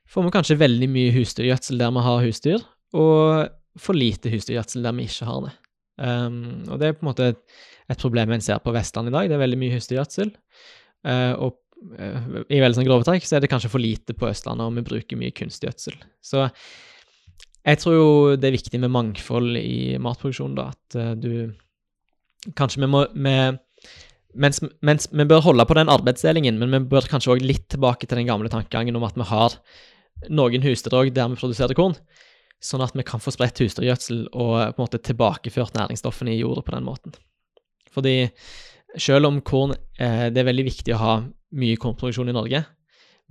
får 0.08 0.26
vi 0.26 0.34
kanskje 0.38 0.58
veldig 0.62 0.88
mye 0.90 1.12
husdyrgjødsel 1.16 1.82
der 1.82 1.92
vi 1.92 2.04
har 2.06 2.24
husdyr, 2.24 2.66
og 2.96 3.80
for 3.82 3.98
lite 3.98 4.32
husdyrgjødsel 4.32 4.86
der 4.86 4.96
vi 4.96 5.08
ikke 5.10 5.28
har 5.28 5.42
det. 5.48 5.54
Um, 5.96 6.64
og 6.68 6.80
det 6.80 6.88
er 6.88 6.96
på 6.96 7.06
en 7.06 7.10
måte 7.10 7.30
et, 7.32 7.38
et 7.92 8.00
problem 8.00 8.34
en 8.34 8.44
ser 8.44 8.60
på 8.64 8.74
Vestlandet 8.74 9.12
i 9.12 9.16
dag. 9.16 9.30
Det 9.30 9.36
er 9.36 9.44
veldig 9.44 9.60
mye 9.60 9.76
husdyrgjødsel. 9.76 10.32
Uh, 11.06 11.32
og 11.46 11.56
uh, 11.96 12.42
i 12.52 12.60
veldig 12.62 12.80
sånn 12.80 12.88
grove 12.88 13.06
trekk 13.06 13.28
så 13.28 13.38
er 13.38 13.44
det 13.44 13.52
kanskje 13.52 13.72
for 13.72 13.82
lite 13.82 14.16
på 14.16 14.28
Østlandet, 14.30 14.66
og 14.66 14.76
vi 14.76 14.86
bruker 14.86 15.20
mye 15.20 15.34
kunstgjødsel. 15.36 15.96
Så 16.24 16.48
jeg 17.66 17.82
tror 17.82 17.96
jo 17.96 18.10
det 18.38 18.50
er 18.50 18.58
viktig 18.58 18.80
med 18.82 18.92
mangfold 18.94 19.56
i 19.58 19.96
matproduksjonen, 20.02 20.58
da. 20.58 20.72
At 20.74 20.98
uh, 21.00 21.14
du 21.18 21.54
Kanskje 22.54 22.78
vi 22.78 22.86
må 22.86 23.00
med, 23.18 23.56
mens, 24.38 24.60
mens, 24.84 25.08
vi 25.10 25.24
bør 25.26 25.40
holde 25.42 25.64
på 25.66 25.74
den 25.74 25.88
arbeidsdelingen, 25.90 26.60
men 26.60 26.70
vi 26.70 26.78
bør 26.92 27.08
kanskje 27.10 27.32
òg 27.32 27.40
litt 27.42 27.64
tilbake 27.72 28.06
til 28.06 28.20
den 28.20 28.28
gamle 28.28 28.46
tankegangen 28.52 28.94
om 28.94 29.02
at 29.02 29.16
vi 29.18 29.26
har 29.26 29.56
noen 30.30 30.62
husdyrdrag 30.62 31.10
der 31.16 31.32
vi 31.32 31.40
produserer 31.40 31.74
korn, 31.74 31.96
sånn 32.62 32.84
at 32.84 32.96
vi 32.96 33.04
kan 33.06 33.22
få 33.22 33.32
spredt 33.34 33.60
husdyrgjødsel 33.62 34.26
og 34.32 34.52
på 34.58 34.80
en 34.80 34.82
måte 34.82 35.02
tilbakeført 35.04 35.76
næringsstoffene 35.76 36.34
i 36.34 36.40
jorda 36.40 36.64
på 36.64 36.74
den 36.74 36.86
måten. 36.86 37.16
Fordi 37.94 38.30
selv 39.00 39.28
om 39.28 39.40
korn 39.44 39.74
eh, 40.00 40.28
Det 40.32 40.40
er 40.40 40.48
veldig 40.48 40.64
viktig 40.66 40.94
å 40.94 41.00
ha 41.00 41.14
mye 41.56 41.78
kornproduksjon 41.80 42.30
i 42.32 42.36
Norge, 42.36 42.62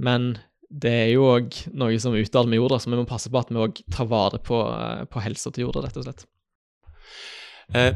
men 0.01 0.35
det 0.69 0.91
er 0.91 1.09
jo 1.13 1.27
òg 1.29 1.55
noe 1.77 1.97
som 2.01 2.15
utarter 2.15 2.49
med 2.49 2.59
jorda, 2.59 2.79
så 2.81 2.89
vi 2.89 2.97
må 2.97 3.05
passe 3.07 3.29
på 3.31 3.39
at 3.39 3.51
vi 3.51 3.61
òg 3.61 3.79
tar 3.93 4.07
vare 4.09 4.39
på, 4.43 4.59
eh, 4.71 5.05
på 5.09 5.23
helsa 5.23 5.51
til 5.53 5.67
jorda, 5.67 5.85
rett 5.85 5.99
og 5.99 6.07
slett. 6.07 6.25
Eh, 7.73 7.93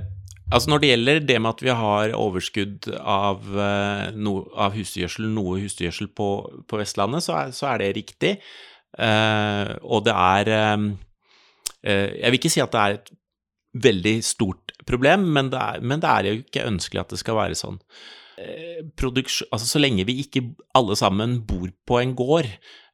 altså 0.52 0.72
Når 0.72 0.82
det 0.82 0.92
gjelder 0.92 1.20
det 1.32 1.42
med 1.42 1.50
at 1.50 1.64
vi 1.66 1.76
har 1.82 2.16
overskudd 2.18 2.90
av, 3.00 3.44
eh, 3.66 4.12
no, 4.16 4.36
av 4.56 4.78
husdyrgjødsel, 4.78 5.30
noe 5.34 5.60
husdyrgjødsel 5.64 6.12
på, 6.14 6.30
på, 6.68 6.82
Vestlandet, 6.82 7.26
så 7.26 7.38
er, 7.42 7.54
så 7.56 7.72
er 7.74 7.84
det 7.84 7.96
riktig. 7.98 8.38
Eh, 8.98 9.76
og 9.84 10.06
det 10.06 10.16
er 10.16 10.54
eh, 10.54 10.74
eh, 10.74 10.88
Jeg 11.84 12.28
vil 12.28 12.40
ikke 12.40 12.52
si 12.52 12.62
at 12.64 12.74
det 12.74 12.80
er 12.80 12.98
et 12.98 13.12
veldig 13.78 14.16
stort 14.26 14.74
problem, 14.88 15.28
men 15.36 15.52
det, 15.54 15.60
er, 15.60 15.84
men 15.86 16.02
det 16.02 16.10
er 16.10 16.30
jo 16.30 16.42
ikke 16.42 16.66
ønskelig 16.68 17.04
at 17.04 17.14
det 17.14 17.22
skal 17.22 17.38
være 17.38 17.58
sånn. 17.58 17.78
Eh, 18.40 18.82
altså 18.88 19.66
så 19.68 19.82
lenge 19.82 20.08
vi 20.08 20.20
ikke 20.24 20.46
alle 20.78 20.96
sammen 20.98 21.40
bor 21.48 21.70
på 21.88 22.00
en 22.00 22.16
gård 22.18 22.48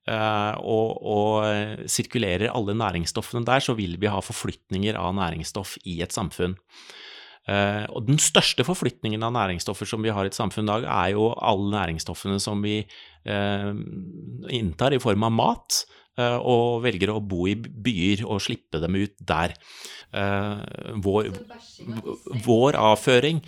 uh, 0.09 0.53
og, 0.57 1.01
og, 1.05 1.87
sirkulerer 1.91 2.51
alle 2.51 2.75
næringsstoffene 2.77 3.45
der, 3.45 3.63
så 3.63 3.77
vil 3.77 3.97
vi 4.01 4.11
ha 4.11 4.21
forflytninger 4.25 4.97
av 4.99 5.15
næringsstoff 5.17 5.77
i 5.85 6.01
et 6.05 6.15
samfunn. 6.15 6.57
Og 7.45 8.07
den 8.07 8.17
største 8.17 8.63
forflytningen 8.65 9.21
av 9.21 9.35
næringsstoffer 9.35 9.85
som 9.85 10.01
vi 10.01 10.09
har 10.09 10.25
i 10.25 10.31
et 10.31 10.37
samfunn 10.37 10.65
i 10.65 10.71
dag, 10.71 10.87
er 10.89 11.11
jo 11.13 11.27
alle 11.37 11.67
næringsstoffene 11.75 12.39
som 12.41 12.63
vi 12.65 12.79
inntar 14.49 14.95
i 14.97 14.99
form 15.03 15.27
av 15.27 15.35
mat, 15.35 15.77
og 16.17 16.83
velger 16.85 17.11
å 17.11 17.19
bo 17.19 17.45
i 17.49 17.55
byer 17.55 18.23
og 18.25 18.43
slippe 18.43 18.79
dem 18.83 18.95
ut 18.95 19.15
der. 19.19 19.55
Vår, 21.03 21.31
vår 22.45 22.77
avføring 22.79 23.41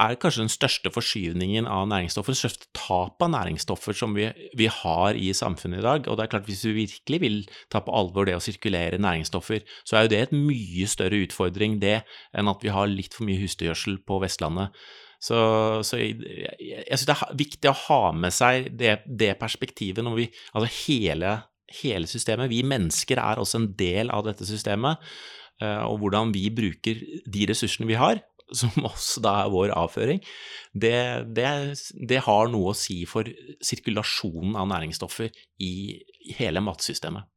er 0.00 0.16
kanskje 0.20 0.44
den 0.44 0.52
største 0.52 0.92
forskyvningen 0.92 1.68
av 1.70 1.86
næringsstoffer, 1.90 2.34
det 2.34 2.40
største 2.40 2.68
tapet 2.76 3.26
av 3.26 3.32
næringsstoffer 3.34 3.96
som 3.96 4.16
vi, 4.16 4.28
vi, 4.58 4.68
har 4.72 5.18
i 5.18 5.30
samfunnet 5.36 5.82
i 5.82 5.86
dag. 5.86 6.08
Og 6.08 6.18
det 6.18 6.24
er 6.24 6.32
klart, 6.34 6.48
hvis 6.48 6.64
vi 6.68 6.74
virkelig 6.82 7.20
vil 7.22 7.38
ta 7.72 7.82
på 7.84 7.94
alvor 7.96 8.28
det 8.28 8.36
å 8.38 8.42
sirkulere 8.42 9.00
næringsstoffer, 9.02 9.62
så 9.84 9.98
er 9.98 10.06
jo 10.06 10.12
det 10.14 10.24
et 10.26 10.34
mye 10.36 10.88
større 10.90 11.22
utfordring 11.26 11.78
det 11.82 12.00
enn 12.32 12.50
at 12.52 12.64
vi 12.64 12.72
har 12.74 12.90
litt 12.90 13.16
for 13.16 13.28
mye 13.28 13.40
husdyrgjødsel 13.42 14.02
på 14.08 14.20
Vestlandet. 14.22 14.82
Så, 15.22 15.38
så 15.86 16.00
jeg, 16.00 16.16
jeg, 16.26 16.82
jeg 16.88 16.98
syns 16.98 17.08
det 17.12 17.14
er 17.14 17.36
viktig 17.44 17.70
å 17.70 17.78
ha 17.84 18.02
med 18.16 18.34
seg 18.34 18.72
det, 18.74 18.96
det 19.06 19.36
perspektivet 19.38 20.02
når 20.02 20.16
vi 20.18 20.24
Altså 20.50 20.70
hele, 20.80 21.36
hele 21.80 22.10
systemet. 22.10 22.50
Vi 22.52 22.62
mennesker 22.66 23.20
er 23.22 23.40
også 23.40 23.62
en 23.62 23.70
del 23.78 24.12
av 24.12 24.26
dette 24.26 24.46
systemet 24.48 25.00
eh, 25.62 25.82
og 25.86 26.02
hvordan 26.02 26.34
vi 26.34 26.48
bruker 26.54 27.00
de 27.24 27.48
ressursene 27.50 27.88
vi 27.90 27.98
har, 28.00 28.22
som 28.60 28.84
også 28.84 29.22
da 29.24 29.36
er 29.44 29.52
vår 29.52 29.72
avføring, 29.78 30.20
det, 30.72 30.96
det, 31.36 31.48
det, 31.96 32.20
har 32.26 32.50
noe 32.52 32.72
å 32.72 32.76
si 32.76 33.02
for 33.08 33.28
sirkulasjonen 33.64 34.58
av 34.60 34.68
næringsstoffer 34.74 35.32
i 35.64 35.74
hele 36.36 36.60
matsystemet. 36.64 37.28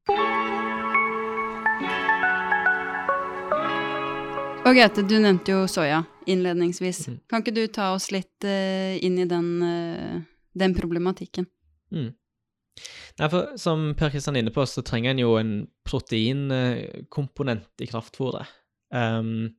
Og 4.66 4.74
Gaute, 4.74 5.04
du 5.06 5.20
nevnte 5.22 5.54
jo 5.54 5.66
soya 5.70 6.02
innledningsvis. 6.26 7.04
Mm. 7.08 7.18
Kan 7.30 7.44
ikke 7.44 7.54
du 7.54 7.66
ta 7.70 7.92
oss 7.94 8.10
litt 8.10 8.48
uh, 8.50 8.98
inn 8.98 9.20
i 9.22 9.28
den, 9.30 9.50
uh, 9.62 10.16
den 10.58 10.74
problematikken? 10.74 11.46
Mm. 11.94 12.16
Nei, 13.20 13.30
for 13.32 13.56
Som 13.60 13.94
Per 13.98 14.12
Kristian 14.14 14.36
er 14.36 14.44
inne 14.44 14.54
på, 14.56 14.66
så 14.68 14.84
trenger 14.86 15.14
en 15.14 15.24
jo 15.24 15.36
en 15.40 15.52
proteinkomponent 15.88 17.84
i 17.84 17.90
kraftfôret. 17.90 18.50
Um, 18.96 19.56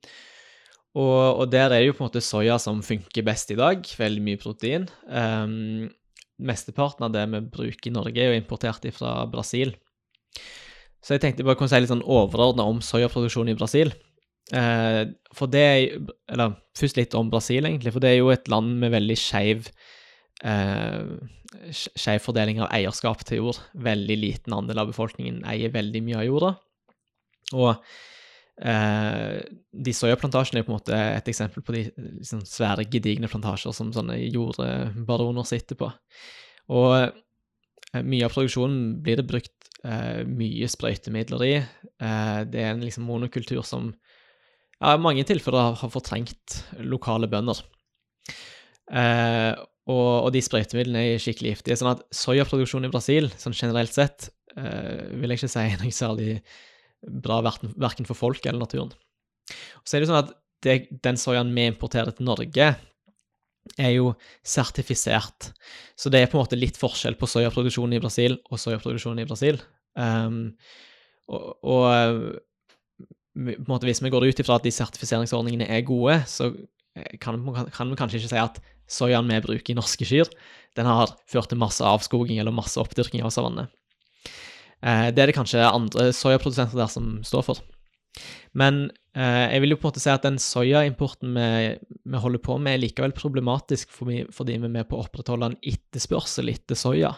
og, 0.97 1.43
og, 1.43 1.47
der 1.53 1.69
er 1.69 1.81
det 1.81 1.89
jo 1.91 1.97
på 1.97 2.05
en 2.05 2.09
måte 2.09 2.25
soya 2.25 2.57
som 2.63 2.85
funker 2.85 3.25
best 3.27 3.53
i 3.53 3.59
dag. 3.59 3.85
Veldig 3.85 4.23
mye 4.25 4.41
protein. 4.41 4.87
Um, 5.09 5.89
mesteparten 6.37 7.05
av 7.07 7.13
det 7.15 7.25
vi 7.33 7.43
bruker 7.53 7.91
i 7.91 7.95
Norge, 7.97 8.21
er 8.21 8.33
jo 8.33 8.41
importert 8.41 8.87
fra 8.97 9.19
Brasil. 9.29 9.75
Så 11.05 11.15
jeg 11.15 11.23
tenkte 11.23 11.45
jeg 11.45 11.49
bare 11.49 11.59
kunne 11.61 11.73
si 11.73 11.81
litt 11.81 11.93
sånn 11.93 12.05
overordna 12.05 12.65
om 12.69 12.81
soyaproduksjon 12.85 13.53
i 13.53 13.57
Brasil. 13.59 13.93
Uh, 14.55 15.11
for 15.35 15.51
det 15.51 15.63
er 15.67 16.11
Eller 16.31 16.55
først 16.79 16.99
litt 17.01 17.15
om 17.19 17.31
Brasil, 17.33 17.67
egentlig. 17.67 17.93
For 17.93 18.05
det 18.05 18.15
er 18.15 18.21
jo 18.21 18.33
et 18.33 18.49
land 18.53 18.77
med 18.81 18.95
veldig 18.95 19.19
skeiv 19.21 19.71
uh, 20.45 21.17
skjev 21.71 22.21
fordeling 22.25 22.61
av 22.65 22.73
eierskap 22.75 23.25
til 23.27 23.45
jord. 23.45 23.63
Veldig 23.87 24.19
liten 24.21 24.57
andel 24.57 24.83
av 24.83 24.93
befolkningen 24.93 25.45
eier 25.49 25.73
veldig 25.75 26.05
mye 26.05 26.21
av 26.21 26.29
jorda. 26.29 26.53
Og 27.57 27.73
Eh, 28.57 29.37
de 29.85 29.93
soyaplantasjene 29.93 30.63
er 30.63 30.65
på 30.65 30.73
en 30.73 30.79
måte 30.79 30.97
et 30.97 31.27
eksempel 31.29 31.61
på 31.65 31.75
de 31.75 31.83
liksom, 31.99 32.41
svære, 32.49 32.87
gedigne 32.89 33.29
plantasjer 33.29 33.75
som 33.77 33.91
sånne 33.93 34.17
jordbaroner 34.23 35.45
sitter 35.49 35.77
på. 35.77 35.91
Og 36.73 36.95
eh, 36.97 38.01
mye 38.01 38.25
av 38.25 38.33
produksjonen 38.33 38.97
blir 39.05 39.21
det 39.21 39.29
brukt 39.29 39.71
eh, 39.85 40.25
mye 40.25 40.71
sprøytemidler 40.73 41.47
i. 41.47 41.55
Eh, 41.61 42.41
det 42.49 42.65
er 42.65 42.73
en 42.73 42.85
liksom 42.85 43.07
monokultur 43.09 43.61
som 43.67 43.93
i 44.77 44.93
mange 45.01 45.25
tilfeller 45.25 45.77
har 45.81 45.93
fortrengt 45.93 46.59
lokale 46.85 47.29
bønder. 47.33 47.63
Eh, 48.93 49.53
og, 49.87 50.27
og, 50.27 50.31
de 50.35 50.43
sprøytemidlene 50.43 51.03
er 51.13 51.23
skikkelig 51.23 51.55
giftige. 51.55 51.79
Sånn 51.79 51.93
at 51.93 52.03
soyaproduksjon 52.15 52.89
i 52.89 52.91
Brasil, 52.91 53.29
sånn 53.39 53.55
generelt 53.55 53.95
sett, 53.95 54.31
eh, 54.57 55.07
vil 55.15 55.31
jeg 55.31 55.41
ikke 55.41 55.53
si 55.53 55.63
er 55.63 55.79
noe 55.83 55.95
særlig 55.95 56.41
bra 57.23 57.39
verken 57.45 58.09
for 58.09 58.19
folk 58.19 58.47
eller 58.47 58.65
naturen. 58.65 58.91
Og 59.79 59.87
så 59.87 59.97
er 59.97 60.03
det 60.03 60.11
sånn 60.11 60.25
at 60.25 60.35
det, 60.67 60.77
den 61.07 61.19
soyaen 61.21 61.53
vi 61.55 61.69
importerer 61.71 62.17
til 62.17 62.27
Norge, 62.27 62.73
er 63.83 63.93
jo 63.93 64.13
sertifisert. 64.47 65.51
Så 65.99 66.11
det 66.13 66.23
er 66.23 66.31
på 66.31 66.39
en 66.39 66.45
måte 66.45 66.59
litt 66.59 66.79
forskjell 66.79 67.17
på 67.19 67.29
soyaproduksjonen 67.31 67.97
i 67.99 68.03
Brasil 68.03 68.39
og 68.51 68.61
soyaproduksjonen 68.63 69.23
i 69.23 69.29
Brasil. 69.29 69.59
Um, 69.99 70.55
og, 71.31 71.49
og 71.67 71.87
på 73.37 73.53
en 73.53 73.69
måte 73.69 73.89
hvis 73.89 74.01
vi 74.05 74.13
går 74.13 74.29
ut 74.31 74.43
ifra 74.43 74.59
at 74.59 74.67
de 74.67 74.73
sertifiseringsordningene 74.73 75.69
er 75.69 75.85
gode, 75.87 76.21
så 76.31 76.53
kan, 77.21 77.41
kan 77.73 77.93
vi 77.93 77.99
kanskje 77.99 78.23
ikke 78.23 78.33
si 78.33 78.41
at 78.41 78.61
soyaen 78.91 79.29
vi 79.31 79.43
bruker 79.45 79.75
i 79.75 79.79
norske 79.79 80.07
kyr, 80.09 80.31
den 80.79 80.89
har 80.89 81.15
ført 81.31 81.51
til 81.51 81.61
masse 81.61 81.85
avskoging 81.85 82.39
eller 82.41 82.55
masse 82.55 82.79
oppdyrking 82.81 83.25
av 83.27 83.33
savanne. 83.35 83.67
Eh, 84.85 85.09
det 85.15 85.23
er 85.23 85.31
det 85.31 85.39
kanskje 85.39 85.65
andre 85.65 86.11
soyaprodusenter 86.15 86.79
der 86.79 86.93
som 86.93 87.19
står 87.27 87.47
for. 87.49 87.63
Men 88.57 88.87
eh, 89.17 89.53
jeg 89.53 89.63
vil 89.63 89.75
jo 89.75 89.79
på 89.81 89.89
en 89.89 89.93
måte 89.93 90.03
si 90.05 90.13
at 90.13 90.25
den 90.25 90.39
soyaimporten 90.41 91.37
vi, 91.37 91.51
vi 92.07 92.23
holder 92.23 92.43
på 92.45 92.57
med, 92.61 92.77
er 92.77 92.85
likevel 92.85 93.15
problematisk 93.17 93.93
fordi, 93.93 94.25
vi 94.33 94.57
er 94.57 94.73
med 94.73 94.89
på 94.89 94.99
å 94.99 95.05
opprettholde 95.05 95.53
en 95.53 95.61
etterspørsel 95.61 96.53
etter 96.53 96.79
soya. 96.79 97.13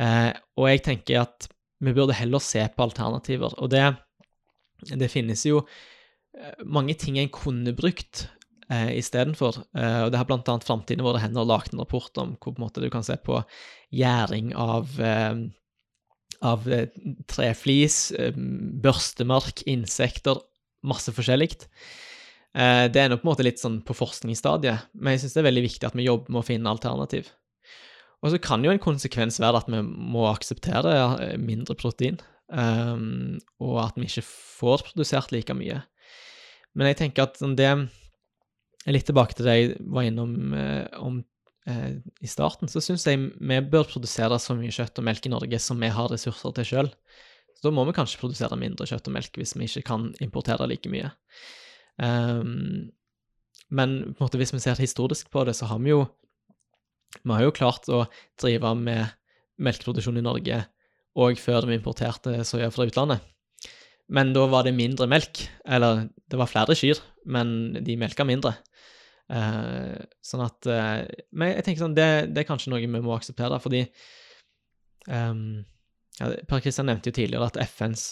Eh, 0.00 0.30
og 0.58 0.70
jeg 0.70 0.84
tenker 0.86 1.22
at 1.24 1.50
vi 1.80 1.94
burde 1.96 2.16
heller 2.16 2.42
se 2.44 2.62
på 2.74 2.84
alternativer. 2.84 3.54
Og 3.62 3.70
det, 3.72 3.84
det 4.90 5.10
finnes 5.12 5.44
jo 5.46 5.62
eh, 5.62 6.60
mange 6.64 6.96
ting 6.98 7.18
en 7.20 7.32
kunne 7.32 7.74
brukt 7.76 8.26
eh, 8.70 8.92
istedenfor. 8.98 9.62
Eh, 9.76 10.02
og 10.06 10.12
det 10.12 10.20
har 10.20 10.34
annet 10.34 10.66
Framtiden 10.66 11.04
våre 11.06 11.22
hender 11.22 11.48
lagd 11.48 11.74
en 11.74 11.82
rapport 11.82 12.22
om 12.22 12.36
hvor 12.38 12.54
på 12.54 12.60
en 12.60 12.66
måte 12.66 12.82
du 12.82 12.90
kan 12.92 13.06
se 13.06 13.18
på 13.20 13.42
gjæring 13.94 14.54
av 14.54 14.94
eh, 15.02 15.48
av 16.40 16.68
eh, 16.72 16.88
treflis, 17.28 18.10
eh, 18.12 18.36
børstemark, 18.82 19.64
insekter, 19.68 20.40
masse 20.86 21.12
forskjellig. 21.14 21.52
Eh, 22.56 22.86
det 22.92 23.02
er 23.02 23.12
nå 23.12 23.20
på 23.20 23.26
en 23.26 23.32
måte 23.32 23.46
litt 23.46 23.60
sånn 23.62 23.80
på 23.86 23.96
forskningsstadiet, 23.96 24.90
men 24.94 25.14
jeg 25.14 25.24
syns 25.24 25.36
det 25.36 25.42
er 25.42 25.50
veldig 25.50 25.66
viktig 25.68 25.90
at 25.90 25.98
vi 25.98 26.08
jobber 26.08 26.32
med 26.32 26.42
å 26.42 26.48
finne 26.48 26.72
alternativ. 26.72 27.30
Og 28.20 28.32
så 28.32 28.40
kan 28.42 28.64
jo 28.64 28.72
en 28.72 28.82
konsekvens 28.82 29.40
være 29.40 29.62
at 29.62 29.70
vi 29.72 29.80
må 29.84 30.26
akseptere 30.28 31.38
mindre 31.40 31.76
protein, 31.78 32.18
og 32.52 33.76
at 33.80 33.96
vi 33.96 34.04
ikke 34.04 34.26
får 34.26 34.82
produsert 34.90 35.32
like 35.32 35.54
mye. 35.56 35.78
Men 36.76 36.90
jeg 36.90 36.98
tenker 36.98 37.24
at 37.24 37.40
det 37.56 37.64
er 37.64 37.86
Litt 38.88 39.04
tilbake 39.08 39.36
til 39.36 39.48
det 39.48 39.56
jeg 39.58 39.72
var 39.92 40.06
innom 40.08 40.54
om 40.96 41.18
eh, 41.68 41.98
i 42.24 42.30
starten, 42.30 42.70
så 42.70 42.80
syns 42.84 43.04
jeg 43.08 43.20
vi 43.20 43.58
bør 43.72 43.88
produsere 43.90 44.38
så 44.40 44.56
mye 44.56 44.72
kjøtt 44.72 45.02
og 45.02 45.06
melk 45.10 45.26
i 45.28 45.32
Norge 45.34 45.60
som 45.60 45.82
vi 45.82 45.90
har 45.92 46.08
ressurser 46.12 46.54
til 46.56 46.68
sjøl. 46.70 46.88
Så 47.56 47.66
da 47.68 47.74
må 47.76 47.84
vi 47.84 47.96
kanskje 47.96 48.22
produsere 48.22 48.56
mindre 48.56 48.88
kjøtt 48.88 49.10
og 49.10 49.16
melk 49.18 49.36
hvis 49.36 49.52
vi 49.58 49.68
ikke 49.68 49.84
kan 49.90 50.08
importere 50.24 50.68
like 50.70 50.88
mye. 50.88 51.10
Um, 52.00 52.88
men 53.68 53.98
på 54.14 54.16
en 54.16 54.24
måte, 54.24 54.40
hvis 54.40 54.54
vi 54.54 54.62
ser 54.64 54.80
historisk 54.80 55.28
på 55.30 55.44
det, 55.44 55.58
så 55.58 55.68
har 55.68 55.82
vi 55.84 55.92
jo 55.92 56.06
vi 57.20 57.34
har 57.34 57.42
jo 57.44 57.54
klart 57.54 57.88
å 57.90 58.04
drive 58.40 58.72
med 58.78 59.10
melkeproduksjon 59.60 60.20
i 60.20 60.24
Norge 60.24 60.62
òg 61.20 61.40
før 61.42 61.66
vi 61.68 61.76
importerte 61.76 62.38
soya 62.46 62.70
fra 62.72 62.86
utlandet. 62.88 63.24
Men 64.10 64.32
da 64.34 64.46
var 64.50 64.66
det 64.66 64.74
mindre 64.74 65.06
melk, 65.10 65.44
eller 65.70 66.08
det 66.30 66.38
var 66.38 66.50
flere 66.50 66.74
kyr, 66.78 66.98
men 67.30 67.78
de 67.86 67.94
melka 68.00 68.26
mindre. 68.26 68.56
Uh, 69.30 69.94
sånn 70.26 70.42
at 70.42 70.66
uh, 70.66 71.04
Men 71.30 71.52
jeg 71.52 71.62
tenker 71.62 71.84
sånn, 71.84 71.94
det, 71.94 72.06
det, 72.32 72.42
er 72.42 72.48
kanskje 72.48 72.72
noe 72.72 72.82
vi 72.82 72.88
må 72.90 73.12
akseptere, 73.14 73.60
fordi 73.62 73.84
um, 75.06 75.60
ja, 76.18 76.32
Per 76.50 76.64
Kristian 76.64 76.90
nevnte 76.90 77.12
jo 77.12 77.18
tidligere 77.20 77.46
at 77.52 77.60
FNs 77.70 78.08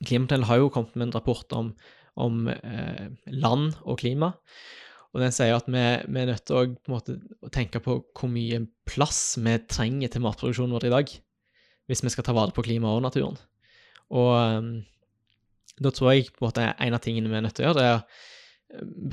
klimapanel 0.00 0.46
har 0.48 0.62
jo 0.62 0.70
kommet 0.72 0.96
med 0.96 1.10
en 1.10 1.18
rapport 1.18 1.52
om, 1.58 1.68
om 2.16 2.48
uh, 2.48 3.04
land 3.28 3.76
og 3.84 4.00
klima. 4.00 4.32
Og 5.14 5.20
den 5.22 5.34
sier 5.34 5.54
at 5.54 5.68
vi, 5.68 5.82
vi 6.08 6.22
er 6.22 6.32
nødt 6.32 6.46
til 6.48 6.56
å, 6.56 6.64
måte, 6.90 7.18
å 7.44 7.52
tenke 7.52 7.84
på 7.84 8.00
hvor 8.16 8.32
mye 8.32 8.64
plass 8.88 9.36
vi 9.38 9.58
trenger 9.70 10.10
til 10.10 10.24
matproduksjonen 10.24 10.74
vår 10.74 10.88
i 10.88 10.94
dag, 10.96 11.12
hvis 11.86 12.02
vi 12.02 12.10
skal 12.16 12.26
ta 12.26 12.34
vare 12.34 12.56
på 12.56 12.64
klimaet 12.66 12.98
og 12.98 13.04
naturen. 13.04 13.38
Og 14.10 14.32
um, 14.34 14.72
da 15.80 15.90
tror 15.94 16.12
jeg 16.12 16.30
på 16.34 16.46
måte 16.46 16.68
en 16.72 16.96
av 16.96 17.02
tingene 17.02 17.30
vi 17.30 17.38
er 17.38 17.44
nødt 17.46 17.56
til 17.58 17.66
å 17.66 17.72
gjøre, 17.72 17.82
det 17.82 17.88
er 17.90 18.30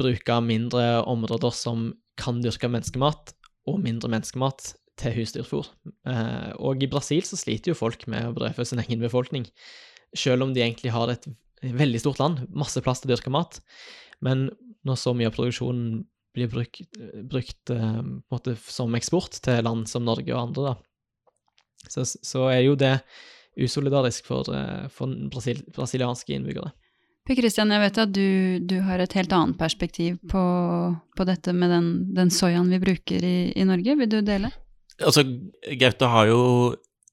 bruke 0.02 0.38
mindre 0.46 1.02
områder 1.10 1.54
som 1.56 1.92
kan 2.20 2.42
dyrke 2.44 2.70
menneskemat, 2.72 3.34
og 3.70 3.82
mindre 3.84 4.10
menneskemat 4.10 4.72
til 5.02 5.16
husdyrfôr. 5.16 5.70
Eh, 6.10 6.52
og 6.62 6.82
i 6.82 6.90
Brasil 6.90 7.24
så 7.26 7.38
sliter 7.40 7.72
jo 7.72 7.78
folk 7.78 8.08
med 8.12 8.28
å 8.28 8.36
brødfø 8.36 8.66
sin 8.68 8.82
egen 8.84 9.02
befolkning, 9.04 9.48
selv 10.18 10.46
om 10.46 10.54
de 10.56 10.64
egentlig 10.64 10.94
har 10.94 11.14
et 11.14 11.28
veldig 11.62 12.02
stort 12.02 12.22
land, 12.22 12.46
masse 12.50 12.82
plass 12.84 13.02
til 13.02 13.12
å 13.12 13.14
dyrke 13.14 13.34
mat. 13.34 13.60
Men 14.26 14.50
når 14.88 14.98
så 14.98 15.14
mye 15.14 15.30
av 15.30 15.36
produksjonen 15.38 16.02
blir 16.36 16.50
brukt, 16.50 16.98
brukt 17.28 17.72
måte, 18.32 18.56
som 18.64 18.96
eksport 18.98 19.36
til 19.44 19.62
land 19.68 19.90
som 19.92 20.06
Norge 20.08 20.32
og 20.34 20.42
andre, 20.42 20.72
da, 20.72 20.74
så, 21.90 22.06
så 22.06 22.48
er 22.52 22.64
jo 22.66 22.78
det 22.80 22.96
usolidarisk 23.60 24.28
for, 24.30 24.48
uh, 24.54 24.88
for 24.94 25.12
brasil, 25.32 25.60
brasilianske 25.76 26.36
innbyggere. 26.36 26.72
Per 27.28 27.38
Christian, 27.38 27.70
jeg 27.70 27.84
vet 27.84 28.00
at 28.02 28.14
du, 28.16 28.60
du, 28.66 28.80
har 28.82 29.02
et 29.02 29.14
helt 29.14 29.34
annet 29.38 29.58
perspektiv 29.60 30.18
på, 30.32 30.44
på 31.18 31.28
dette 31.30 31.54
med 31.54 31.70
den, 31.70 31.90
den, 32.18 32.32
soyaen 32.34 32.72
vi 32.74 32.82
bruker 32.82 33.22
i, 33.22 33.52
i, 33.54 33.66
Norge. 33.68 33.96
Vil 34.00 34.10
du 34.10 34.22
dele? 34.26 34.50
Altså, 35.02 35.24
Gaute 35.78 36.10
har 36.10 36.32
jo 36.32 36.42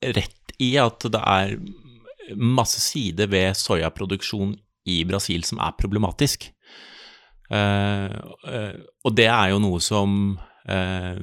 rett 0.01 0.55
i 0.65 0.73
at 0.81 1.05
det 1.13 1.21
er 1.21 1.59
masse 2.37 2.81
sider 2.81 3.29
ved 3.31 3.57
soyaproduksjon 3.57 4.57
i 4.89 5.03
Brasil 5.09 5.45
som 5.45 5.61
er 5.65 5.77
problematisk. 5.77 6.49
Uh, 7.53 8.09
uh, 8.49 8.75
og 9.05 9.15
det 9.17 9.29
er 9.29 9.53
jo 9.53 9.61
noe 9.61 9.81
som 9.85 10.39
uh, 10.69 11.21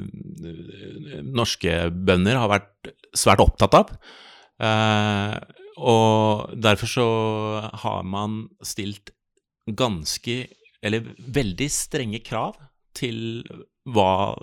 norske 1.25 1.89
bønder 1.89 2.37
har 2.41 2.53
vært 2.53 2.93
svært 3.17 3.41
opptatt 3.41 3.77
av. 3.81 3.97
Uh, 4.61 5.35
og 5.75 6.53
derfor 6.55 6.87
så 6.87 7.07
har 7.83 8.05
man 8.07 8.45
stilt 8.63 9.11
ganske, 9.67 10.45
eller 10.85 11.09
veldig 11.17 11.67
strenge 11.71 12.21
krav 12.23 12.55
til 12.95 13.43
hva 13.85 14.33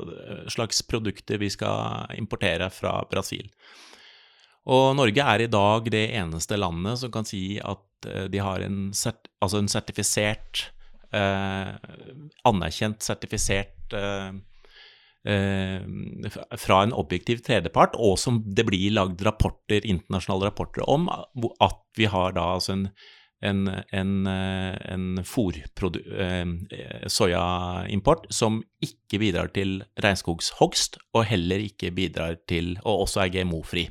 slags 0.53 0.83
produkter 0.87 1.41
vi 1.41 1.49
skal 1.51 2.13
importere 2.19 2.69
fra 2.71 3.01
Brasil. 3.11 3.49
Og 4.71 4.93
Norge 4.95 5.25
er 5.25 5.43
i 5.43 5.51
dag 5.51 5.89
det 5.91 6.05
eneste 6.15 6.59
landet 6.61 7.01
som 7.01 7.11
kan 7.15 7.27
si 7.27 7.57
at 7.59 8.07
eh, 8.07 8.29
de 8.31 8.39
har 8.39 8.63
en, 8.63 8.93
sert, 8.95 9.27
altså 9.43 9.59
en 9.59 9.71
sertifisert, 9.71 10.69
eh, 11.11 11.73
anerkjent 12.47 13.03
sertifisert 13.03 13.97
eh, 13.99 14.31
fra 15.23 16.77
en 16.83 16.93
objektiv 16.99 17.45
tredjepart, 17.47 17.95
og 17.95 18.17
som 18.19 18.41
det 18.43 18.65
blir 18.67 18.91
lagd 18.97 19.23
rapporter, 19.23 19.85
internasjonale 19.87 20.49
rapporter 20.49 20.83
om, 20.91 21.07
at 21.09 21.79
vi 21.95 22.09
har 22.11 22.35
da 22.35 22.49
altså 22.57 22.75
en 22.75 22.89
en, 23.43 23.67
en, 23.91 24.27
eh, 24.27 24.77
en 24.93 25.19
eh, 25.19 27.07
soyaimport 27.11 28.29
som 28.31 28.61
ikke 28.83 29.19
bidrar 29.23 29.51
til 29.55 29.83
regnskogshogst, 30.03 30.99
og 31.15 31.27
heller 31.31 31.65
ikke 31.67 31.91
bidrar 31.95 32.39
til, 32.49 32.79
og 32.85 33.07
også 33.07 33.25
er 33.25 33.33
GMO-fri. 33.35 33.89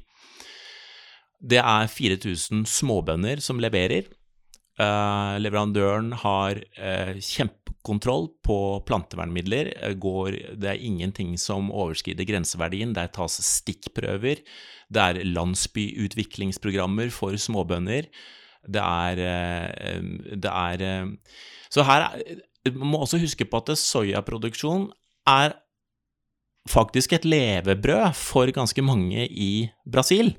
Det 1.41 1.59
er 1.59 1.87
4000 1.89 2.65
småbønder 2.69 3.41
som 3.41 3.59
leverer. 3.59 4.03
Leverandøren 5.41 6.11
har 6.21 6.61
kjempe 7.17 7.60
kontroll 7.85 8.27
på 8.45 8.57
plantevernmidler. 8.87 9.71
Eh, 9.77 9.95
går, 9.99 10.37
det 10.61 10.69
er 10.71 10.83
ingenting 10.85 11.33
som 11.41 11.71
overskrider 11.71 12.27
grenseverdien. 12.27 12.93
Der 12.95 13.11
tas 13.13 13.39
stikkprøver. 13.45 14.43
Det 14.91 15.01
er 15.01 15.23
landsbyutviklingsprogrammer 15.25 17.11
for 17.13 17.37
småbønder. 17.37 18.09
Det 18.61 18.81
er, 18.81 19.23
eh, 19.25 20.01
det 20.37 20.51
er 20.51 20.81
eh, 20.85 21.07
Så 21.71 21.83
her 21.83 22.11
Man 22.69 22.91
må 22.91 22.99
også 23.01 23.17
huske 23.17 23.45
på 23.45 23.57
at 23.57 23.77
soyaproduksjon 23.77 24.91
er 25.25 25.55
faktisk 26.69 27.13
et 27.13 27.25
levebrød 27.25 28.13
for 28.13 28.51
ganske 28.53 28.81
mange 28.85 29.25
i 29.25 29.71
Brasil. 29.91 30.35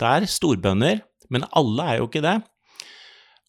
Det 0.00 0.08
er 0.08 0.26
storbønder, 0.26 0.98
men 1.30 1.46
alle 1.54 1.82
er 1.82 1.96
jo 1.98 2.08
ikke 2.08 2.24
det. 2.24 2.42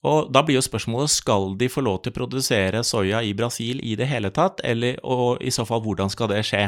Og 0.06 0.32
da 0.34 0.44
blir 0.46 0.60
jo 0.60 0.66
spørsmålet 0.66 1.14
skal 1.14 1.54
de 1.60 1.70
få 1.72 1.82
lov 1.86 2.02
til 2.04 2.14
å 2.14 2.20
produsere 2.20 2.84
soya 2.86 3.24
i 3.26 3.34
Brasil 3.38 3.82
i 3.82 3.96
det 3.98 4.08
hele 4.12 4.32
tatt, 4.34 4.62
eller, 4.64 5.00
og 5.02 5.42
i 5.42 5.54
så 5.54 5.66
fall 5.68 5.82
hvordan 5.86 6.12
skal 6.14 6.30
det 6.32 6.44
skje? 6.46 6.68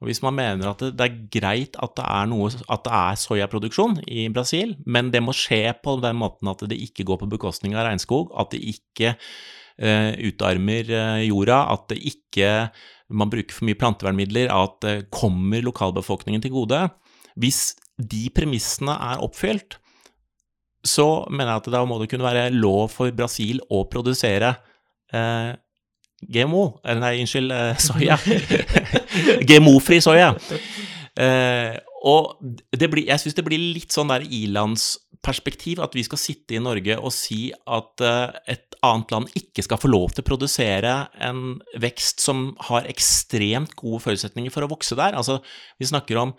Og 0.00 0.08
Hvis 0.08 0.22
man 0.24 0.32
mener 0.32 0.70
at 0.70 0.80
det, 0.80 1.04
er 1.04 1.16
greit 1.28 1.74
at 1.76 1.92
det 1.98 2.04
er, 2.08 2.28
noe, 2.30 2.48
at 2.48 2.84
det 2.86 2.92
er 2.96 3.18
soyaproduksjon 3.20 3.98
i 4.08 4.30
Brasil, 4.32 4.72
men 4.88 5.10
det 5.12 5.20
må 5.20 5.34
skje 5.36 5.74
på 5.84 5.98
den 6.00 6.16
måten 6.16 6.48
at 6.48 6.64
det 6.70 6.78
ikke 6.80 7.04
går 7.04 7.20
på 7.20 7.28
bekostning 7.34 7.76
av 7.76 7.84
regnskog, 7.84 8.32
at 8.32 8.54
det 8.54 8.62
ikke 8.72 9.12
eh, 9.12 10.16
utarmer 10.30 10.88
uh, 10.88 11.20
jorda, 11.20 11.66
at 11.76 11.84
det 11.92 12.00
ikke 12.14 12.48
man 13.12 13.28
bruker 13.28 13.52
for 13.52 13.68
mye 13.68 13.76
plantevernmidler, 13.76 14.48
at 14.54 14.80
det 14.86 14.96
kommer 15.12 15.60
lokalbefolkningen 15.66 16.46
til 16.46 16.54
gode 16.54 16.86
Hvis 17.36 17.74
de 18.00 18.30
premissene 18.32 18.94
er 18.94 19.20
oppfylt, 19.20 19.76
så 20.86 21.08
mener 21.28 21.52
jeg 21.52 21.62
at 21.62 21.72
da 21.74 21.82
må 21.88 21.98
det 22.00 22.08
kunne 22.10 22.26
være 22.26 22.48
lov 22.54 22.88
for 22.94 23.12
Brasil 23.16 23.60
å 23.68 23.84
produsere 23.90 24.54
eh, 25.12 25.52
GMO 26.20 26.64
Eller 26.84 27.00
nei, 27.00 27.12
unnskyld, 27.22 27.52
eh, 27.52 27.78
soya. 27.80 28.16
GMO-fri 29.48 30.00
soya. 30.04 30.34
Eh, 31.16 31.76
og 32.08 32.40
blir, 32.72 33.06
jeg 33.08 33.20
syns 33.20 33.36
det 33.36 33.44
blir 33.44 33.60
litt 33.60 33.92
sånn 33.92 34.08
der 34.12 34.24
ilandsperspektiv 34.24 35.82
at 35.84 35.96
vi 35.96 36.04
skal 36.06 36.20
sitte 36.20 36.56
i 36.56 36.62
Norge 36.62 36.96
og 36.96 37.12
si 37.12 37.50
at 37.52 38.04
uh, 38.04 38.32
et 38.48 38.78
annet 38.86 39.12
land 39.12 39.34
ikke 39.36 39.64
skal 39.66 39.80
få 39.82 39.90
lov 39.92 40.14
til 40.14 40.24
å 40.24 40.28
produsere 40.30 40.94
en 41.20 41.58
vekst 41.80 42.24
som 42.24 42.54
har 42.70 42.88
ekstremt 42.88 43.76
gode 43.76 44.00
forutsetninger 44.06 44.54
for 44.54 44.64
å 44.64 44.70
vokse 44.72 44.96
der. 44.96 45.18
Altså, 45.18 45.42
vi 45.76 45.90
snakker 45.90 46.22
om 46.22 46.32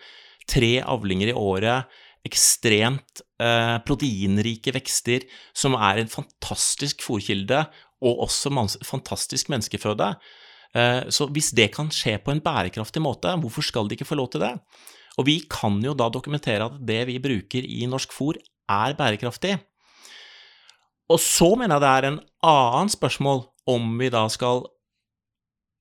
tre 0.49 0.79
avlinger 0.81 1.29
i 1.29 1.37
året, 1.37 2.00
ekstremt 2.27 3.23
eh, 3.41 3.77
proteinrike 3.85 4.73
vekster, 4.75 5.25
som 5.57 5.75
er 5.77 6.01
en 6.01 6.11
fantastisk 6.11 7.01
fòrkilde, 7.05 7.63
og 8.01 8.23
også 8.25 8.51
fantastisk 8.85 9.49
menneskeføde. 9.53 10.13
Eh, 10.77 11.01
så 11.09 11.27
hvis 11.33 11.51
det 11.57 11.71
kan 11.75 11.91
skje 11.93 12.17
på 12.23 12.33
en 12.33 12.43
bærekraftig 12.43 13.03
måte, 13.03 13.33
hvorfor 13.41 13.65
skal 13.65 13.89
de 13.89 13.97
ikke 13.97 14.09
få 14.09 14.19
lov 14.19 14.31
til 14.33 14.45
det? 14.45 14.53
Og 15.19 15.27
vi 15.27 15.41
kan 15.51 15.81
jo 15.83 15.93
da 15.97 16.07
dokumentere 16.09 16.69
at 16.69 16.79
det 16.87 17.03
vi 17.09 17.19
bruker 17.21 17.67
i 17.67 17.85
norsk 17.89 18.13
fôr, 18.15 18.39
er 18.71 18.95
bærekraftig. 18.95 19.57
Og 21.11 21.19
så 21.19 21.49
mener 21.59 21.75
jeg 21.75 21.83
det 21.83 21.91
er 21.91 22.07
en 22.07 22.21
annen 22.47 22.91
spørsmål 22.91 23.43
om 23.69 23.97
vi 23.99 24.07
da 24.13 24.23
skal 24.31 24.63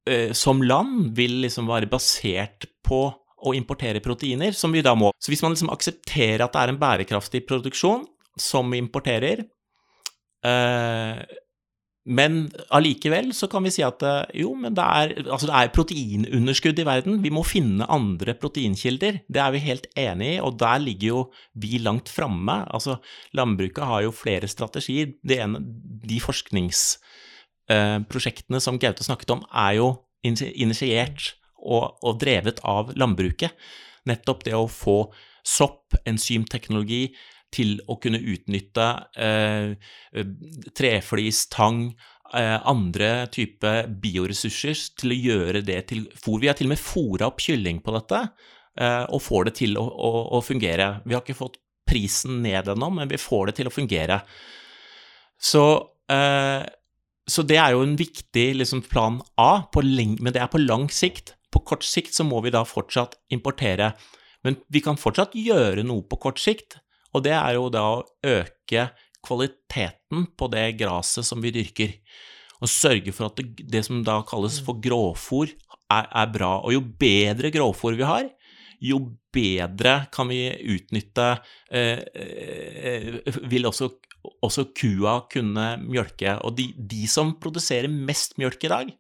eh, 0.09 0.33
som 0.35 0.63
land 0.63 1.13
vil 1.17 1.41
liksom 1.45 1.71
være 1.71 1.91
basert 1.91 2.67
på 2.87 3.05
å 3.43 3.55
importere 3.57 4.03
proteiner, 4.05 4.55
som 4.57 4.73
vi 4.75 4.85
da 4.85 4.95
må. 4.99 5.13
Så 5.21 5.33
hvis 5.33 5.43
man 5.45 5.53
liksom 5.55 5.73
aksepterer 5.73 6.45
at 6.45 6.55
det 6.55 6.61
er 6.63 6.71
en 6.73 6.81
bærekraftig 6.81 7.41
produksjon 7.49 8.03
som 8.41 8.71
vi 8.73 8.81
importerer, 8.83 9.39
eh, 10.47 11.17
men 12.09 12.49
allikevel 12.73 13.35
så 13.37 13.45
kan 13.51 13.65
vi 13.67 13.71
si 13.75 13.83
at 13.85 14.03
eh, 14.07 14.31
jo, 14.41 14.55
men 14.59 14.75
det 14.77 14.83
er, 14.83 15.11
altså 15.27 15.47
det 15.51 15.57
er 15.57 15.73
proteinunderskudd 15.75 16.79
i 16.81 16.89
verden. 16.89 17.23
Vi 17.23 17.31
må 17.35 17.43
finne 17.45 17.87
andre 17.93 18.35
proteinkilder. 18.41 19.15
Det 19.29 19.41
er 19.43 19.51
vi 19.55 19.67
helt 19.67 19.87
enig 20.01 20.29
i, 20.35 20.41
og 20.41 20.59
der 20.63 20.79
ligger 20.81 21.09
jo 21.11 21.33
vi 21.61 21.79
langt 21.85 22.09
framme. 22.11 22.57
Altså, 22.73 22.93
landbruket 23.37 23.85
har 23.87 24.01
jo 24.07 24.13
flere 24.17 24.49
strategier. 24.51 25.07
Ene, 25.37 25.59
de 26.09 26.19
forskningsprosjektene 26.25 28.59
eh, 28.59 28.65
som 28.65 28.79
Gaute 28.81 29.05
snakket 29.07 29.31
om, 29.37 29.43
er 29.53 29.73
jo 29.79 29.89
initiert 30.25 31.40
og, 31.61 32.01
og 32.03 32.21
drevet 32.23 32.63
av 32.67 32.95
landbruket. 32.99 33.57
Nettopp 34.09 34.47
det 34.47 34.57
å 34.57 34.69
få 34.71 35.03
sopp, 35.47 35.97
enzymteknologi, 36.09 37.09
til 37.51 37.81
å 37.91 37.97
kunne 37.99 38.21
utnytte 38.23 38.87
eh, 39.19 39.73
treflis, 40.77 41.45
tang, 41.51 41.89
eh, 42.37 42.57
andre 42.69 43.27
type 43.35 43.73
bioressurser 44.03 44.85
til 45.01 45.15
å 45.15 45.19
gjøre 45.19 45.65
det 45.67 45.81
til 45.91 46.07
fôr. 46.15 46.41
Vi 46.43 46.51
har 46.51 46.59
til 46.59 46.71
og 46.71 46.75
med 46.75 46.83
fôra 46.83 47.31
opp 47.31 47.43
kylling 47.43 47.83
på 47.83 47.95
dette 47.99 48.23
eh, 48.23 49.05
og 49.11 49.23
får 49.25 49.51
det 49.51 49.57
til 49.63 49.79
å, 49.81 49.83
å, 49.83 50.13
å, 50.39 50.43
fungere. 50.47 50.93
Vi 51.05 51.17
har 51.17 51.25
ikke 51.25 51.41
fått 51.41 51.59
prisen 51.91 52.39
ned 52.45 52.71
ennå, 52.71 52.93
men 53.01 53.11
vi 53.11 53.19
får 53.19 53.51
det 53.51 53.59
til 53.59 53.71
å 53.71 53.75
fungere. 53.75 54.21
Så 55.41 55.65
eh, 56.13 56.63
så 57.31 57.45
det 57.47 57.59
er 57.63 57.75
jo 57.75 57.85
en 57.85 57.97
viktig 57.99 58.47
liksom, 58.59 58.83
plan 58.91 59.21
A, 59.39 59.63
men 59.75 60.33
det 60.33 60.41
er 60.43 60.51
på 60.51 60.63
lang 60.63 60.89
sikt. 60.91 61.37
På 61.51 61.63
kort 61.67 61.85
sikt 61.87 62.15
så 62.15 62.25
må 62.27 62.41
vi 62.45 62.53
da 62.55 62.65
fortsatt 62.67 63.17
importere. 63.31 63.93
Men 64.47 64.57
vi 64.73 64.83
kan 64.83 64.99
fortsatt 64.99 65.37
gjøre 65.37 65.85
noe 65.87 66.03
på 66.09 66.19
kort 66.21 66.41
sikt, 66.41 66.79
og 67.15 67.25
det 67.27 67.35
er 67.37 67.57
jo 67.59 67.69
da 67.73 67.85
å 67.99 68.05
øke 68.27 68.89
kvaliteten 69.27 70.31
på 70.39 70.49
det 70.53 70.67
graset 70.81 71.27
som 71.27 71.43
vi 71.43 71.53
dyrker. 71.55 71.97
Og 72.61 72.71
sørge 72.71 73.13
for 73.17 73.31
at 73.31 73.41
det, 73.41 73.67
det 73.73 73.85
som 73.87 74.03
da 74.05 74.21
kalles 74.29 74.61
for 74.65 74.81
grovfòr, 74.83 75.53
er, 75.91 76.07
er, 76.07 76.29
bra. 76.33 76.53
Og 76.65 76.77
jo 76.77 76.85
bedre 77.01 77.51
grovfòr 77.53 77.99
vi 77.99 78.07
har, 78.07 78.29
jo 78.81 79.01
bedre 79.35 80.07
kan 80.15 80.31
vi 80.31 80.47
utnytte 80.73 81.27
eh, 81.69 82.01
eh, 82.01 83.41
Vil 83.51 83.69
også, 83.69 83.91
også, 84.45 84.69
kua 84.77 85.21
kunne 85.33 85.67
mjølke. 85.85 86.37
Og 86.47 86.57
de, 86.59 86.71
de 86.77 87.07
som 87.11 87.35
produserer 87.41 87.91
mest 87.91 88.37
mjølk 88.41 88.67
i 88.67 88.73
dag, 88.73 88.93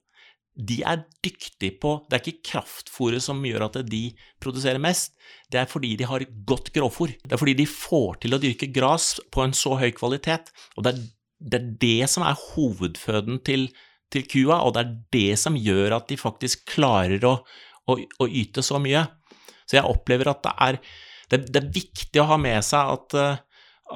de 0.60 0.80
er 0.84 1.04
dyktige 1.24 1.76
på 1.80 1.92
Det 2.10 2.16
er 2.16 2.26
ikke 2.26 2.50
kraftfôret 2.50 3.22
som 3.22 3.38
gjør 3.46 3.68
at 3.68 3.78
de 3.86 4.02
produserer 4.42 4.80
mest, 4.82 5.14
det 5.52 5.60
er 5.60 5.70
fordi 5.70 5.94
de 5.96 6.08
har 6.08 6.24
godt 6.46 6.72
grovfôr. 6.74 7.14
Det 7.22 7.32
er 7.32 7.40
fordi 7.40 7.54
de 7.62 7.68
får 7.70 8.20
til 8.24 8.34
å 8.34 8.40
dyrke 8.42 8.68
gras 8.74 9.14
på 9.32 9.44
en 9.44 9.54
så 9.56 9.76
høy 9.80 9.90
kvalitet, 9.96 10.50
og 10.76 10.84
det 10.84 10.94
er 10.94 11.00
det, 11.40 11.56
er 11.56 11.68
det 11.80 12.10
som 12.12 12.24
er 12.26 12.36
hovedføden 12.50 13.40
til, 13.46 13.70
til, 14.12 14.26
kua, 14.28 14.60
og 14.60 14.74
det 14.76 14.82
er 14.82 14.96
det 15.16 15.38
som 15.40 15.56
gjør 15.56 15.96
at 15.96 16.10
de 16.10 16.18
faktisk 16.20 16.66
klarer 16.74 17.24
å, 17.24 17.38
å, 17.88 17.96
å 17.96 18.28
yte 18.28 18.64
så 18.66 18.80
mye. 18.82 19.06
Så 19.64 19.78
jeg 19.78 19.88
opplever 19.88 20.28
at 20.28 20.42
det 20.44 20.52
er, 20.66 20.80
det, 21.30 21.40
det 21.48 21.62
er 21.62 21.72
viktig 21.72 22.20
å 22.20 22.28
ha 22.34 22.36
med 22.42 22.60
seg 22.66 22.92
at, 22.98 23.16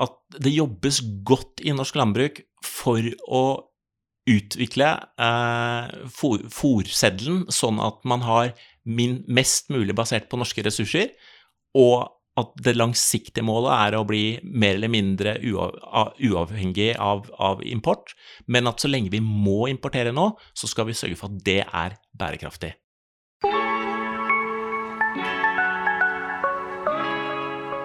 at 0.01 0.41
det 0.43 0.55
jobbes 0.55 1.01
godt 1.27 1.63
i 1.65 1.75
norsk 1.77 1.97
landbruk 1.99 2.43
for 2.65 3.05
å 3.29 3.45
utvikle 4.31 4.89
eh, 5.21 5.95
fòrseddelen 6.09 7.45
sånn 7.53 7.81
at 7.85 8.01
man 8.09 8.25
har 8.25 8.53
min, 8.85 9.23
mest 9.29 9.71
mulig 9.73 9.97
basert 9.97 10.31
på 10.31 10.41
norske 10.41 10.65
ressurser, 10.65 11.13
og 11.77 12.09
at 12.41 12.55
det 12.67 12.75
langsiktige 12.75 13.47
målet 13.47 13.75
er 13.77 13.97
å 13.97 14.07
bli 14.09 14.25
mer 14.43 14.75
eller 14.75 14.91
mindre 14.91 15.37
uavhengig 15.39 16.95
av, 16.99 17.29
av, 17.39 17.63
import, 17.63 18.17
men 18.51 18.67
at 18.67 18.83
så 18.83 18.91
lenge 18.91 19.13
vi 19.13 19.23
må 19.23 19.69
importere 19.71 20.15
nå, 20.15 20.33
så 20.57 20.71
skal 20.71 20.89
vi 20.89 20.97
sørge 20.99 21.19
for 21.21 21.31
at 21.31 21.45
det 21.47 21.61
er 21.63 21.95
bærekraftig. 22.19 22.73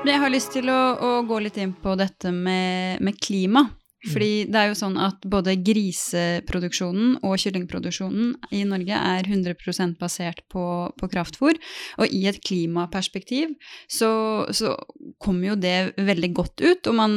Jeg 0.09 0.23
har 0.23 0.31
lyst 0.33 0.55
til 0.55 0.69
å, 0.73 0.77
å 1.05 1.09
gå 1.29 1.37
litt 1.43 1.59
inn 1.61 1.75
på 1.77 1.91
dette 1.99 2.31
med, 2.33 2.97
med 3.05 3.17
klima. 3.21 3.67
Mm. 3.99 4.11
Fordi 4.13 4.31
det 4.47 4.57
er 4.57 4.69
jo 4.69 4.77
sånn 4.79 4.95
at 5.03 5.25
både 5.27 5.57
griseproduksjonen 5.59 7.17
og 7.27 7.35
kyllingproduksjonen 7.43 8.31
i 8.55 8.61
Norge 8.65 8.95
er 8.95 9.27
100 9.27 9.97
basert 9.99 10.41
på, 10.49 10.63
på 10.97 11.09
kraftfôr. 11.11 11.59
Og 11.99 12.15
i 12.15 12.23
et 12.31 12.39
klimaperspektiv 12.41 13.51
så, 13.91 14.09
så 14.55 14.73
kommer 15.21 15.51
jo 15.51 15.59
det 15.59 15.75
veldig 15.99 16.31
godt 16.41 16.63
ut. 16.63 16.89
Og 16.89 16.97
man 16.97 17.13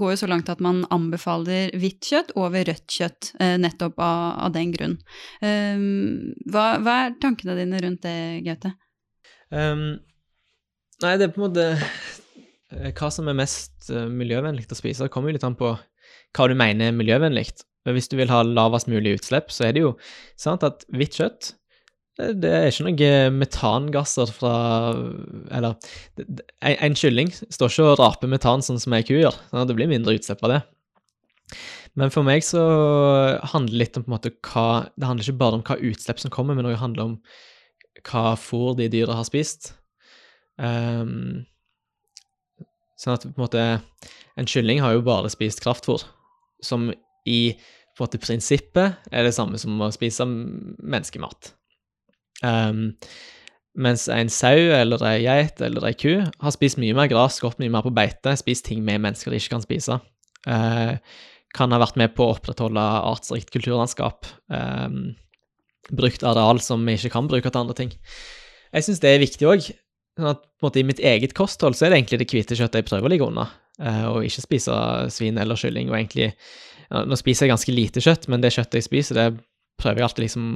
går 0.00 0.16
jo 0.16 0.20
så 0.24 0.32
langt 0.32 0.50
at 0.50 0.64
man 0.64 0.82
anbefaler 0.94 1.70
hvitt 1.78 2.10
kjøtt 2.10 2.34
over 2.40 2.64
rødt 2.72 2.98
kjøtt 2.98 3.32
eh, 3.38 3.54
nettopp 3.60 4.00
av, 4.00 4.26
av, 4.48 4.56
den 4.56 4.74
grunn. 4.74 4.98
Um, 5.44 6.34
hva, 6.48 6.80
hva, 6.82 7.00
er 7.04 7.18
tankene 7.22 7.60
dine 7.60 7.86
rundt 7.86 8.02
det, 8.08 8.18
Gaute? 8.48 8.74
Um, 9.52 10.00
nei, 11.04 11.16
det 11.20 11.28
er 11.28 11.34
på 11.34 11.42
en 11.42 11.48
måte 11.48 11.66
Eh, 12.74 12.90
hva 12.92 13.08
som 13.12 13.28
er 13.30 13.36
mest 13.38 13.88
eh, 13.92 14.08
miljøvennlig 14.12 14.68
å 14.68 14.76
spise, 14.76 15.06
det 15.06 15.12
kommer 15.12 15.32
jo 15.32 15.38
litt 15.38 15.46
an 15.46 15.56
på 15.58 15.72
hva 15.72 16.48
du 16.48 16.54
mener 16.58 16.90
er 16.90 16.96
miljøvennlig. 16.96 17.48
Hvis 17.88 18.10
du 18.12 18.18
vil 18.18 18.32
ha 18.32 18.42
lavest 18.44 18.90
mulig 18.90 19.14
utslipp, 19.16 19.52
så 19.54 19.68
er 19.68 19.76
det 19.76 19.86
jo 19.86 19.94
sant 20.36 20.66
at 20.66 20.84
hvitt 20.92 21.20
kjøtt 21.20 21.54
det 22.18 22.50
er 22.50 22.64
ikke 22.66 22.82
noen 22.82 23.36
metangasser 23.38 24.26
fra 24.34 24.52
Eller 25.54 25.76
en, 26.66 26.96
kylling 26.98 27.28
står 27.30 27.70
ikke 27.70 27.84
og 27.92 28.00
raper 28.00 28.32
metan 28.32 28.64
sånn 28.66 28.80
som 28.82 28.96
ei 28.96 29.04
ku 29.06 29.12
gjør. 29.14 29.36
Det 29.54 29.76
blir 29.78 29.86
mindre 29.86 30.16
utslipp 30.18 30.42
av 30.42 30.50
det. 30.50 30.58
Men 31.94 32.10
for 32.10 32.26
meg 32.26 32.42
så 32.42 32.64
handler 33.54 33.70
det 33.70 33.82
litt 33.84 34.00
om 34.00 34.02
på 34.02 34.10
en 34.10 34.16
måte 34.16 34.34
hva 34.50 34.66
Det 34.98 35.06
handler 35.06 35.28
ikke 35.28 35.44
bare 35.44 35.60
om 35.60 35.64
hva 35.70 35.78
utslipp 35.78 36.18
som 36.18 36.34
kommer, 36.34 36.58
men 36.58 36.66
det 36.66 36.74
handler 36.82 37.06
om 37.06 37.14
hva 38.10 38.34
fôr 38.34 38.74
de 38.82 38.90
dyra 38.90 39.14
har 39.14 39.30
spist. 39.30 39.76
Um, 40.58 41.46
Sånn 42.98 43.14
at 43.14 43.26
på 43.26 43.36
en 43.36 43.44
måte 43.44 43.64
En 44.38 44.48
kylling 44.48 44.82
har 44.82 44.96
jo 44.96 45.04
bare 45.06 45.30
spist 45.32 45.62
kraftfôr, 45.64 46.04
som 46.62 46.90
i 47.28 47.40
på 47.98 48.04
en 48.04 48.06
måte 48.06 48.20
prinsippet 48.22 49.08
er 49.10 49.26
det 49.26 49.34
samme 49.34 49.58
som 49.58 49.80
å 49.82 49.88
spise 49.90 50.22
menneskemat. 50.22 51.48
Um, 52.46 52.92
mens 53.74 54.04
en 54.06 54.30
sau 54.30 54.54
eller 54.54 55.02
ei 55.08 55.24
geit 55.24 55.58
eller 55.66 55.88
ei 55.88 55.96
ku 55.98 56.12
har 56.22 56.54
spist 56.54 56.78
mye 56.78 56.94
mer 56.94 57.10
gress, 57.10 57.40
gått 57.42 57.58
mye 57.58 57.72
mer 57.74 57.82
på 57.82 57.90
beite, 57.94 58.36
spist 58.38 58.68
ting 58.68 58.84
vi 58.86 58.94
mennesker 59.02 59.34
ikke 59.34 59.56
kan 59.56 59.66
spise. 59.66 59.98
Uh, 60.46 60.94
kan 61.58 61.74
ha 61.74 61.82
vært 61.82 61.98
med 61.98 62.14
på 62.14 62.28
å 62.28 62.36
opprettholde 62.36 62.86
artsrikt 63.10 63.50
kulturlandskap. 63.50 64.30
Um, 64.46 65.16
brukt 65.90 66.22
areal 66.22 66.62
som 66.62 66.86
vi 66.86 66.94
ikke 67.00 67.16
kan 67.16 67.26
bruke 67.26 67.50
til 67.50 67.64
andre 67.64 67.78
ting. 67.82 67.92
Jeg 68.70 68.86
syns 68.86 69.02
det 69.02 69.10
er 69.10 69.26
viktig 69.26 69.50
òg, 69.50 69.72
Sånn 70.18 70.32
at 70.32 70.40
på 70.42 70.64
en 70.64 70.66
måte, 70.66 70.80
I 70.82 70.86
mitt 70.88 70.98
eget 70.98 71.34
kosthold 71.38 71.76
så 71.78 71.86
er 71.86 71.92
det 71.92 72.00
egentlig 72.00 72.18
det 72.18 72.30
hvite 72.32 72.56
kjøttet 72.58 72.80
jeg 72.80 72.88
prøver 72.88 73.06
å 73.06 73.12
ligge 73.12 73.28
unna, 73.28 73.44
uh, 73.78 74.06
og 74.10 74.26
ikke 74.26 74.42
spise 74.42 74.78
svin 75.14 75.38
eller 75.38 75.58
kylling. 75.60 75.92
og 75.92 76.00
egentlig, 76.00 76.32
Nå 76.88 77.18
spiser 77.20 77.46
jeg 77.46 77.52
ganske 77.52 77.74
lite 77.74 78.02
kjøtt, 78.02 78.26
men 78.32 78.42
det 78.42 78.50
kjøttet 78.54 78.80
jeg 78.80 78.88
spiser, 78.88 79.18
det 79.18 79.78
prøver 79.78 80.00
jeg 80.00 80.08
alltid 80.08 80.24
liksom, 80.24 80.46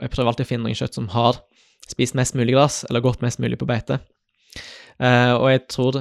jeg 0.00 0.12
prøver 0.14 0.30
alltid 0.30 0.46
å 0.46 0.48
finne 0.48 0.68
noen 0.68 0.78
kjøtt 0.78 0.96
som 0.96 1.10
har 1.12 1.42
spist 1.90 2.16
mest 2.16 2.38
mulig 2.38 2.54
gress, 2.54 2.82
eller 2.88 3.04
gått 3.04 3.24
mest 3.24 3.42
mulig 3.42 3.58
på 3.60 3.68
beite. 3.68 3.98
Uh, 4.96 5.34
og 5.36 5.48
jeg 5.50 5.64
tror 5.74 5.98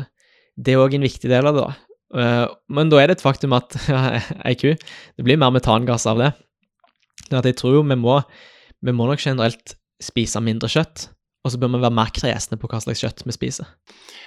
det 0.55 0.73
er 0.73 0.79
òg 0.79 0.95
en 0.95 1.07
viktig 1.07 1.31
del 1.31 1.49
av 1.49 1.57
det. 1.57 1.65
da. 1.65 1.91
Uh, 2.11 2.47
men 2.71 2.91
da 2.91 3.01
er 3.01 3.09
det 3.09 3.19
et 3.19 3.25
faktum 3.25 3.55
at 3.55 3.75
ei 4.47 4.55
ku 4.59 4.73
Det 4.75 5.23
blir 5.25 5.39
mer 5.39 5.51
metangass 5.55 6.07
av 6.07 6.21
det. 6.21 6.31
Så 7.27 7.39
at 7.39 7.47
jeg 7.47 7.59
tror 7.59 7.81
vi 7.81 7.97
må, 7.99 8.19
vi 8.83 8.95
må 8.95 9.07
nok 9.09 9.23
generelt 9.23 9.75
spise 10.03 10.39
mindre 10.43 10.69
kjøtt. 10.71 11.09
Og 11.41 11.53
så 11.53 11.57
bør 11.57 11.71
vi 11.73 11.81
være 11.81 11.97
mer 11.97 12.11
kresne 12.13 12.57
på 12.61 12.69
hva 12.69 12.79
slags 12.83 13.01
kjøtt 13.01 13.23
vi 13.25 13.33
spiser. 13.33 13.69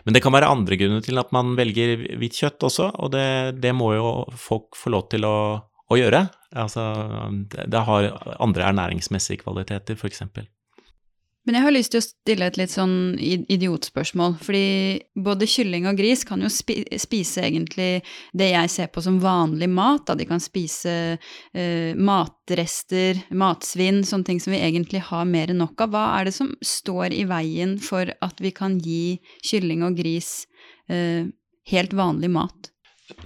Men 0.06 0.16
det 0.16 0.22
kan 0.24 0.34
være 0.34 0.50
andre 0.50 0.78
grunner 0.80 1.04
til 1.04 1.20
at 1.22 1.30
man 1.34 1.54
velger 1.58 2.00
hvitt 2.18 2.40
kjøtt 2.40 2.66
også, 2.66 2.88
og 2.98 3.12
det, 3.14 3.26
det 3.62 3.70
må 3.76 3.92
jo 3.94 4.08
folk 4.38 4.74
få 4.78 4.90
lov 4.96 5.06
til 5.14 5.26
å, 5.28 5.36
å 5.62 5.98
gjøre. 6.00 6.24
Altså, 6.64 6.88
det 7.54 7.84
har 7.86 8.10
andre 8.42 8.66
ernæringsmessige 8.72 9.44
kvaliteter, 9.44 9.98
f.eks. 9.98 10.24
Men 11.44 11.58
jeg 11.58 11.64
har 11.66 11.74
lyst 11.74 11.92
til 11.92 12.00
å 12.00 12.04
stille 12.04 12.46
et 12.48 12.56
litt 12.56 12.72
sånn 12.72 13.16
idiotspørsmål. 13.20 14.38
Fordi 14.40 14.68
både 15.26 15.48
kylling 15.50 15.88
og 15.90 15.98
gris 16.00 16.24
kan 16.24 16.40
jo 16.40 16.48
spise 16.48 17.44
egentlig 17.44 17.88
det 18.32 18.48
jeg 18.54 18.72
ser 18.72 18.88
på 18.92 19.04
som 19.04 19.18
vanlig 19.20 19.68
mat. 19.72 20.06
Da. 20.08 20.16
De 20.16 20.24
kan 20.28 20.40
spise 20.40 20.94
uh, 21.18 21.90
matrester, 22.00 23.20
matsvinn, 23.36 24.00
sånne 24.08 24.30
ting 24.30 24.40
som 24.40 24.56
vi 24.56 24.62
egentlig 24.64 25.04
har 25.10 25.28
mer 25.28 25.52
enn 25.52 25.60
nok 25.60 25.84
av. 25.84 25.92
Hva 25.92 26.06
er 26.16 26.30
det 26.30 26.36
som 26.38 26.54
står 26.64 27.12
i 27.12 27.26
veien 27.28 27.76
for 27.82 28.08
at 28.24 28.40
vi 28.40 28.54
kan 28.56 28.78
gi 28.80 29.18
kylling 29.44 29.84
og 29.84 30.00
gris 30.00 30.46
uh, 30.88 31.28
helt 31.74 31.98
vanlig 31.98 32.32
mat? 32.32 32.72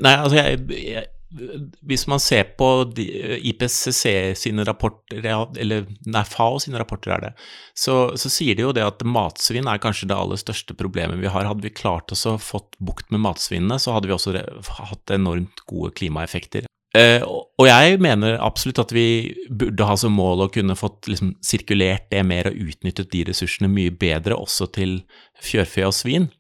Nei, 0.03 0.17
altså 0.19 0.41
jeg, 0.41 0.65
jeg 0.75 1.07
hvis 1.29 2.07
man 2.09 2.21
ser 2.23 2.47
på 2.57 2.67
IPCC 2.97 4.35
sine 4.39 4.65
rapporter, 4.65 5.21
eller 5.61 5.85
nei, 6.09 6.23
FAO 6.25 6.57
sine 6.63 6.81
rapporter 6.81 7.13
er 7.17 7.27
det, 7.27 7.33
så, 7.77 7.99
så, 8.17 8.31
sier 8.33 8.57
de 8.57 8.65
jo 8.65 8.73
det 8.77 8.87
at 8.87 9.05
matsvinn 9.05 9.69
er 9.69 9.83
kanskje 9.83 10.09
det 10.09 10.17
aller 10.17 10.41
største 10.41 10.77
problemet 10.79 11.21
vi 11.21 11.29
har. 11.29 11.49
Hadde 11.51 11.67
vi 11.67 11.75
klart 11.75 12.15
oss 12.15 12.25
å 12.29 12.39
fått 12.41 12.79
bukt 12.81 13.13
med 13.13 13.23
matsvinnene, 13.27 13.77
så 13.83 13.97
hadde 13.97 14.09
vi 14.09 14.17
også 14.17 14.35
hatt 14.81 15.15
enormt 15.15 15.65
gode 15.69 15.93
klimaeffekter. 16.01 16.69
Eh, 16.97 17.21
og 17.21 17.67
jeg 17.69 17.99
mener 18.01 18.39
absolutt 18.41 18.81
at 18.81 18.95
vi 18.97 19.35
burde 19.53 19.85
ha 19.85 19.97
som 20.01 20.15
mål 20.17 20.47
å 20.47 20.53
kunne 20.53 20.77
fått 20.79 21.11
liksom, 21.11 21.35
sirkulert 21.45 22.09
det 22.13 22.23
mer 22.25 22.49
og 22.49 22.57
utnyttet 22.71 23.11
de 23.13 23.27
ressursene 23.29 23.69
mye 23.69 23.93
bedre, 23.93 24.39
også 24.39 24.71
til 24.73 25.03
fjørfe 25.45 25.85
og 25.85 25.93
svin. 25.97 26.31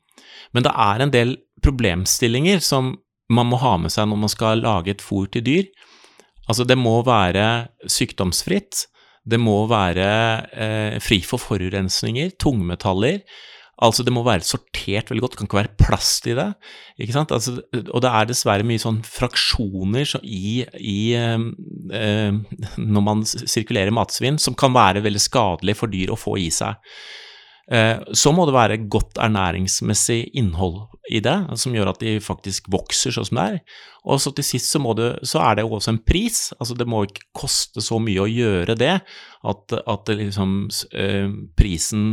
Men 0.56 0.64
det 0.64 0.72
er 0.72 1.04
en 1.04 1.12
del 1.12 1.36
problemstillinger 1.60 2.64
som 2.64 2.94
man 3.32 3.50
må 3.50 3.60
ha 3.60 3.76
med 3.80 3.92
seg 3.92 4.08
når 4.08 4.22
man 4.24 4.32
skal 4.32 4.64
lage 4.64 4.94
et 4.94 5.04
fôr 5.04 5.28
til 5.32 5.44
dyr. 5.44 5.68
Altså, 6.48 6.64
det 6.64 6.78
må 6.80 6.96
være 7.04 7.68
sykdomsfritt, 7.90 8.86
det 9.28 9.36
må 9.40 9.60
være 9.68 10.08
eh, 10.56 10.96
fri 11.04 11.20
for 11.26 11.40
forurensninger, 11.42 12.32
tungmetaller. 12.40 13.20
Altså, 13.84 14.02
det 14.02 14.10
må 14.10 14.24
være 14.26 14.46
sortert 14.46 15.12
veldig 15.12 15.22
godt, 15.22 15.34
det 15.36 15.40
kan 15.42 15.48
ikke 15.50 15.60
være 15.60 15.76
plast 15.78 16.26
i 16.26 16.34
det. 16.34 16.48
ikke 16.98 17.14
sant? 17.14 17.34
Altså, 17.36 17.58
og 17.84 18.02
det 18.02 18.10
er 18.10 18.30
dessverre 18.30 18.66
mye 18.66 18.82
sånn 18.82 19.02
fraksjoner 19.06 20.08
så 20.08 20.22
i, 20.24 20.64
i 20.80 20.98
eh, 21.14 21.44
eh, 21.94 22.64
Når 22.80 23.04
man 23.04 23.22
sirkulerer 23.28 23.94
matsvinn, 23.94 24.40
som 24.42 24.56
kan 24.58 24.74
være 24.74 25.04
veldig 25.04 25.22
skadelig 25.22 25.76
for 25.78 25.92
dyr 25.92 26.14
å 26.14 26.18
få 26.18 26.38
i 26.40 26.48
seg. 26.54 26.80
Eh, 27.68 27.98
så 28.16 28.32
må 28.32 28.46
det 28.48 28.54
være 28.56 28.80
godt 28.88 29.18
ernæringsmessig 29.20 30.30
innhold 30.40 30.86
i 31.12 31.20
det, 31.24 31.36
som 31.60 31.74
gjør 31.76 31.90
at 31.92 32.00
de 32.00 32.14
faktisk 32.24 32.70
vokser 32.72 33.12
sånn 33.12 33.28
som 33.28 33.40
det 33.40 33.44
er. 33.44 33.58
Og 34.08 34.22
så 34.22 34.32
til 34.32 34.46
sist 34.46 34.72
så, 34.72 34.80
det, 34.96 35.08
så 35.28 35.42
er 35.44 35.58
det 35.58 35.66
jo 35.66 35.74
også 35.76 35.92
en 35.92 36.00
pris. 36.00 36.40
Altså 36.56 36.76
det 36.78 36.88
må 36.88 37.02
ikke 37.04 37.26
koste 37.36 37.84
så 37.84 38.00
mye 38.00 38.24
å 38.24 38.30
gjøre 38.30 38.76
det 38.80 38.94
at, 39.52 39.76
at 39.78 40.12
liksom, 40.16 40.54
eh, 40.96 41.28
prisen 41.60 42.06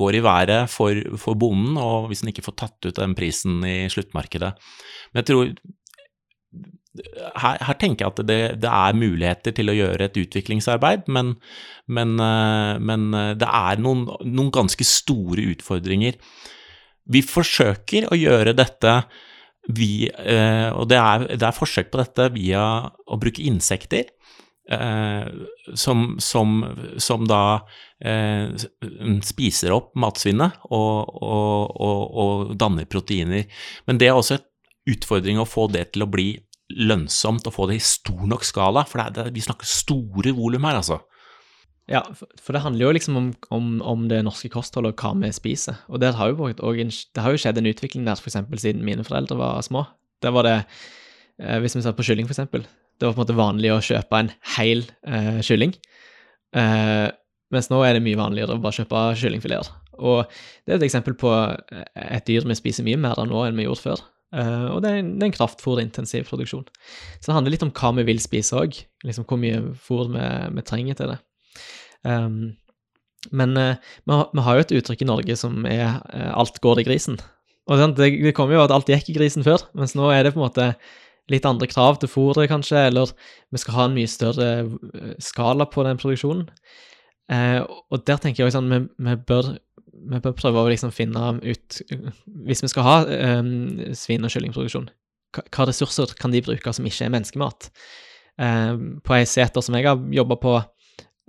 går 0.00 0.20
i 0.20 0.24
været 0.24 0.72
for, 0.72 0.96
for 1.20 1.36
bonden, 1.36 1.76
og 1.80 2.08
hvis 2.08 2.24
en 2.24 2.32
ikke 2.32 2.46
får 2.48 2.60
tatt 2.64 2.88
ut 2.88 2.96
den 2.96 3.16
prisen 3.18 3.60
i 3.68 3.82
sluttmarkedet. 3.92 4.54
Men 5.12 5.22
jeg 5.22 5.28
tror 5.28 5.52
her, 7.42 7.60
her, 7.62 7.76
tenker 7.80 8.04
jeg 8.04 8.12
at 8.12 8.22
det, 8.28 8.40
det, 8.62 8.70
er 8.70 8.98
muligheter 8.98 9.54
til 9.56 9.70
å 9.70 9.76
gjøre 9.76 10.08
et 10.08 10.18
utviklingsarbeid, 10.20 11.06
men, 11.12 11.34
men, 11.86 12.16
eh, 12.22 12.74
men 12.80 13.06
eh, 13.14 13.32
det 13.38 13.48
er 13.48 13.82
noen, 13.82 14.06
noen, 14.24 14.50
ganske 14.54 14.86
store 14.86 15.46
utfordringer. 15.54 16.18
Vi 17.12 17.22
forsøker 17.22 18.08
å 18.10 18.18
gjøre 18.18 18.56
dette 18.56 18.98
vi, 19.76 20.06
eh, 20.06 20.68
og 20.70 20.88
det 20.90 20.98
er, 21.02 21.28
det 21.34 21.46
er, 21.46 21.56
forsøk 21.56 21.90
på 21.92 22.02
dette 22.02 22.28
via 22.36 22.66
å 23.06 23.20
bruke 23.20 23.44
insekter. 23.46 24.12
som, 25.78 26.16
som, 26.18 26.54
som, 26.98 27.22
da 27.30 27.60
spiser 29.22 29.70
opp 29.70 29.92
matsvinnet 29.94 30.56
og, 30.74 31.12
og, 31.22 31.76
og, 31.86 32.00
og 32.18 32.56
danner 32.58 32.88
proteiner. 32.90 33.46
Men 33.86 34.00
det 34.02 34.08
er 34.08 34.18
også 34.18 34.40
en 34.40 34.42
utfordring 34.90 35.38
å 35.38 35.48
få 35.48 35.66
det 35.72 35.92
til 35.94 36.02
å 36.06 36.10
bli 36.10 36.32
lønnsomt 36.72 37.46
å 37.46 37.52
få 37.54 37.68
det 37.70 37.78
i 37.78 37.84
stor 37.84 38.24
nok 38.30 38.44
skala, 38.46 38.82
for 38.88 39.00
det 39.00 39.06
er, 39.06 39.28
det, 39.28 39.36
vi 39.36 39.44
snakker 39.44 39.68
store 39.68 40.32
volum 40.36 40.66
her, 40.66 40.80
altså. 40.80 41.00
Ja, 41.86 42.00
for 42.42 42.56
det 42.56 42.64
handler 42.64 42.88
jo 42.88 42.94
liksom 42.96 43.18
om, 43.18 43.26
om, 43.54 43.66
om 43.86 44.06
det 44.10 44.24
norske 44.26 44.50
kostholdet 44.50 44.96
og 44.96 45.02
hva 45.02 45.12
vi 45.22 45.30
spiser. 45.34 45.78
Og 45.86 46.02
det 46.02 46.16
har 46.18 46.32
jo, 46.32 46.48
det 46.50 47.22
har 47.22 47.30
jo 47.30 47.38
skjedd 47.38 47.60
en 47.60 47.70
utvikling 47.70 48.08
der 48.08 48.18
f.eks. 48.18 48.40
siden 48.58 48.82
mine 48.86 49.06
foreldre 49.06 49.38
var 49.38 49.62
små. 49.62 49.84
Der 50.24 50.34
var 50.34 50.48
det, 50.48 50.56
eh, 51.38 51.60
hvis 51.62 51.78
vi 51.78 51.84
ser 51.84 51.94
på 51.94 52.06
kylling 52.08 52.26
f.eks., 52.26 52.42
det 52.96 53.04
var 53.04 53.12
på 53.12 53.20
en 53.20 53.22
måte 53.26 53.36
vanlig 53.36 53.70
å 53.74 53.82
kjøpe 53.84 54.18
en 54.18 54.32
hel 54.56 54.82
eh, 55.06 55.38
kylling. 55.46 55.76
Eh, 56.56 57.06
mens 57.54 57.70
nå 57.70 57.78
er 57.84 57.94
det 57.94 58.02
mye 58.02 58.18
vanligere 58.18 58.56
å 58.56 58.62
bare 58.62 58.80
kjøpe 58.80 59.02
kyllingfileter. 59.20 59.70
Og 59.96 60.24
det 60.66 60.74
er 60.74 60.80
et 60.80 60.88
eksempel 60.88 61.14
på 61.16 61.30
et 61.30 62.26
dyr 62.26 62.48
vi 62.48 62.56
spiser 62.58 62.84
mye 62.88 62.98
mer 63.00 63.20
av 63.20 63.28
nå 63.30 63.44
enn 63.46 63.56
vi 63.56 63.68
gjorde 63.68 63.84
før. 63.84 64.02
Uh, 64.34 64.74
og 64.74 64.82
det 64.82 64.90
er 64.90 65.00
en, 65.00 65.12
det 65.16 65.22
er 65.22 65.30
en 65.30 65.36
kraftfôrintensiv 65.36 66.26
produksjon. 66.26 66.66
Så 67.20 67.28
det 67.28 67.36
handler 67.36 67.54
litt 67.54 67.64
om 67.66 67.72
hva 67.74 67.92
vi 68.00 68.06
vil 68.08 68.20
spise 68.22 68.58
òg, 68.58 68.78
liksom 69.06 69.26
hvor 69.28 69.38
mye 69.40 69.60
fôr 69.86 70.10
vi, 70.10 70.26
vi, 70.56 70.64
trenger 70.66 70.98
til 70.98 71.12
det. 71.12 71.18
Um, 72.02 72.56
men 73.30 73.54
uh, 73.58 73.78
vi, 73.78 74.12
har, 74.12 74.28
vi, 74.32 74.44
har, 74.46 74.58
jo 74.58 74.66
et 74.66 74.76
uttrykk 74.80 75.04
i 75.04 75.08
Norge 75.12 75.38
som 75.38 75.64
er 75.70 76.00
uh, 76.10 76.32
'alt 76.34 76.60
går 76.64 76.82
i 76.82 76.86
grisen'. 76.90 77.20
Og 77.66 77.82
det, 77.96 78.12
det 78.22 78.34
kommer 78.34 78.54
jo 78.54 78.62
at 78.62 78.74
alt 78.74 78.90
gikk 78.90 79.10
i 79.10 79.16
grisen 79.16 79.46
før, 79.46 79.64
mens 79.74 79.96
nå 79.98 80.10
er 80.14 80.22
det 80.22 80.34
på 80.34 80.38
en 80.38 80.46
måte 80.46 80.66
litt 81.30 81.46
andre 81.46 81.66
krav 81.66 81.96
til 81.98 82.10
fôret, 82.10 82.46
kanskje, 82.46 82.84
eller 82.92 83.10
vi 83.50 83.58
skal 83.58 83.74
ha 83.74 83.86
en 83.88 83.96
mye 83.96 84.06
større 84.06 84.50
skala 85.18 85.66
på 85.66 85.82
den 85.82 85.98
produksjonen. 85.98 86.44
og 87.90 88.04
der 88.06 88.20
tenker 88.22 88.44
jeg 88.44 88.46
også 88.46 88.60
sånn, 88.60 88.70
vi, 88.70 88.78
vi 89.02 89.16
bør 89.26 89.56
vi 89.96 90.20
bør 90.22 90.36
prøve 90.36 90.62
å 90.62 90.70
liksom 90.70 90.92
finne 90.94 91.36
ut 91.42 91.80
Hvis 92.46 92.62
vi 92.64 92.70
skal 92.70 92.86
ha 92.86 92.96
um, 93.40 93.92
svin- 93.96 94.26
og 94.26 94.32
kyllingproduksjon, 94.32 94.88
hva 95.36 95.66
ressurser 95.68 96.14
kan 96.18 96.32
de 96.32 96.42
bruke 96.44 96.72
som 96.72 96.86
ikke 96.88 97.08
er 97.08 97.12
menneskemat? 97.12 97.70
Um, 98.36 98.98
på 99.04 99.16
ei 99.16 99.24
seter 99.28 99.64
som 99.64 99.76
jeg 99.76 99.88
har 99.88 100.00
jobba 100.12 100.38
på 100.40 100.54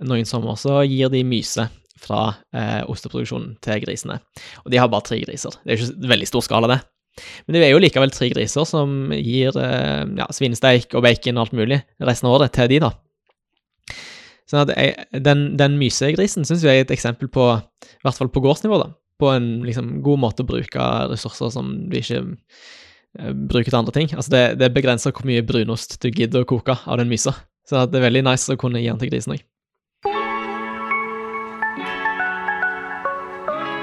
noen 0.08 0.28
sommer, 0.28 0.58
så 0.60 0.82
gir 0.86 1.10
de 1.12 1.24
myse 1.26 1.64
fra 1.98 2.20
uh, 2.54 2.82
osteproduksjonen 2.90 3.56
til 3.64 3.82
grisene. 3.82 4.20
Og 4.64 4.70
de 4.72 4.78
har 4.80 4.90
bare 4.92 5.06
tre 5.08 5.18
griser. 5.24 5.56
Det 5.64 5.74
er 5.74 5.82
ikke 5.82 6.12
veldig 6.12 6.30
stor 6.30 6.44
skala, 6.46 6.70
det. 6.70 6.78
Men 7.46 7.56
det 7.56 7.64
er 7.66 7.72
jo 7.72 7.82
likevel 7.82 8.12
tre 8.14 8.28
griser 8.30 8.68
som 8.68 9.10
gir 9.16 9.56
uh, 9.58 10.04
ja, 10.20 10.28
svinesteik 10.34 10.94
og 10.94 11.04
bacon 11.06 11.40
og 11.40 11.48
alt 11.48 11.58
mulig 11.58 11.82
resten 11.98 12.30
av 12.30 12.38
året 12.38 12.54
til 12.54 12.70
de, 12.70 12.80
da. 12.86 12.92
Sånn 14.48 14.70
jeg, 14.72 14.94
den, 15.20 15.42
den 15.60 15.76
mysegrisen 15.76 16.46
syns 16.48 16.64
jeg 16.64 16.80
er 16.80 16.86
et 16.86 16.94
eksempel 16.94 17.28
på, 17.28 17.50
i 17.84 18.06
hvert 18.06 18.16
fall 18.16 18.30
på 18.32 18.40
gårdsnivå, 18.40 18.78
da, 18.80 18.86
på 19.20 19.28
en 19.34 19.48
liksom, 19.66 19.98
god 20.04 20.22
måte 20.22 20.44
å 20.44 20.48
bruke 20.48 20.86
ressurser 21.10 21.52
som 21.52 21.74
du 21.90 21.98
ikke 21.98 22.22
uh, 22.24 23.32
bruker 23.34 23.68
til 23.68 23.80
andre 23.82 23.92
ting. 23.92 24.08
Altså 24.16 24.32
det, 24.32 24.44
det 24.62 24.72
begrenser 24.72 25.12
hvor 25.12 25.28
mye 25.28 25.44
brunost 25.44 25.98
du 26.00 26.08
gidder 26.08 26.46
å 26.46 26.48
koke 26.48 26.78
av 26.80 27.00
den 27.00 27.10
mysa. 27.12 27.34
Så 27.68 27.84
det 27.92 28.00
er 28.00 28.06
veldig 28.06 28.24
nice 28.24 28.54
å 28.54 28.60
kunne 28.60 28.80
gi 28.80 28.88
den 28.88 29.00
til 29.02 29.10
grisen 29.12 29.34
òg. 29.36 29.44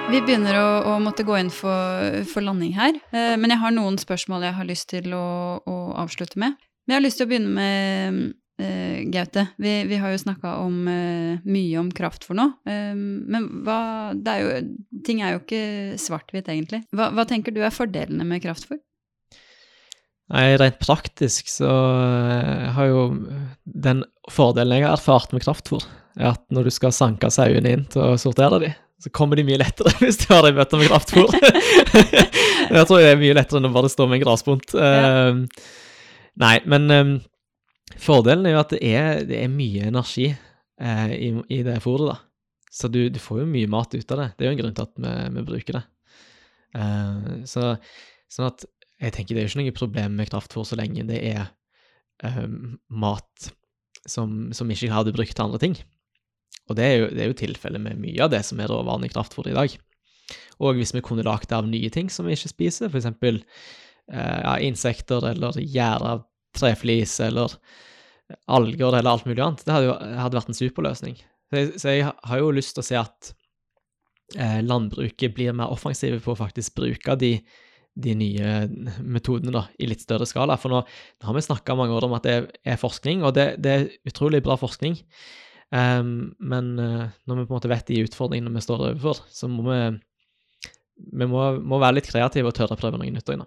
Vi 0.06 0.22
begynner 0.22 0.58
å, 0.58 0.70
å, 0.90 0.96
måtte 1.02 1.26
gå 1.28 1.36
inn 1.38 1.52
for, 1.54 2.24
for 2.30 2.46
landing 2.46 2.74
her, 2.78 2.98
uh, 3.14 3.36
men 3.38 3.54
jeg 3.54 3.62
har 3.62 3.76
noen 3.76 4.00
spørsmål 4.02 4.48
jeg 4.48 4.58
har 4.58 4.70
lyst 4.72 4.90
til 4.96 5.14
å, 5.14 5.28
å 5.62 5.78
avslutte 6.02 6.42
med. 6.42 6.58
Men 6.86 6.96
jeg 6.96 7.00
har 7.00 7.06
lyst 7.06 7.22
til 7.22 7.30
å 7.30 7.30
begynne 7.30 7.54
med 7.54 8.34
Uh, 8.56 9.04
Gaute, 9.12 9.48
vi, 9.60 9.84
vi, 9.84 9.98
har 10.00 10.14
jo 10.14 10.20
snakka 10.22 10.54
om 10.64 10.86
uh, 10.88 11.42
mye 11.44 11.80
om 11.82 11.90
kraftfôr 11.92 12.38
nå. 12.40 12.46
Uh, 12.64 12.96
men 12.96 13.50
hva, 13.68 13.80
er 14.32 14.40
jo, 14.40 14.54
ting 15.04 15.20
er 15.20 15.36
jo 15.36 15.42
ikke 15.42 15.64
svart-hvitt, 16.00 16.48
egentlig. 16.54 16.86
Hva, 16.96 17.10
hva, 17.12 17.26
tenker 17.28 17.52
du 17.52 17.60
er 17.66 17.76
fordelene 17.76 18.28
med 18.28 18.46
kraftfôr? 18.46 18.80
Nei, 20.32 20.46
Rent 20.58 20.80
praktisk 20.82 21.52
så 21.52 21.70
har 22.74 22.88
jo 22.90 23.04
den 23.62 24.02
fordelen 24.32 24.80
jeg 24.80 24.88
har 24.88 24.96
erfart 24.96 25.36
med 25.36 25.44
kraftfôr, 25.44 25.84
er 26.18 26.32
at 26.32 26.42
når 26.50 26.66
du 26.66 26.74
skal 26.74 26.96
sanke 26.96 27.30
sauene 27.30 27.76
inn 27.76 27.86
til 27.92 28.02
å 28.08 28.18
sortere 28.18 28.64
dem, 28.64 28.80
så 29.04 29.12
kommer 29.14 29.38
de 29.38 29.46
mye 29.46 29.60
lettere 29.62 29.94
hvis 30.02 30.24
du 30.24 30.32
har 30.32 30.48
ei 30.48 30.56
bøtte 30.56 30.80
med 30.80 30.90
kraftfôr. 30.90 31.36
jeg 32.80 32.88
tror 32.88 33.04
det 33.04 33.12
er 33.12 33.22
mye 33.22 33.38
lettere 33.38 33.60
enn 33.60 33.70
å 33.70 33.76
bare 33.76 33.92
stå 33.92 34.08
med 34.08 34.22
en 34.22 34.26
grasbunt. 34.26 34.74
Ja. 34.80 35.36
Nei, 36.42 36.58
men 36.66 36.90
Fordelen 38.02 38.46
er 38.48 38.56
jo 38.56 38.62
at 38.62 38.74
det 38.76 38.82
er, 38.84 39.24
det 39.28 39.40
er 39.42 39.52
mye 39.52 39.90
energi 39.90 40.30
eh, 40.30 41.12
i, 41.16 41.32
i, 41.52 41.62
det 41.66 41.80
fôret, 41.84 42.12
da. 42.12 42.18
Så 42.76 42.90
du, 42.92 43.06
du, 43.10 43.20
får 43.24 43.42
jo 43.42 43.50
mye 43.50 43.72
mat 43.72 43.94
ut 43.96 44.12
av 44.12 44.20
det. 44.20 44.30
Det 44.36 44.46
er 44.46 44.52
jo 44.52 44.56
en 44.56 44.62
grunn 44.64 44.76
til 44.76 44.88
at 44.88 44.98
vi, 45.00 45.14
vi 45.38 45.46
bruker 45.48 45.78
det. 45.78 45.84
Eh, 46.76 47.30
så, 47.48 47.76
sånn 48.32 48.50
at 48.50 48.66
jeg 49.02 49.16
tenker 49.16 49.36
det 49.36 49.44
er 49.44 49.48
jo 49.48 49.54
ikke 49.54 49.64
noe 49.64 49.78
problem 49.80 50.18
med 50.20 50.32
kraftfôr 50.32 50.68
så 50.68 50.78
lenge 50.80 51.06
det 51.08 51.22
er 51.24 51.46
eh, 52.26 52.44
mat 52.92 53.50
som, 54.06 54.52
som, 54.56 54.70
ikke 54.72 54.92
hadde 54.94 55.16
brukt 55.16 55.36
til 55.36 55.48
andre 55.48 55.62
ting. 55.64 55.80
Og 56.70 56.78
det 56.78 56.86
er 56.86 56.96
jo, 57.00 57.10
det 57.14 57.30
jo 57.30 57.40
tilfellet 57.46 57.82
med 57.82 58.02
mye 58.02 58.22
av 58.26 58.32
det 58.34 58.42
som 58.48 58.60
er 58.60 58.72
råvaren 58.72 59.06
i 59.08 59.12
kraftfôr 59.12 59.50
i 59.52 59.56
dag. 59.56 59.76
Og 60.64 60.80
hvis 60.80 60.94
vi 60.96 61.04
kunne 61.06 61.26
lagd 61.26 61.50
det 61.52 61.58
av 61.58 61.68
nye 61.70 61.92
ting 61.94 62.10
som 62.12 62.28
vi 62.28 62.36
ikke 62.36 62.52
spiser, 62.52 62.92
f.eks. 62.92 63.08
Eh, 64.06 64.40
ja, 64.46 64.56
insekter 64.62 65.26
eller 65.32 65.58
gjære 65.60 66.16
av 66.16 66.26
treflis 66.56 67.20
eller 67.24 67.54
alger 68.50 68.96
eller 68.98 69.12
alt 69.12 69.26
mulig 69.28 69.42
annet. 69.44 69.64
Det 69.66 69.74
hadde 69.74 69.90
jo 69.90 69.96
hadde 70.22 70.40
vært 70.40 70.52
en 70.52 70.58
superløsning. 70.58 71.18
Så 71.50 71.60
jeg, 71.60 71.74
så 71.82 71.94
jeg, 71.94 72.08
har 72.30 72.42
jo 72.42 72.54
lyst 72.56 72.76
til 72.76 72.82
å 72.82 72.88
se 72.88 72.98
at 73.00 73.32
eh, 74.38 74.60
landbruket 74.66 75.36
blir 75.36 75.56
mer 75.58 75.74
offensive 75.74 76.20
på 76.24 76.34
å 76.34 76.40
faktisk 76.40 76.76
bruke 76.80 77.18
de, 77.22 77.36
de 77.96 78.16
nye 78.18 78.56
metodene 79.00 79.54
da, 79.54 79.66
i 79.78 79.90
litt 79.90 80.04
større 80.04 80.28
skala. 80.30 80.58
For 80.62 80.74
nå, 80.74 80.82
nå 80.82 81.30
har 81.30 81.38
vi 81.38 81.46
snakka 81.46 81.78
mange 81.78 81.96
år 81.96 82.08
om 82.10 82.18
at 82.18 82.28
det 82.28 82.38
er 82.66 82.82
forskning, 82.82 83.24
og 83.24 83.36
det, 83.38 83.50
det 83.64 83.76
er 83.76 83.90
utrolig 84.10 84.42
bra 84.46 84.58
forskning. 84.60 84.98
Um, 85.74 86.36
men 86.40 86.76
uh, 86.78 87.08
når 87.26 87.40
vi 87.40 87.46
på 87.48 87.54
en 87.54 87.58
måte 87.58 87.70
vet 87.72 87.88
de 87.90 88.04
utfordringene 88.06 88.54
vi 88.54 88.64
står 88.64 88.90
overfor, 88.90 89.24
så 89.34 89.50
må 89.52 89.66
vi, 89.68 89.80
vi 91.22 91.28
må, 91.30 91.48
må 91.62 91.80
være 91.82 92.00
litt 92.00 92.10
kreative 92.10 92.52
og 92.52 92.58
tørre 92.58 92.78
å 92.78 92.80
prøve 92.80 93.02
noe 93.02 93.14
nytt 93.14 93.32
òg. 93.34 93.46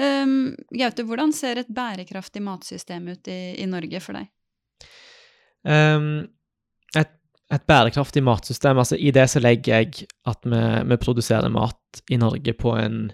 Um, 0.00 0.54
Gaute, 0.72 1.04
hvordan 1.04 1.34
ser 1.36 1.60
et 1.60 1.72
bærekraftig 1.72 2.42
matsystem 2.44 3.10
ut 3.12 3.28
i, 3.28 3.40
i 3.60 3.66
Norge 3.68 4.00
for 4.00 4.16
deg? 4.16 4.30
Um, 5.68 6.24
et, 6.96 7.12
et, 7.52 7.66
bærekraftig 7.68 8.22
matsystem, 8.24 8.80
altså 8.80 8.96
i 8.96 9.12
det 9.14 9.28
så 9.30 9.42
legger 9.42 9.82
jeg 9.82 10.08
at 10.28 10.48
vi, 10.48 10.62
vi 10.90 10.98
produserer 11.02 11.52
mat 11.52 12.02
i 12.10 12.18
Norge 12.20 12.54
på 12.58 12.72
en, 12.80 13.10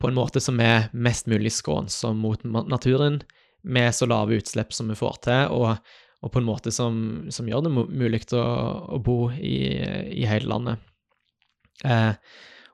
på 0.00 0.08
en, 0.08 0.16
måte 0.16 0.40
som 0.42 0.60
er 0.64 0.88
mest 0.92 1.28
mulig 1.30 1.52
skånsom 1.54 2.22
mot 2.24 2.46
naturen, 2.70 3.20
med 3.62 3.92
så 3.94 4.08
lave 4.10 4.40
utslipp 4.40 4.72
som 4.74 4.88
vi 4.90 4.96
får 4.98 5.20
til, 5.28 5.52
og, 5.54 5.92
og 6.22 6.32
på 6.32 6.40
en 6.40 6.48
måte 6.48 6.72
som, 6.74 6.96
som 7.30 7.46
gjør 7.46 7.68
det 7.68 7.74
mulig 7.76 8.24
å, 8.34 8.46
å 8.96 8.98
bo 9.04 9.18
i, 9.36 9.58
i, 10.16 10.24
hele 10.26 10.50
landet. 10.50 10.88
Uh, 11.84 12.16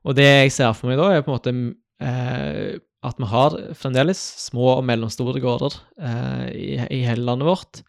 og 0.08 0.16
det 0.16 0.28
jeg 0.28 0.54
ser 0.54 0.72
for 0.78 0.88
meg 0.88 1.00
da, 1.00 1.10
er 1.12 1.24
på 1.26 1.32
en 1.32 1.36
måte 1.36 1.52
eh, 2.00 2.78
at 3.08 3.20
vi 3.20 3.28
har 3.30 3.56
fremdeles 3.78 4.20
små 4.44 4.74
og 4.76 4.86
mellomstore 4.86 5.40
gårder 5.42 5.76
eh, 6.00 6.46
i, 6.52 6.70
i, 6.98 7.02
hele 7.06 7.26
landet 7.26 7.48
vårt, 7.48 7.82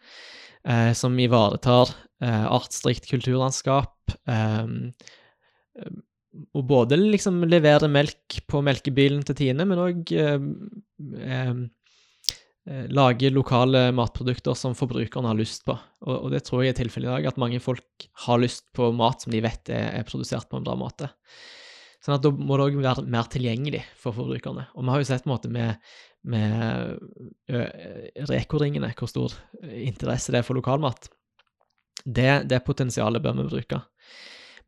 eh, 0.68 0.92
som 0.98 1.18
ivaretar 1.20 1.94
eh, 2.24 2.46
artsrikt 2.50 3.10
kulturlandskap. 3.10 4.14
Eh, 4.30 4.68
og 6.54 6.64
både 6.70 7.00
liksom 7.00 7.42
levere 7.50 7.90
melk 7.92 8.42
på 8.50 8.62
melkebilen 8.64 9.24
til 9.26 9.38
Tine, 9.40 9.66
men 9.66 9.82
òg 9.82 10.12
lage 12.94 13.32
lokale 13.34 13.88
matprodukter 13.98 14.54
som 14.54 14.76
forbrukerne 14.78 15.32
har 15.32 15.40
lyst 15.40 15.64
på. 15.66 15.74
Og, 16.06 16.16
og 16.28 16.34
det 16.36 16.44
tror 16.46 16.62
jeg 16.62 16.76
er 16.76 16.78
tilfellet 16.78 17.10
i 17.10 17.14
dag, 17.16 17.30
at 17.32 17.40
mange 17.42 17.62
folk 17.64 18.06
har 18.28 18.42
lyst 18.44 18.68
på 18.78 18.92
mat 18.94 19.26
som 19.26 19.34
de 19.34 19.42
vet 19.42 19.72
er, 19.74 19.88
er 19.98 20.06
produsert 20.06 20.46
på 20.52 20.60
en 20.60 20.68
bra 20.68 20.76
måte. 20.78 21.10
Sånn 22.00 22.16
at 22.16 22.24
da 22.24 22.32
må 22.32 22.56
det 22.56 22.70
òg 22.70 22.78
være 22.80 23.04
mer 23.12 23.28
tilgjengelig 23.32 23.82
for 24.00 24.16
forbrukerne. 24.16 24.70
Og 24.76 24.86
vi 24.86 24.94
har 24.94 25.02
jo 25.02 25.08
sett 25.10 25.26
på 25.26 25.30
en 25.30 25.34
måte 25.34 25.52
med, 25.52 25.90
med 26.32 26.96
Reko-ringene 28.30 28.94
hvor 28.96 29.12
stor 29.12 29.36
interesse 29.68 30.32
det 30.32 30.42
er 30.42 30.48
for 30.48 30.60
lokalmat. 30.60 31.10
Det, 32.06 32.46
det 32.48 32.62
potensialet 32.64 33.24
bør 33.24 33.42
vi 33.42 33.50
bruke. 33.52 33.82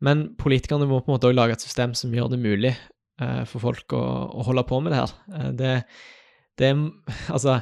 Men 0.04 0.26
politikerne 0.36 0.88
må 0.90 1.00
på 1.00 1.08
en 1.08 1.16
måte 1.16 1.30
òg 1.30 1.38
lage 1.38 1.56
et 1.56 1.64
system 1.64 1.94
som 1.96 2.12
gjør 2.12 2.34
det 2.34 2.42
mulig 2.42 2.74
eh, 2.74 3.42
for 3.48 3.62
folk 3.62 3.94
å, 3.96 4.02
å, 4.28 4.44
holde 4.48 4.66
på 4.68 4.82
med 4.82 4.92
det 4.92 5.00
her. 5.00 5.16
Eh, 5.32 5.50
det, 5.56 5.74
det 6.60 6.72
Altså, 7.34 7.60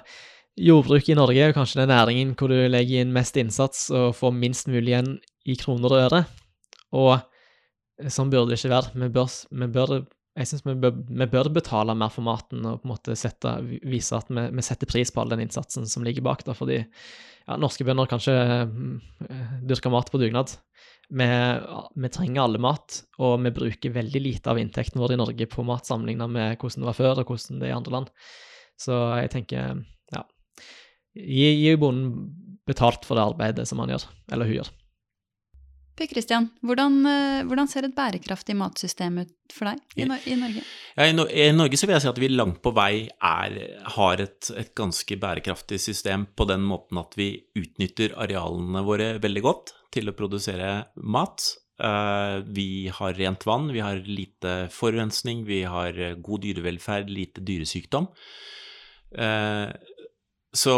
jordbruk 0.61 1.09
i 1.13 1.19
Norge 1.19 1.47
er 1.47 1.57
kanskje 1.57 1.83
den 1.83 1.93
næringen 1.93 2.35
hvor 2.35 2.51
du 2.51 2.59
legger 2.59 3.05
inn 3.05 3.15
mest 3.15 3.39
innsats 3.41 3.87
og 3.95 4.17
får 4.19 4.35
minst 4.35 4.71
mulig 4.73 4.95
igjen 4.95 5.19
i 5.47 5.57
kroner 5.61 5.95
og 5.95 6.07
øre. 6.09 6.25
Og 6.97 7.13
Sånn 8.09 8.31
burde 8.33 8.53
det 8.53 8.61
ikke 8.61 8.73
være. 8.73 8.95
Vi 9.03 9.11
bør, 9.13 9.37
vi 9.61 9.69
bør 9.75 9.95
jeg 10.39 10.47
syns 10.47 10.63
vi, 10.65 10.75
vi, 10.79 11.27
bør 11.27 11.51
betale 11.53 11.95
mer 11.99 12.13
for 12.15 12.25
maten 12.25 12.63
og 12.65 12.81
på 12.81 12.87
en 12.87 12.93
måte 12.93 13.17
sette, 13.19 13.51
vise 13.91 14.15
at 14.17 14.31
vi, 14.31 14.45
vi, 14.55 14.65
setter 14.65 14.89
pris 14.89 15.11
på 15.13 15.23
all 15.23 15.33
den 15.33 15.43
innsatsen 15.45 15.89
som 15.91 16.07
ligger 16.07 16.25
bak. 16.25 16.45
Da, 16.47 16.55
fordi 16.57 16.79
ja, 16.81 17.59
norske 17.59 17.85
bønder 17.87 18.09
kan 18.09 18.23
ikke 18.23 18.37
uh, 18.71 19.55
dyrke 19.67 19.93
mat 19.93 20.13
på 20.13 20.21
dugnad. 20.23 20.55
Vi, 21.11 21.27
vi, 21.27 22.13
trenger 22.15 22.45
alle 22.45 22.63
mat, 22.63 23.03
og 23.19 23.41
vi 23.43 23.55
bruker 23.55 23.97
veldig 23.97 24.23
lite 24.23 24.53
av 24.53 24.61
inntekten 24.63 25.03
vår 25.03 25.17
i 25.17 25.21
Norge 25.21 25.51
på 25.51 25.67
mat 25.67 25.91
sammenlignet 25.91 26.31
med 26.31 26.61
hvordan 26.61 26.85
det 26.85 26.93
var 26.93 27.01
før, 27.01 27.23
og 27.23 27.33
hvordan 27.35 27.59
det 27.59 27.67
er 27.67 27.75
i 27.75 27.79
andre 27.81 27.97
land. 27.99 28.13
Så 28.81 29.01
jeg 29.21 29.35
tenker, 29.35 29.83
ja 30.15 30.27
Gi, 31.11 31.49
gi 31.59 31.73
bonden 31.75 32.31
betalt 32.71 33.03
for 33.03 33.19
det 33.19 33.25
arbeidet 33.33 33.65
som 33.67 33.81
han 33.83 33.91
gjør, 33.91 34.05
eller 34.31 34.47
hun 34.47 34.61
gjør. 34.61 34.71
Per 36.01 36.09
Christian, 36.09 36.47
hvordan, 36.65 36.95
eh, 37.05 37.43
hvordan, 37.45 37.69
ser 37.69 37.85
et 37.85 37.93
bærekraftig 37.93 38.55
matsystem 38.57 39.19
ut 39.21 39.53
for 39.53 39.69
deg 39.69 39.99
i, 40.01 40.07
i 40.33 40.37
Norge? 40.39 40.63
Ja, 40.95 41.05
i, 41.05 41.13
no 41.13 41.27
i, 41.29 41.51
Norge 41.53 41.77
så 41.77 41.85
vil 41.85 41.99
jeg 41.99 42.07
si 42.07 42.09
at 42.09 42.21
vi 42.23 42.31
langt 42.33 42.63
på 42.65 42.73
vei 42.73 43.05
er, 43.05 43.59
har 43.99 44.23
et, 44.25 44.49
et, 44.57 44.71
ganske 44.79 45.19
bærekraftig 45.21 45.77
system 45.83 46.25
på 46.33 46.47
den 46.49 46.65
måten 46.65 47.03
at 47.03 47.19
vi 47.21 47.35
utnytter 47.59 48.17
arealene 48.17 48.81
våre 48.87 49.11
veldig 49.21 49.45
godt 49.45 49.75
til 49.93 50.09
å 50.09 50.17
produsere 50.17 50.71
mat. 51.05 51.51
Uh, 51.81 52.41
vi 52.49 52.89
har 52.93 53.17
rent 53.21 53.45
vann, 53.49 53.69
vi 53.75 53.85
har 53.85 54.01
lite 54.01 54.71
forurensning, 54.73 55.45
vi 55.49 55.67
har 55.69 56.01
god 56.17 56.47
dyrevelferd, 56.47 57.13
lite 57.13 57.45
dyresykdom. 57.45 58.09
Så, 60.53 60.73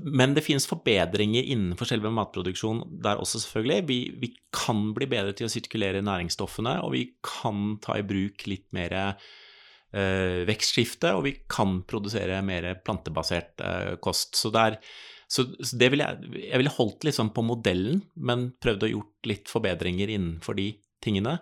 men 0.00 0.32
det 0.32 0.46
finnes 0.46 0.64
forbedringer 0.64 1.44
innenfor 1.52 1.90
selve 1.90 2.08
matproduksjonen 2.16 2.96
der 3.04 3.20
også, 3.20 3.42
selvfølgelig. 3.42 3.82
Vi, 3.90 3.98
vi, 4.22 4.30
kan 4.54 4.94
bli 4.96 5.08
bedre 5.10 5.34
til 5.36 5.44
å 5.44 5.52
sirkulere 5.52 6.00
næringsstoffene, 6.04 6.78
og 6.80 6.94
vi 6.94 7.02
kan 7.24 7.76
ta 7.84 7.98
i 7.98 8.06
bruk 8.08 8.46
litt 8.48 8.64
mer 8.76 8.94
eh, 8.96 10.46
vekstskifte, 10.48 11.12
og 11.18 11.26
vi 11.28 11.34
kan 11.50 11.82
produsere 11.88 12.40
mer 12.46 12.70
plantebasert 12.80 13.60
eh, 13.60 13.92
kost. 14.00 14.32
Så, 14.40 14.52
der, 14.54 14.80
så, 15.28 15.44
så 15.60 15.76
det 15.76 15.92
ville 15.92 16.08
jeg, 16.08 16.32
jeg 16.46 16.62
ville 16.64 16.76
holdt 16.78 17.04
liksom 17.10 17.34
på 17.36 17.44
modellen, 17.44 18.00
men 18.16 18.48
prøvd 18.64 18.88
å 18.88 18.92
gjort 18.94 19.28
litt 19.28 19.52
forbedringer 19.52 20.16
innenfor 20.16 20.56
de 20.56 20.70
tingene. 21.04 21.36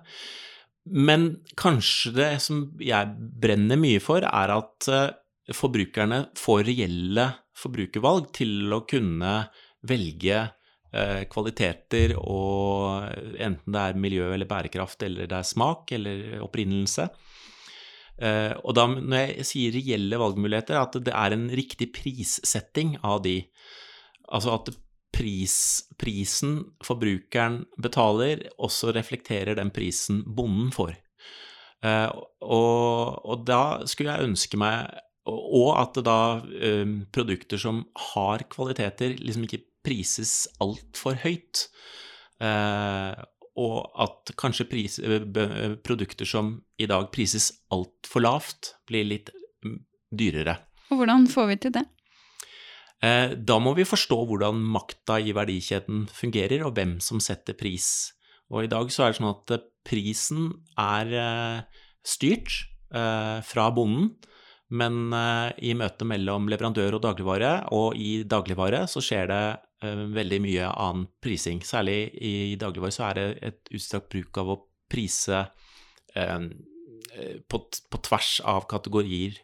Men 0.90 1.36
kanskje 1.58 2.16
det 2.18 2.32
som 2.42 2.66
jeg 2.82 3.14
brenner 3.14 3.78
mye 3.78 4.02
for, 4.02 4.26
er 4.26 4.58
at 4.58 4.90
eh, 4.90 5.10
forbrukerne 5.54 6.24
får 6.34 6.66
reelle 6.66 7.30
forbrukervalg 7.56 8.30
til 8.36 8.72
å 8.74 8.82
kunne 8.88 9.32
velge 9.86 10.38
eh, 10.42 11.22
kvaliteter 11.30 12.16
og 12.20 13.06
enten 13.38 13.76
det 13.76 13.82
er 13.82 14.00
miljø 14.00 14.30
eller 14.34 14.48
bærekraft 14.50 15.06
eller 15.06 15.30
det 15.30 15.38
er 15.40 15.50
smak 15.50 15.92
eller 15.96 16.40
opprinnelse. 16.44 17.08
Eh, 18.16 18.52
og 18.64 18.76
da 18.76 18.86
når 18.88 19.22
jeg 19.22 19.48
sier 19.50 19.76
reelle 19.76 20.20
valgmuligheter, 20.20 20.78
at 20.80 20.98
det 21.04 21.12
er 21.12 21.36
en 21.36 21.48
riktig 21.52 21.90
prissetting 21.96 22.96
av 23.04 23.22
de. 23.26 23.38
Altså 24.32 24.56
at 24.56 24.70
pris, 25.16 25.56
prisen 26.00 26.58
forbrukeren 26.84 27.62
betaler, 27.80 28.48
også 28.60 28.92
reflekterer 28.96 29.56
den 29.58 29.72
prisen 29.74 30.22
bonden 30.26 30.72
får. 30.74 30.96
Eh, 31.84 32.08
og, 32.40 33.20
og 33.24 33.44
da 33.48 33.86
skulle 33.88 34.16
jeg 34.16 34.30
ønske 34.30 34.60
meg 34.60 34.96
og 35.26 35.70
at 35.80 35.98
da 36.06 36.18
eh, 36.54 36.86
produkter 37.14 37.60
som 37.60 37.82
har 38.12 38.44
kvaliteter, 38.52 39.16
liksom 39.18 39.46
ikke 39.46 39.64
prises 39.86 40.46
altfor 40.62 41.18
høyt. 41.22 41.66
Eh, 42.42 43.24
og 43.56 43.76
at 44.04 44.34
kanskje 44.38 44.68
pris, 44.70 44.98
eh, 45.00 45.26
produkter 45.82 46.28
som 46.28 46.56
i 46.78 46.88
dag 46.90 47.10
prises 47.14 47.50
altfor 47.74 48.22
lavt, 48.22 48.74
blir 48.86 49.08
litt 49.08 49.32
mm, 49.64 49.78
dyrere. 50.14 50.58
Og 50.92 51.00
hvordan 51.02 51.26
får 51.30 51.50
vi 51.50 51.60
til 51.66 51.78
det? 51.80 51.86
Da 53.06 53.58
må 53.60 53.74
vi 53.76 53.84
forstå 53.84 54.16
hvordan 54.24 54.56
makta 54.72 55.18
i 55.20 55.34
verdikjeden 55.36 56.06
fungerer, 56.10 56.62
og 56.64 56.72
hvem 56.78 56.94
som 57.04 57.20
setter 57.20 57.54
pris. 57.54 58.14
Og 58.48 58.64
i 58.64 58.70
dag 58.72 58.88
så 58.90 59.04
er 59.04 59.12
det 59.12 59.18
sånn 59.18 59.28
at 59.28 59.66
prisen 59.86 60.46
er 60.80 61.12
styrt 62.08 62.56
fra 62.88 63.66
bonden. 63.76 64.14
Men 64.74 65.12
uh, 65.14 65.52
i 65.62 65.74
møtet 65.78 66.08
mellom 66.10 66.48
leverandør 66.50 66.98
og 66.98 67.04
dagligvare, 67.04 67.52
og 67.74 67.98
i 67.98 68.24
dagligvare, 68.26 68.84
så 68.90 69.02
skjer 69.04 69.28
det 69.30 69.42
uh, 69.84 70.06
veldig 70.16 70.40
mye 70.42 70.70
annen 70.72 71.06
prising. 71.22 71.62
Særlig 71.66 72.10
i 72.18 72.56
dagligvare 72.58 72.96
så 72.96 73.06
er 73.10 73.18
det 73.20 73.26
et 73.50 73.74
utstrakt 73.78 74.10
bruk 74.14 74.42
av 74.42 74.54
å 74.56 74.60
prise 74.90 75.44
uh, 76.16 76.48
på, 77.46 77.62
på, 77.62 78.02
tvers 78.08 78.32
av 78.44 78.66
kategorier 78.68 79.38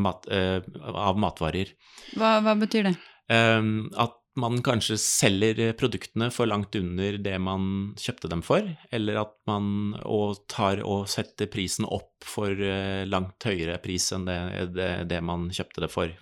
mat, 0.00 0.24
av 0.30 1.18
matvarer. 1.20 1.72
Hva, 2.16 2.38
hva 2.44 2.54
betyr 2.60 2.90
det? 2.90 2.96
at 3.30 4.19
man 4.38 4.60
kanskje 4.62 4.94
selger 5.00 5.72
produktene 5.78 6.28
for 6.30 6.46
langt 6.46 6.76
under 6.78 7.16
det 7.18 7.36
man 7.42 7.92
kjøpte 7.98 8.30
dem 8.30 8.42
for, 8.46 8.66
eller 8.94 9.22
at 9.24 9.32
man 9.50 9.96
tar 10.50 10.84
og 10.86 11.08
setter 11.10 11.50
prisen 11.50 11.88
opp 11.88 12.26
for 12.26 12.54
eh, 12.54 13.02
langt 13.10 13.42
høyere 13.46 13.80
pris 13.82 14.10
enn 14.14 14.28
det, 14.28 14.38
det, 14.76 14.90
det 15.10 15.22
man 15.26 15.48
kjøpte 15.54 15.82
det 15.86 15.90
for. 15.92 16.14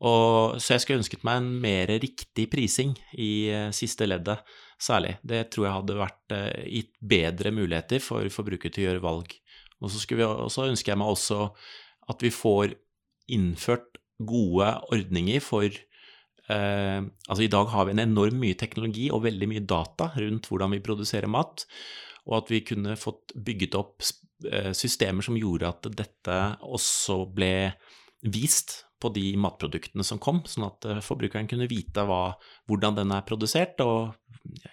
Og, 0.00 0.56
så 0.58 0.74
jeg 0.74 0.82
skulle 0.82 1.02
ønsket 1.02 1.24
meg 1.28 1.42
en 1.42 1.50
mer 1.62 1.92
riktig 2.00 2.48
prising 2.52 2.94
i 3.20 3.32
eh, 3.52 3.68
siste 3.76 4.08
leddet, 4.08 4.40
særlig. 4.80 5.18
Det 5.22 5.44
tror 5.52 5.66
jeg 5.66 5.76
hadde 5.76 5.98
vært 5.98 6.32
uh, 6.32 6.62
gitt 6.64 6.94
bedre 7.04 7.50
muligheter 7.52 8.00
for 8.00 8.24
forbruker 8.32 8.72
til 8.72 8.86
å 8.86 8.88
gjøre 8.88 9.04
valg. 9.04 9.34
Og 9.84 9.92
så 9.92 10.00
vi, 10.08 10.24
og 10.24 10.48
så 10.52 10.70
ønsker 10.70 10.94
jeg 10.94 11.00
meg 11.02 11.12
også 11.12 11.50
at 12.10 12.24
vi 12.24 12.32
får 12.32 12.72
innført 13.30 14.00
gode 14.24 14.72
ordninger 14.92 15.44
for 15.44 15.68
Eh, 16.50 17.00
altså 17.28 17.44
I 17.44 17.50
dag 17.52 17.70
har 17.70 17.86
vi 17.86 17.94
en 17.94 18.02
enorm 18.02 18.40
mye 18.42 18.58
teknologi 18.58 19.08
og 19.14 19.24
veldig 19.26 19.48
mye 19.50 19.64
data 19.68 20.10
rundt 20.16 20.48
hvordan 20.50 20.74
vi 20.74 20.82
produserer 20.84 21.30
mat, 21.30 21.66
og 22.28 22.42
at 22.42 22.52
vi 22.52 22.62
kunne 22.66 22.98
fått 23.00 23.34
bygget 23.34 23.76
opp 23.78 24.04
eh, 24.50 24.72
systemer 24.76 25.26
som 25.26 25.38
gjorde 25.38 25.70
at 25.70 25.90
dette 25.96 26.38
også 26.66 27.22
ble 27.34 27.70
vist 28.26 28.82
på 29.00 29.08
de 29.14 29.32
matproduktene 29.40 30.04
som 30.04 30.20
kom, 30.20 30.42
sånn 30.48 30.68
at 30.68 30.88
eh, 30.88 31.02
forbrukeren 31.04 31.48
kunne 31.50 31.70
vite 31.70 32.04
hva, 32.08 32.34
hvordan 32.68 32.98
den 32.98 33.14
er 33.16 33.26
produsert, 33.28 33.80
og 33.84 34.16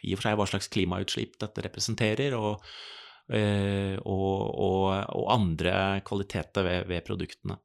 i 0.02 0.16
og 0.16 0.20
for 0.20 0.30
seg 0.30 0.40
hva 0.40 0.50
slags 0.50 0.72
klimautslipp 0.72 1.38
dette 1.44 1.64
representerer, 1.66 2.36
og, 2.40 2.64
og, 3.28 4.44
og, 4.64 4.84
og 5.12 5.26
andre 5.34 5.74
kvaliteter 6.08 6.64
ved, 6.64 6.86
ved 6.88 7.04
produktene. 7.08 7.58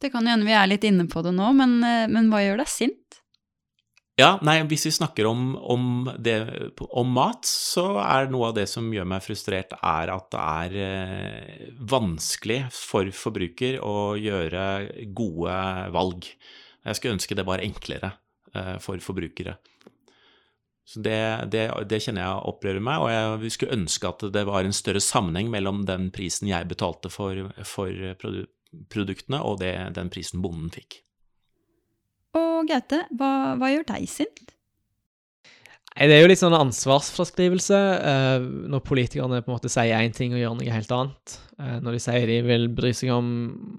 Det 0.00 0.08
kan 0.12 0.26
hende 0.26 0.48
vi 0.48 0.56
er 0.56 0.68
litt 0.68 0.84
inne 0.88 1.04
på 1.12 1.20
det 1.24 1.32
nå, 1.36 1.50
men, 1.56 1.76
eh, 1.84 2.06
men 2.08 2.30
hva 2.32 2.40
gjør 2.40 2.62
deg 2.62 2.72
sint? 2.72 3.19
Ja, 4.20 4.34
nei, 4.44 4.58
hvis 4.68 4.84
vi 4.84 4.92
snakker 4.92 5.28
om, 5.30 5.54
om, 5.56 5.84
det, 6.20 6.34
om 6.78 7.12
mat, 7.14 7.46
så 7.48 7.94
er 8.02 8.28
noe 8.28 8.50
av 8.50 8.56
det 8.58 8.66
som 8.68 8.90
gjør 8.92 9.06
meg 9.08 9.24
frustrert, 9.24 9.72
er 9.80 10.12
at 10.12 10.26
det 10.34 10.42
er 10.42 10.76
eh, 10.84 11.70
vanskelig 11.88 12.66
for 12.74 13.08
forbruker 13.16 13.78
å 13.80 14.12
gjøre 14.20 14.64
gode 15.16 15.56
valg. 15.94 16.28
Jeg 16.84 16.98
skulle 16.98 17.16
ønske 17.16 17.38
det 17.38 17.46
var 17.48 17.64
enklere 17.64 18.12
eh, 18.52 18.76
for 18.82 19.00
forbrukere. 19.04 19.56
Så 20.90 21.00
det, 21.06 21.20
det, 21.54 21.68
det, 21.88 22.00
kjenner 22.02 22.26
jeg 22.26 22.48
opprører 22.50 22.82
meg, 22.82 23.00
og 23.00 23.12
jeg 23.14 23.54
skulle 23.54 23.78
ønske 23.78 24.10
at 24.10 24.24
det 24.34 24.42
var 24.48 24.66
en 24.66 24.74
større 24.74 25.00
sammenheng 25.04 25.52
mellom 25.52 25.84
den 25.88 26.10
prisen 26.12 26.50
jeg 26.50 26.68
betalte 26.68 27.12
for, 27.14 27.46
for 27.62 27.94
produktene, 28.90 29.40
og 29.40 29.62
det, 29.62 29.76
den 29.96 30.10
prisen 30.12 30.42
bonden 30.44 30.72
fikk. 30.74 31.04
Og 32.38 32.68
Gaute, 32.70 33.04
hva, 33.18 33.30
hva 33.58 33.70
gjør 33.72 33.86
deg 33.88 34.06
sint? 34.10 34.50
Det 35.90 36.14
er 36.14 36.22
jo 36.22 36.28
litt 36.30 36.40
sånn 36.40 36.54
ansvarsfraskrivelse 36.54 37.78
eh, 38.08 38.44
når 38.70 38.82
politikerne 38.86 39.40
på 39.42 39.50
en 39.50 39.56
måte 39.56 39.72
sier 39.72 39.98
én 39.98 40.14
ting 40.14 40.32
og 40.32 40.40
gjør 40.40 40.54
noe 40.56 40.76
helt 40.76 40.92
annet. 40.94 41.34
Eh, 41.58 41.78
når 41.82 41.96
de 41.96 42.02
sier 42.04 42.30
de 42.30 42.36
vil 42.46 42.68
bry 42.72 42.92
seg 42.96 43.10
om, 43.12 43.32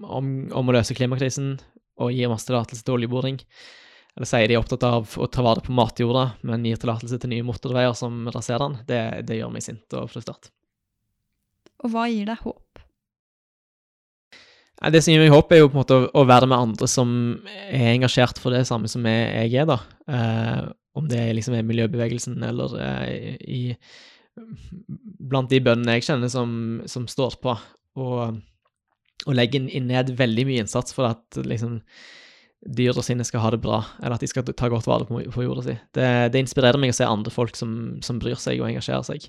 om, 0.04 0.28
om 0.52 0.68
å 0.68 0.74
løse 0.76 0.94
klimakrisen 0.98 1.54
og 2.02 2.12
gir 2.12 2.30
masse 2.30 2.46
tillatelse 2.48 2.84
til 2.84 2.98
oljeboring. 2.98 3.40
Eller 4.12 4.28
sier 4.28 4.44
de 4.44 4.58
er 4.58 4.60
opptatt 4.60 4.84
av 4.84 5.16
å 5.16 5.28
ta 5.32 5.44
vare 5.44 5.64
på 5.64 5.72
matjorda, 5.72 6.26
men 6.44 6.68
gir 6.68 6.80
tillatelse 6.82 7.16
til 7.22 7.32
nye 7.32 7.46
motorveier 7.48 7.96
som 7.96 8.26
raserer 8.34 8.66
den. 8.66 8.78
Det, 8.88 9.02
det 9.28 9.40
gjør 9.40 9.54
meg 9.56 9.64
sint 9.64 9.96
og 9.96 10.12
frustrert. 10.12 10.52
Og 11.82 11.94
hva 11.94 12.06
gir 12.12 12.28
deg 12.28 12.44
håp? 12.44 12.81
Det 14.90 15.02
som 15.02 15.12
gir 15.12 15.22
meg 15.22 15.30
håp, 15.30 15.52
er 15.52 15.62
jo 15.62 15.68
på 15.70 15.76
en 15.76 15.82
måte 15.82 15.98
å 16.10 16.22
være 16.26 16.48
med 16.50 16.58
andre 16.58 16.88
som 16.90 17.10
er 17.68 17.92
engasjert 17.92 18.40
for 18.42 18.54
det 18.54 18.64
samme 18.66 18.90
som 18.90 19.04
jeg 19.06 19.52
er, 19.54 19.68
da. 19.68 19.78
Eh, 20.10 20.62
om 20.98 21.06
det 21.08 21.20
liksom 21.36 21.54
er 21.56 21.66
miljøbevegelsen 21.68 22.42
eller 22.44 22.78
eh, 22.82 23.36
i 23.46 23.62
Blant 24.32 25.50
de 25.52 25.58
bøndene 25.60 25.98
jeg 25.98 26.06
kjenner 26.06 26.30
som, 26.32 26.52
som 26.88 27.04
står 27.08 27.34
på, 27.44 27.52
og, 28.00 28.38
og 29.26 29.36
legger 29.36 29.66
ned 29.84 30.14
veldig 30.16 30.46
mye 30.48 30.62
innsats 30.64 30.96
for 30.96 31.10
at 31.10 31.36
liksom 31.44 31.74
dyra 32.62 33.04
sine 33.04 33.26
skal 33.28 33.42
ha 33.44 33.50
det 33.52 33.60
bra, 33.60 33.82
eller 34.00 34.16
at 34.16 34.24
de 34.24 34.30
skal 34.30 34.46
ta 34.48 34.70
godt 34.72 34.88
vare 34.88 35.04
på, 35.04 35.20
på 35.34 35.44
jorda 35.44 35.66
si. 35.66 35.76
Det, 35.92 36.08
det, 36.32 36.40
inspirerer 36.40 36.80
meg 36.80 36.94
å 36.94 36.96
se 36.96 37.08
andre 37.08 37.34
folk 37.34 37.58
som, 37.58 37.74
som 38.04 38.20
bryr 38.22 38.40
seg 38.40 38.62
og 38.62 38.70
engasjerer 38.70 39.04
seg. 39.04 39.28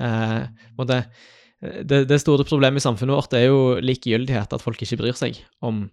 Eh, 0.00 0.42
og 0.78 0.88
det, 0.88 1.02
det, 1.62 2.04
det, 2.10 2.18
store 2.18 2.44
problemet 2.46 2.82
i 2.82 2.84
samfunnet 2.84 3.14
vårt 3.14 3.34
er 3.38 3.46
jo 3.46 3.58
likegyldighet, 3.82 4.54
at 4.54 4.62
folk 4.64 4.80
ikke 4.82 4.98
bryr 4.98 5.18
seg 5.18 5.38
om 5.62 5.84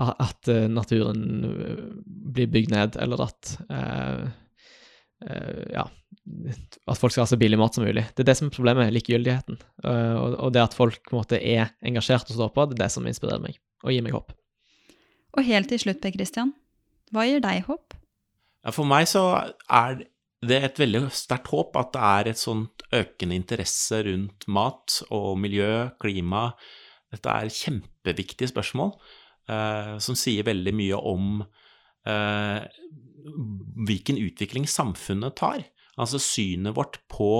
at 0.00 0.48
uh, 0.50 0.64
naturen 0.66 1.44
eh, 1.46 1.82
blir 2.34 2.48
bygd 2.50 2.72
ned, 2.74 2.96
eller 2.98 3.20
at 3.28 3.52
uh, 3.68 4.24
uh, 5.22 5.60
ja, 5.70 5.84
at 6.90 6.98
folk 6.98 7.14
skal 7.14 7.22
ha 7.22 7.30
så 7.30 7.38
billig 7.38 7.60
mat 7.60 7.76
som 7.76 7.86
mulig. 7.86 8.02
Det 8.10 8.24
er 8.24 8.30
det 8.32 8.36
som 8.40 8.50
er 8.50 8.56
problemet, 8.56 8.90
likegyldigheten. 8.94 9.58
Og, 9.84 10.34
og, 10.38 10.48
det 10.54 10.62
at 10.62 10.74
folk 10.76 10.98
på 11.04 11.14
en 11.14 11.20
måte 11.20 11.38
er 11.38 11.74
engasjert 11.84 12.30
og 12.32 12.38
står 12.38 12.52
på, 12.54 12.64
det 12.66 12.78
er 12.78 12.84
det 12.86 12.90
som 12.94 13.06
inspirerer 13.06 13.42
meg 13.44 13.60
og 13.84 13.92
gir 13.92 14.04
meg 14.06 14.16
håp. 14.16 14.32
Og 15.36 15.46
helt 15.46 15.68
til 15.70 15.82
slutt, 15.82 16.00
Per 16.02 16.14
Christian, 16.14 16.54
hva 17.12 17.26
gir 17.28 17.42
deg 17.44 17.68
håp? 17.68 17.94
Ja, 18.64 18.72
for 18.72 18.88
meg 18.88 19.06
så 19.10 19.24
er 19.68 20.00
det 20.48 20.56
er 20.56 20.68
et 20.68 20.80
veldig 20.80 21.02
sterkt 21.14 21.50
håp 21.52 21.76
at 21.80 21.92
det 21.94 22.06
er 22.08 22.30
et 22.30 22.40
sånt 22.40 22.84
økende 22.94 23.36
interesse 23.38 24.00
rundt 24.06 24.46
mat 24.50 25.00
og 25.14 25.34
miljø, 25.40 25.90
klima. 26.02 26.48
Dette 27.12 27.30
er 27.30 27.52
kjempeviktige 27.52 28.50
spørsmål 28.50 28.94
eh, 29.50 29.94
som 30.02 30.18
sier 30.18 30.46
veldig 30.46 30.74
mye 30.76 30.98
om 31.12 31.44
eh, 32.08 32.66
hvilken 33.88 34.20
utvikling 34.22 34.66
samfunnet 34.70 35.36
tar. 35.40 35.64
Altså 36.00 36.20
synet 36.22 36.76
vårt 36.76 37.00
på 37.12 37.30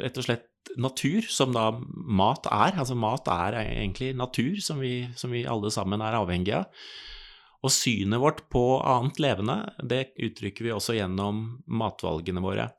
rett 0.00 0.20
og 0.20 0.26
slett 0.28 0.46
natur, 0.80 1.24
som 1.26 1.54
da 1.54 1.70
mat 1.74 2.46
er. 2.50 2.76
Altså 2.78 2.96
mat 2.98 3.28
er 3.32 3.58
egentlig 3.64 4.12
natur 4.16 4.60
som 4.62 4.80
vi, 4.82 5.08
som 5.18 5.32
vi 5.34 5.46
alle 5.48 5.72
sammen 5.74 6.02
er 6.04 6.18
avhengige 6.20 6.62
av. 6.62 6.84
Og 7.60 7.72
synet 7.74 8.20
vårt 8.22 8.46
på 8.52 8.64
annet 8.80 9.20
levende, 9.20 9.56
det 9.84 10.14
uttrykker 10.16 10.64
vi 10.64 10.72
også 10.72 10.96
gjennom 10.96 11.60
matvalgene 11.68 12.40
våre. 12.44 12.70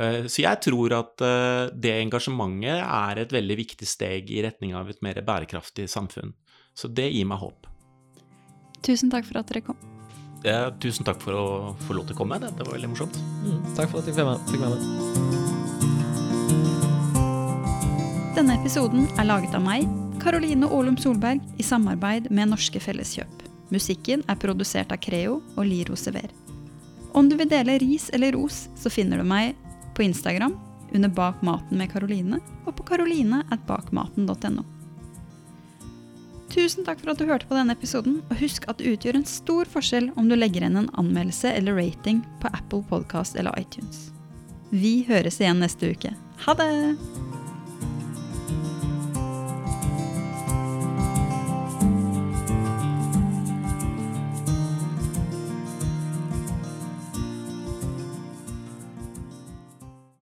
Eh, 0.00 0.24
så 0.30 0.44
jeg 0.44 0.60
tror 0.64 0.94
at 0.96 1.24
eh, 1.26 1.72
det 1.74 1.96
engasjementet 2.00 2.78
er 2.80 3.22
et 3.24 3.34
veldig 3.34 3.56
viktig 3.58 3.88
steg 3.88 4.30
i 4.32 4.42
retning 4.46 4.76
av 4.78 4.90
et 4.90 5.02
mer 5.04 5.18
bærekraftig 5.26 5.88
samfunn. 5.90 6.32
Så 6.78 6.88
det 6.88 7.10
gir 7.10 7.26
meg 7.28 7.42
håp. 7.42 7.66
Tusen 8.82 9.10
takk 9.12 9.26
for 9.28 9.42
at 9.42 9.50
dere 9.50 9.64
kom. 9.66 9.78
Ja, 10.42 10.70
tusen 10.82 11.06
takk 11.06 11.20
for 11.22 11.36
å 11.38 11.44
få 11.86 11.94
lov 11.94 12.08
til 12.08 12.16
å 12.16 12.18
komme. 12.22 12.38
Det 12.42 12.64
var 12.64 12.74
veldig 12.74 12.90
morsomt. 12.94 13.18
Mm, 13.44 13.60
takk 13.76 13.92
for 13.92 14.00
at 14.00 14.06
jeg 14.08 14.14
fikk 14.16 14.62
være 14.62 14.74
med. 14.74 14.82
Denne 18.32 18.56
episoden 18.58 19.06
er 19.20 19.28
laget 19.28 19.54
av 19.54 19.62
meg, 19.62 19.86
Karoline 20.22 20.66
Aalum 20.70 20.96
Solberg, 20.98 21.44
i 21.60 21.64
samarbeid 21.66 22.30
med 22.32 22.50
Norske 22.54 22.80
Felleskjøp. 22.82 23.51
Musikken 23.72 24.22
er 24.28 24.40
produsert 24.40 24.92
av 24.92 25.00
Creo 25.00 25.40
og 25.56 25.64
Liro 25.66 25.96
Sever. 25.96 26.28
Om 27.16 27.28
du 27.28 27.36
vil 27.40 27.48
dele 27.48 27.78
ris 27.80 28.10
eller 28.12 28.36
ros, 28.36 28.66
så 28.76 28.92
finner 28.92 29.20
du 29.20 29.26
meg 29.28 29.56
på 29.96 30.04
Instagram 30.04 30.54
under 30.92 31.08
Bak 31.08 31.40
maten 31.44 31.80
med 31.80 31.92
Karoline 31.92 32.40
og 32.66 32.76
på 32.76 32.86
karoline.bakmaten.no. 32.92 34.64
Tusen 36.52 36.84
takk 36.84 37.00
for 37.00 37.14
at 37.14 37.20
du 37.20 37.24
hørte 37.24 37.48
på 37.48 37.56
denne 37.56 37.72
episoden, 37.72 38.18
og 38.28 38.40
husk 38.42 38.66
at 38.68 38.80
det 38.80 38.92
utgjør 38.92 39.22
en 39.22 39.28
stor 39.28 39.68
forskjell 39.72 40.10
om 40.20 40.28
du 40.28 40.36
legger 40.36 40.66
igjen 40.66 40.82
en 40.82 40.90
anmeldelse 41.00 41.54
eller 41.56 41.80
rating 41.80 42.20
på 42.44 42.52
Apple 42.52 42.84
Podcast 42.92 43.40
eller 43.40 43.56
iTunes. 43.60 44.10
Vi 44.68 45.00
høres 45.08 45.40
igjen 45.40 45.64
neste 45.64 45.94
uke. 45.96 46.12
Ha 46.44 46.56
det! 46.60 47.31